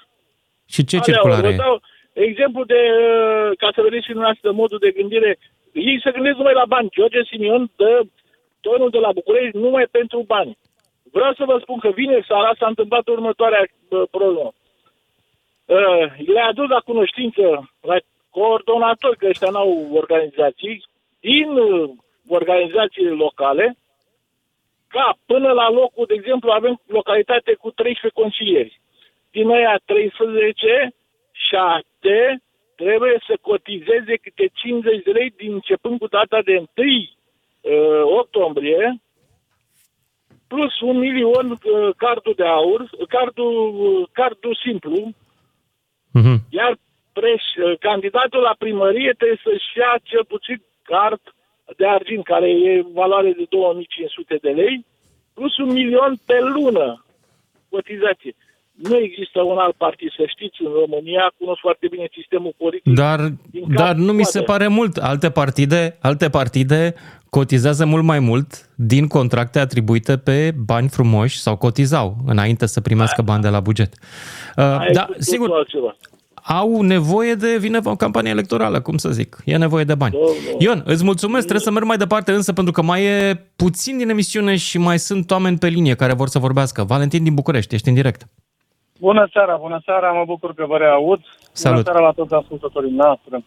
[0.74, 1.52] Și ce Ale circulare AUR.
[1.52, 1.56] e?
[1.56, 1.80] Vă dau
[2.12, 5.38] exemplu de, uh, ca să vedeți și dumneavoastră modul de gândire.
[5.72, 6.92] Ei se gândesc numai la bani.
[6.96, 8.02] George Simion dă
[8.60, 10.58] tonul de la București numai pentru bani.
[11.12, 14.52] Vreau să vă spun că vineri seara s-a întâmplat următoarea uh, problemă.
[15.64, 17.42] Uh, le-a adus la cunoștință
[17.80, 17.96] la
[18.30, 20.84] coordonatori, că ăștia n-au organizații,
[21.20, 21.90] din uh,
[22.28, 23.76] organizațiile locale,
[24.88, 28.80] ca până la locul, de exemplu, avem localitate cu 13 consilieri.
[29.30, 30.94] Din aia 13,
[31.32, 32.42] 7
[32.76, 39.00] trebuie să cotizeze câte 50 de lei din începând cu data de 1 uh, octombrie,
[40.48, 45.12] plus un milion uh, cardul de aur, cardul, uh, cardul simplu,
[46.12, 46.36] Mhm.
[46.50, 46.78] iar
[47.12, 51.20] preș, uh, candidatul la primărie trebuie să-și ia cel puțin card
[51.76, 54.86] de argint, care e valoare de 2500 de lei,
[55.34, 57.04] plus un milion pe lună
[57.68, 58.34] cotizație.
[58.72, 62.94] Nu există un alt partid, să știți, în România, cunosc foarte bine sistemul politic.
[62.94, 63.20] Dar,
[63.50, 64.52] din cap dar nu mi se coadă.
[64.52, 64.96] pare mult.
[64.96, 66.94] Alte partide, alte partide
[67.30, 73.22] cotizează mult mai mult din contracte atribuite pe bani frumoși sau cotizau înainte să primească
[73.22, 73.92] bani de la buget.
[74.56, 75.96] Uh, Aia e da, cu totul sigur, altceva.
[76.46, 79.36] Au nevoie de, vine o campanie electorală, cum să zic.
[79.44, 80.16] E nevoie de bani.
[80.58, 84.08] Ion, îți mulțumesc, trebuie să merg mai departe însă pentru că mai e puțin din
[84.08, 86.84] emisiune și mai sunt oameni pe linie care vor să vorbească.
[86.84, 88.26] Valentin din București, ești în direct.
[88.98, 91.20] Bună seara, bună seara, mă bucur că vă reaud.
[91.52, 91.82] Salut.
[91.82, 93.44] Bună seara la toți ascultătorii noastre.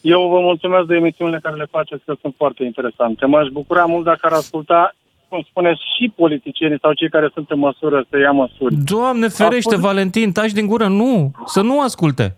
[0.00, 3.26] Eu vă mulțumesc de emisiunile care le faceți, că sunt foarte interesante.
[3.26, 4.94] M-aș bucura mult dacă ar asculta,
[5.28, 8.74] cum spuneți, și politicienii sau cei care sunt în măsură să ia măsuri.
[8.84, 12.36] Doamne ferește, Ascult- Valentin, taci din gură, nu, să nu asculte.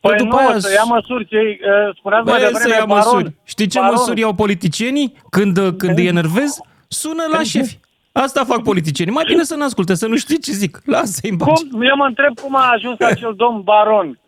[0.00, 2.96] Păi Că nu, să ia măsuri, cei, uh, spuneați mai Bă, devreme, să ia baron,
[2.96, 3.34] măsuri.
[3.44, 3.94] Știi ce baron.
[3.94, 6.60] măsuri iau politicienii când, când îi enervezi?
[6.88, 7.78] Sună la șefi.
[8.12, 9.12] Asta fac politicienii.
[9.14, 10.80] Mai bine să nu asculte, să nu știi ce zic.
[10.84, 11.68] Lasă-i în pace.
[11.70, 14.18] Cum, eu mă întreb cum a ajuns acel domn baron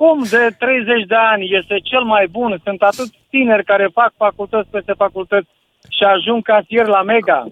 [0.00, 2.60] cum de 30 de ani este cel mai bun?
[2.64, 5.48] Sunt atât tineri care fac facultăți peste facultăți
[5.88, 7.46] și ajung casier la Mega.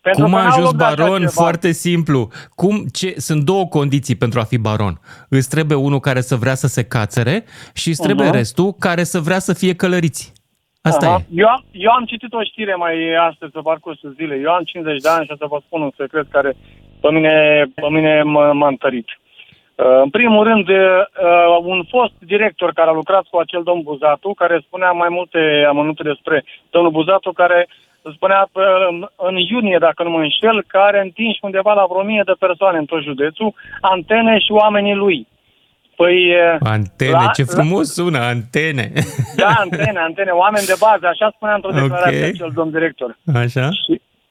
[0.00, 1.18] Pentru Cum că a n-au ajuns loc de așa baron?
[1.18, 1.30] ceva.
[1.30, 2.28] Foarte simplu.
[2.54, 5.00] Cum, ce, sunt două condiții pentru a fi baron.
[5.28, 7.44] Îți trebuie unul care să vrea să se cațere
[7.74, 8.36] și îți trebuie Mhm.
[8.36, 10.32] restul care să vrea să fie călăriți.
[10.82, 11.16] Asta Aha.
[11.16, 11.24] e.
[11.30, 12.94] Eu am, eu am citit o știre mai
[13.30, 14.42] astăzi pe parcursul zilei.
[14.42, 16.56] Eu am 50 de ani și o să vă spun un secret care
[17.00, 19.06] pe mine, pe mine m- m-a întărit.
[19.84, 20.76] Uh, În primul rând, uh,
[21.62, 26.02] un fost director care a lucrat cu acel domn Buzatu, care spunea mai multe amănunte
[26.02, 27.68] despre domnul Buzatu, care
[28.14, 28.62] spunea uh,
[29.16, 32.78] în iunie, dacă nu mă înșel, că are întinși undeva la vreo mie de persoane
[32.78, 35.26] în tot județul, antene și oamenii lui.
[35.96, 38.92] Păi, uh, Antene, la- ce frumos sună, antene.
[39.36, 41.80] da, antene, antene, oameni de bază, așa spunea într-o Ok.
[41.80, 43.16] declarație acel domn director.
[43.34, 43.68] Așa?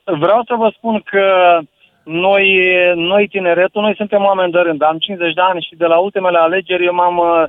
[0.04, 1.24] Vreau să vă spun că
[2.04, 2.46] noi,
[2.96, 4.82] noi tineretul, noi suntem oameni de rând.
[4.82, 7.44] Am 50 de ani și de la ultimele alegeri eu m-am, uh,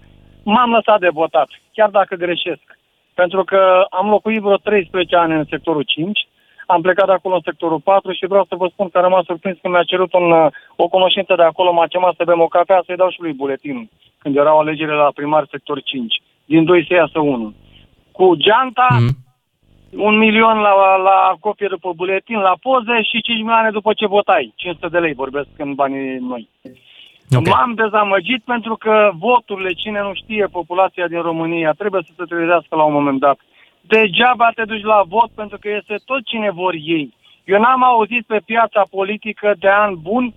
[0.45, 2.79] m-am lăsat de votat, chiar dacă greșesc.
[3.15, 6.29] Pentru că am locuit vreo 13 ani în sectorul 5,
[6.67, 9.25] am plecat de acolo în sectorul 4 și vreau să vă spun că am rămas
[9.25, 10.47] surprins când mi-a cerut un, uh,
[10.77, 13.89] o cunoștință de acolo, m-a chemat să bem o cafea, să-i dau și lui buletinul,
[14.19, 16.23] când erau alegerile la primar sector 5.
[16.45, 17.55] Din 2 să iasă 1.
[18.13, 19.09] Cu geanta, Mm.
[19.97, 24.53] Un milion la, la copie după buletin, la poze și 5 milioane după ce votai.
[24.57, 26.49] 500 de lei vorbesc în banii noi.
[27.37, 27.53] Okay.
[27.53, 32.77] M-am dezamăgit pentru că voturile, cine nu știe, populația din România trebuie să se trezească
[32.77, 33.39] la un moment dat.
[33.81, 37.15] Degeaba te duci la vot pentru că este tot cine vor ei.
[37.45, 40.35] Eu n-am auzit pe piața politică de ani buni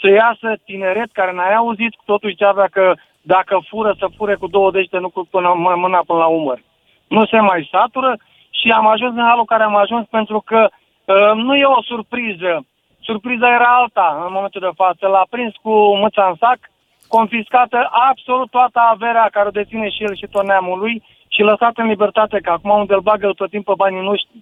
[0.00, 4.70] să iasă tineret care n-ai auzit, totuși avea că dacă fură, să fure cu două
[4.70, 6.62] dește, nu cu până, mă- mâna până la umăr.
[7.08, 8.16] Nu se mai satură
[8.60, 12.52] și am ajuns în halul care am ajuns pentru că uh, nu e o surpriză.
[13.00, 15.06] Surpriza era alta în momentul de față.
[15.06, 15.72] L-a prins cu
[16.02, 16.58] mâța în sac,
[17.16, 17.78] confiscată
[18.10, 21.02] absolut toată averea care o deține și el și tot neamul lui
[21.34, 24.36] și lăsat în libertate, că acum unde îl bagă tot timpul pe banii noștri.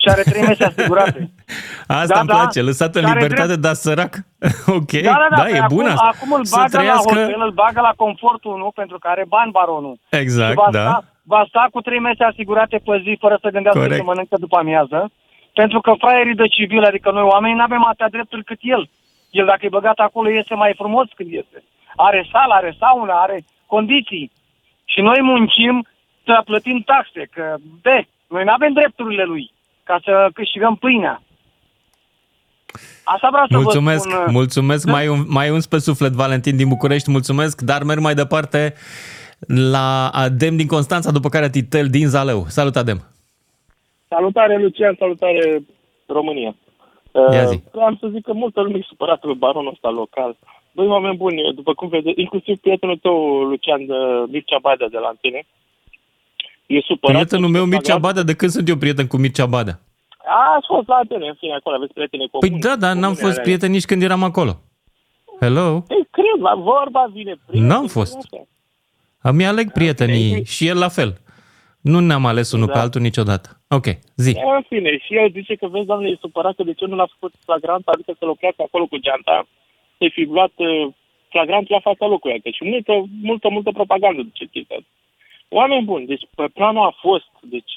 [0.00, 1.30] Și are trei mese asigurate.
[2.00, 2.34] Asta Da, îmi da.
[2.34, 4.12] place, lăsat în Și are libertate, drept- dar sărac.
[4.78, 6.10] ok, da, da, da, da păi e acum, bună asta.
[6.14, 7.14] Acum îl Să bagă trăiască...
[7.14, 8.70] la hotel, îl bagă la confortul, nu?
[8.74, 9.98] Pentru că are bani baronul.
[10.08, 10.80] Exact, și va da.
[10.80, 14.00] Sta, va sta cu trei mese asigurate pe zi, fără să gândească Corect.
[14.00, 15.10] să mănâncă după amiază.
[15.60, 18.88] Pentru că fraierii de civil, adică noi oamenii, nu avem atâtea drepturi cât el.
[19.30, 21.62] El, dacă e băgat acolo, este mai frumos cât este.
[21.96, 24.30] Are sală, are sauna, are condiții.
[24.84, 25.86] Și noi muncim
[26.24, 29.50] să plătim taxe, că, de, noi nu avem drepturile lui
[29.84, 31.22] ca să câștigăm pâinea.
[33.04, 34.24] Asta vreau să Mulțumesc, vă spun.
[34.24, 34.86] uh, mulțumesc.
[34.86, 38.74] Mai, un, mai uns pe suflet, Valentin din București, mulțumesc, dar merg mai departe
[39.46, 42.44] la Adem din Constanța, după care Titel din Zalău.
[42.48, 43.00] Salut, Adem!
[44.08, 45.62] Salutare, Lucian, salutare,
[46.06, 46.54] România.
[47.32, 47.62] Ia Uh, zi.
[47.80, 50.36] Am să zic că multă lume e supărată pe baronul ăsta local.
[50.72, 53.94] Doi oameni buni, după cum vedeți, inclusiv prietenul tău, Lucian, de
[54.30, 55.46] Mircea Badea de la Antene,
[56.66, 57.16] e supărat.
[57.16, 59.78] Prietenul meu, Mircea Badea, de când sunt eu prieten cu Mircea Badea?
[60.28, 62.50] A, ați fost la Antene, în fine, acolo aveți prieteni comuni.
[62.50, 64.52] Păi da, dar n-am comune fost ale- prieten nici când eram acolo.
[65.40, 65.66] Hello?
[65.88, 67.66] Ei, cred, la vorba vine prieten.
[67.68, 68.16] N-am fost.
[69.22, 71.10] Îmi aleg prietenii și el la fel.
[71.80, 72.72] Nu ne-am ales unul Da.
[72.72, 73.48] pe altul niciodată.
[73.68, 73.86] Ok,
[74.16, 74.32] zi.
[74.56, 77.08] În fine, și el zice că, vezi, doamne, e supărat că de ce nu l-a
[77.14, 79.46] făcut flagrant, adică să lucrează acolo cu geanta,
[79.98, 80.86] să-i fi luat uh,
[81.28, 82.40] flagrant la fața locului.
[82.40, 84.90] Deci multă, multă, multă propagandă de ce chestia asta.
[85.48, 87.74] Oameni buni, deci pe planul a fost, deci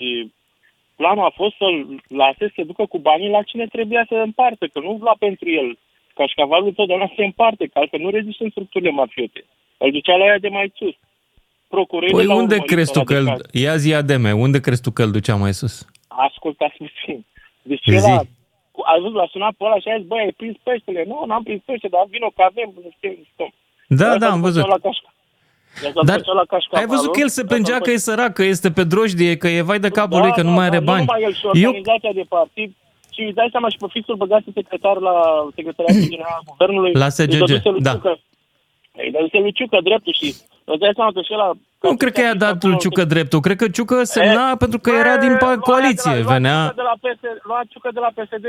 [0.96, 4.80] planul a fost să-l lase să ducă cu banii la cine trebuia să împartă, că
[4.80, 5.78] nu lua pentru el.
[6.16, 9.46] Cașcavalul totdeauna se împarte, că altfel nu rezistă în structurile mafiote.
[9.78, 10.96] Îl ducea la ea de mai sus.
[11.76, 13.26] Procurorii Păi l-au unde urmărit crezi tu ăla că de îl...
[13.26, 13.40] caz.
[13.64, 15.76] Ia zi Ademe, unde crezi tu că îl ducea mai sus?
[16.08, 17.26] Ascultați puțin.
[17.72, 17.96] Deci Zi.
[17.96, 18.22] el a,
[18.92, 21.04] a văzut, l-a sunat pe ăla și a zis, băi, ai prins peștele?
[21.12, 23.48] Nu, n-am prins pește, dar vino că avem, nu știu, nu știu.
[24.00, 24.64] Da, Ia da, să-l am ducem văzut.
[24.76, 25.10] La cașca.
[25.84, 26.90] Ia să-l Dar ducem la cașcavalul.
[26.90, 29.34] Ai văzut că el se Ia plângea să-l că e sărac, că este pe drojdie,
[29.42, 31.06] că e vai de capul lui, că nu mai are da, bani.
[31.06, 32.70] Nu numai el și Eu, organizația de partid.
[33.16, 35.16] Și îți dai seama și pe fixul băgați secretar la
[35.56, 36.92] Secretariatul General al Guvernului.
[37.04, 37.92] La SGG, îi dăduse lui da.
[37.94, 38.20] Ciucă-
[39.04, 40.28] Îi dăduse lui Ciucă dreptul și
[40.74, 41.50] îți dai seama că și ăla...
[41.92, 45.16] nu cred că i-a dat lui Ciucă dreptul, cred că Ciucă semna pentru că era
[45.26, 46.58] din pa- coaliție, Lua venea...
[46.68, 48.46] Ciucă de la PSD, lua Ciucă de la PSD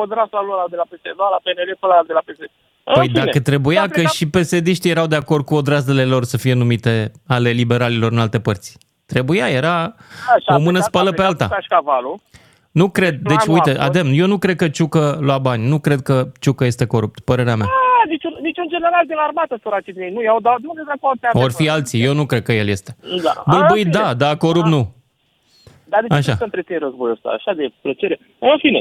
[0.00, 2.44] o drasă lui ăla de la PSD, lua la PNL pe ăla de la PSD.
[2.84, 6.04] În Păi fine, dacă trebuia s-a că plecat- și psd erau de acord cu odrazdele
[6.04, 6.92] lor să fie numite
[7.26, 8.70] ale liberalilor în alte părți.
[9.12, 9.76] Trebuia, era
[10.36, 11.44] Așa, o mână plecat- spală a pe plecat alta.
[11.46, 12.16] cu Cașcavalul.
[12.80, 15.68] Nu cred, deci planul a uite, fost- Adem, eu nu cred că Ciucă lua bani,
[15.68, 17.66] nu cred că Ciucă este corupt, părerea mea.
[17.66, 17.93] Ah,
[18.74, 21.12] niciun, niciun general din armată săracii din ei nu iau, dar nu de dracu au
[21.20, 21.38] treabă.
[21.38, 22.90] Or fi alții, eu nu cred că el este.
[23.26, 23.32] Da.
[23.46, 23.98] Băi, Ah, băi, bine.
[23.98, 24.82] da, da, corupt nu.
[25.92, 26.34] Dar de ce Așa.
[26.34, 27.28] să întrețin războiul ăsta?
[27.28, 28.16] Așa de plăcere.
[28.38, 28.80] În fine.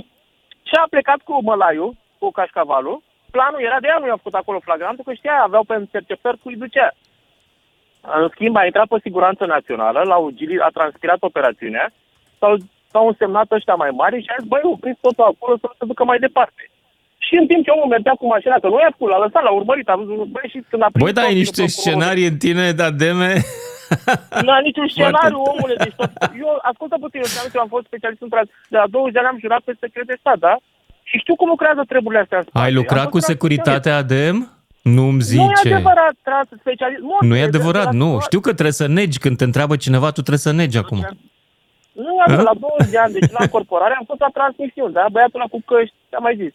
[0.69, 3.01] Și a plecat cu mălaiul, cu cașcavalul.
[3.31, 6.47] Planul era de ea, nu i-a făcut acolo flagrantul, că știa, aveau pe cercetări cu
[6.49, 6.89] îi ducea.
[8.21, 11.91] În schimb, a intrat pe siguranță națională, l-au gilit, a transpirat operațiunea,
[12.39, 12.55] s-au,
[12.91, 15.85] s-au însemnat ăștia mai mari și a zis, băi, opriți totul acolo să nu se
[15.85, 16.69] ducă mai departe.
[17.27, 19.53] Și în timp ce omul mergea cu mașina, că nu i-a spus, l-a lăsat, l-a
[19.61, 22.27] urmărit, a văzut, băi, și când a prins Băi, dar ai totul, niște procurorul- scenarii
[22.31, 23.31] în tine, da, deme.
[24.45, 25.75] Nu am niciun scenariu, omule.
[25.83, 26.11] Deci tot,
[26.43, 28.45] eu, ascultă puțin, eu, știam că eu am fost specialist în tras.
[28.73, 30.53] De la 20 de ani am jurat pe secret de stat, da?
[31.09, 32.63] Și știu cum lucrează treburile astea în spate.
[32.65, 34.37] Ai Am lucrat fost cu trans- securitatea ADM?
[34.97, 35.73] Nu-mi Nu e zice.
[35.73, 37.01] adevărat, trans specialist.
[37.29, 38.09] Nu e adevărat, nu.
[38.27, 39.17] Știu că trebuie să negi.
[39.23, 41.01] Când te întreabă cineva, tu trebuie să negi acum.
[42.03, 42.51] Nu e adevărat, Hă?
[42.53, 45.03] la 20 de ani, deci la corporare am fost la transmisiuni, da?
[45.15, 46.53] Băiatul ăla cu căști, am mai zis.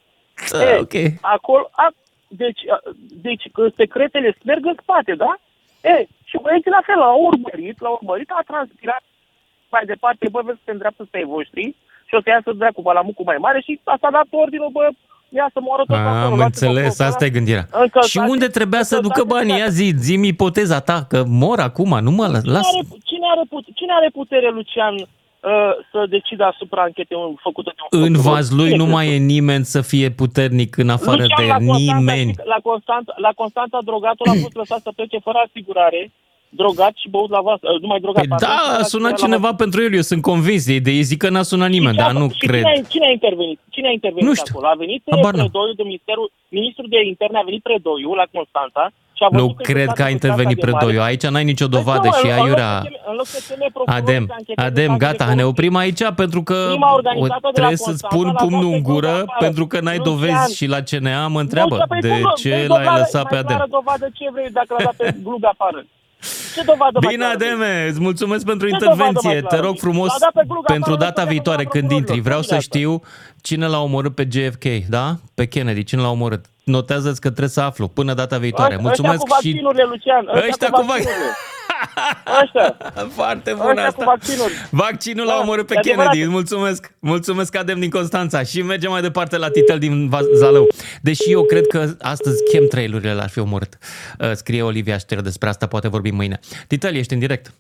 [0.51, 0.97] Da, E, ok.
[1.21, 1.87] Acolo, a,
[2.29, 2.77] deci, a,
[3.27, 5.31] deci că secretele merg în spate, da?
[5.93, 5.95] E,
[6.25, 9.03] și băieții la fel, l-au urmărit, l-au urmărit, a transpirat
[9.75, 11.65] mai departe, bă, vezi că se îndreaptă spre ai voștri
[12.09, 14.89] și o să iasă de cu balamucul mai mare și asta a dat ordinul, bă,
[15.29, 16.09] ia să moară tot acolo.
[16.09, 17.67] Am luați-vă înțeles, acolo, asta e gândirea.
[17.71, 19.59] Încă Și unde trebuia să ducă banii?
[19.59, 22.43] Ia zi, zi ipoteza ta, că mor acum, nu mă las.
[22.43, 22.67] Cine las.
[22.75, 25.07] are, cine, are put- cine are putere, Lucian, uh,
[25.93, 28.35] să decide asupra anchetei făcute de un În procuror?
[28.35, 29.13] Vaslui Cine nu crezi mai tu?
[29.13, 32.21] e nimeni să fie puternic în afară Lucian, de la Constanța, nimeni.
[32.31, 36.11] știi că La Constanța, la Constanța drogatul a fost lăsat să plece fără asigurare,
[36.61, 38.23] drogat și băut la vas, uh, nu mai drogat.
[38.23, 40.63] Păi pardon, da, fără a sunat asigurare la cineva pentru el, eu sunt convins.
[40.75, 42.63] Ei de ei zic că n-a sunat nimeni, Și dar ce a- nu și cred.
[42.65, 43.59] Cine a, cine a intervenit?
[43.75, 44.53] Cine a intervenit Nu știu.
[44.55, 44.67] acolo?
[44.73, 45.49] A venit Habar n-am.
[45.49, 46.29] Predoiu de Ministerul,
[46.59, 48.85] Ministrul de Interne a venit Predoiu la Constanța
[49.19, 50.77] și a văzut Nu că cred este că a stat intervenit de mare.
[50.77, 51.01] Predoiu.
[51.09, 52.73] Aici n-ai nicio dovadă Păi nu, și în- în loc aiurea...
[52.77, 55.45] să cheme- În loc să cheme procurorul Adem, să ancheteze Adem, cazul de gata, ne
[55.53, 58.71] oprim aici pentru că Prima organizată o- de la trebuie să-ți Constanța pun l-a pumnul
[58.71, 59.45] dat în pe gură Glug afară.
[59.47, 60.15] pentru că n-ai Lucian.
[60.15, 63.23] dovezi și la CNA mă întreabă Nu, păi, de cum, ce păi, l-ai dovadă- lăsat
[63.23, 63.57] pe mai Adem.
[63.57, 65.81] clară dovadă ce vrei dacă l-a dat pe glug afară.
[66.55, 67.49] Ce dovadă mai Bine, clară vrei?
[67.51, 69.29] Ademe, îți mulțumesc pentru Ce dovadă intervenție.
[69.33, 69.85] mai Te clară rog vrei?
[69.87, 72.53] frumos, L-a dat pe glug pentru afară, data nu viitoare să când intri, vreau să
[72.55, 72.77] Bine, asta.
[72.79, 72.91] știu
[73.49, 74.65] cine l-a omorât pe JFK,
[74.97, 75.07] da?
[75.39, 76.45] Pe Kennedy, cine l-a omorât?
[76.69, 78.75] Notează-ți că trebuie să aflu până data viitoare.
[78.75, 79.49] Ăștia- Mulțumesc ăștia cu și...
[79.49, 80.29] vaccinurile, Lucian.
[80.49, 81.33] Ăștia cu vaccinurile.
[82.43, 82.77] Ăștia.
[83.15, 84.05] Foarte bun Ăștia asta.
[84.05, 84.53] cu vaccinuri.
[84.71, 86.05] Vaccinul l-a Da, omorât pe e adevărat.
[86.05, 86.23] Kennedy.
[86.27, 86.95] Îți mulțumesc.
[86.99, 88.43] Mulțumesc, Adem din Constanța.
[88.43, 90.67] Și mergem mai departe la Titel din Va- Zalău.
[91.03, 93.79] Deși eu cred că astăzi chemtrailurile l-ar fi omorât.
[94.21, 96.39] Uh, Scrie Olivia Șter despre asta, poate vorbim mâine.
[96.67, 97.53] Titel, ești în direct.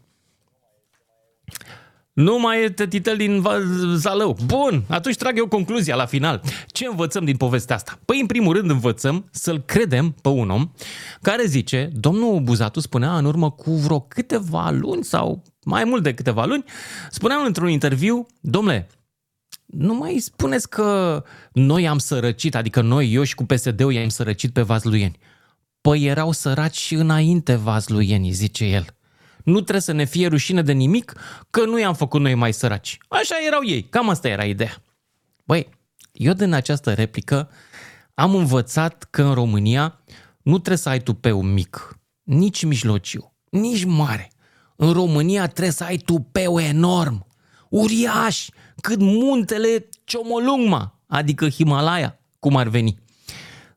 [2.19, 3.61] Nu mai este titel din Va-
[3.95, 4.36] Zalău.
[4.47, 6.43] Bun, atunci trag eu concluzia la final.
[6.66, 7.99] Ce învățăm din povestea asta?
[8.05, 10.70] Păi, în primul rând, învățăm să-l credem pe un om
[11.23, 16.15] care zice, domnul Buzatu spunea în urmă cu vreo câteva luni sau mai mult de
[16.15, 16.65] câteva luni,
[17.11, 18.89] spunea într-un interviu, domnule,
[19.66, 21.23] nu mai spuneți că
[21.53, 25.19] noi am sărăcit, adică noi, eu și cu PSD-ul i-am sărăcit pe vazluieni.
[25.81, 28.86] Păi erau săraci și înainte vazluienii, zice el.
[29.49, 31.12] Nu trebuie să ne fie rușine de nimic
[31.51, 32.99] că nu i-am făcut noi mai săraci.
[33.09, 34.83] Așa erau ei, cam asta era ideea.
[35.45, 35.69] Băi,
[36.12, 37.51] eu din această replică
[38.15, 40.01] am învățat că în România
[40.43, 44.31] nu trebuie să ai tupeu mic, nici mijlociu, nici mare.
[44.77, 47.27] În România trebuie să ai tupeu enorm,
[47.69, 48.49] uriaș,
[48.81, 52.99] cât muntele Ciomolungma, adică Himalaya, cum ar veni.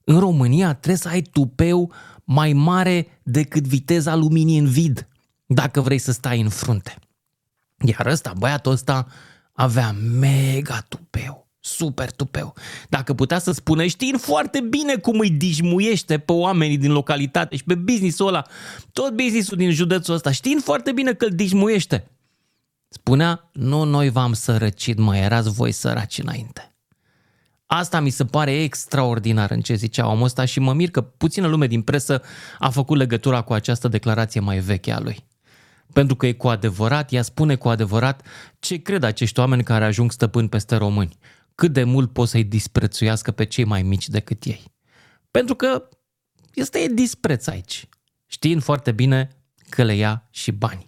[0.03, 1.93] În România trebuie să ai tupeu
[2.23, 5.06] mai mare decât viteza luminii în vid,
[5.53, 6.95] dacă vrei să stai în frunte.
[7.77, 9.07] Iar ăsta, băiatul ăsta,
[9.53, 12.53] avea mega tupeu, super tupeu.
[12.89, 17.63] Dacă putea să spună, știind foarte bine cum îi dișmuiește pe oamenii din localitate și
[17.63, 18.45] pe businessul ăla,
[18.91, 22.11] tot businessul din județul ăsta, știind foarte bine că îl dișmuiește.
[22.87, 26.75] Spunea, nu noi v-am sărăcit, mai erați voi săraci înainte.
[27.65, 31.47] Asta mi se pare extraordinar în ce zicea omul ăsta și mă mir că puțină
[31.47, 32.21] lume din presă
[32.59, 35.29] a făcut legătura cu această declarație mai veche a lui.
[35.93, 38.26] Pentru că e cu adevărat, ea spune cu adevărat
[38.59, 41.18] ce cred acești oameni care ajung stăpâni peste români.
[41.55, 44.63] Cât de mult pot să-i disprețuiască pe cei mai mici decât ei.
[45.31, 45.89] Pentru că
[46.53, 47.89] este dispreț aici,
[48.26, 49.30] știind foarte bine
[49.69, 50.85] că le ia și bani.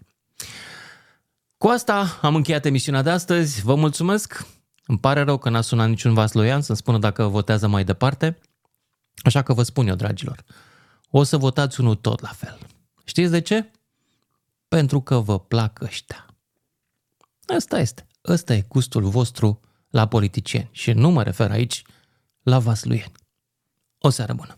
[1.58, 3.62] Cu asta am încheiat emisiunea de astăzi.
[3.62, 4.48] Vă mulțumesc.
[4.86, 8.38] Îmi pare rău că n-a sunat niciun vasloian să-mi spună dacă votează mai departe.
[9.24, 10.44] Așa că vă spun eu, dragilor,
[11.10, 12.58] o să votați unul tot la fel.
[13.04, 13.72] Știți de ce?
[14.74, 16.26] Pentru că vă plac ăștia.
[17.46, 18.08] Asta este.
[18.28, 19.60] Ăsta e gustul vostru
[19.90, 20.70] la politicieni.
[20.72, 21.82] Și nu mă refer aici
[22.44, 23.12] la vasluieni.
[24.00, 24.58] O seară bună!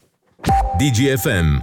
[0.78, 1.46] DGFM.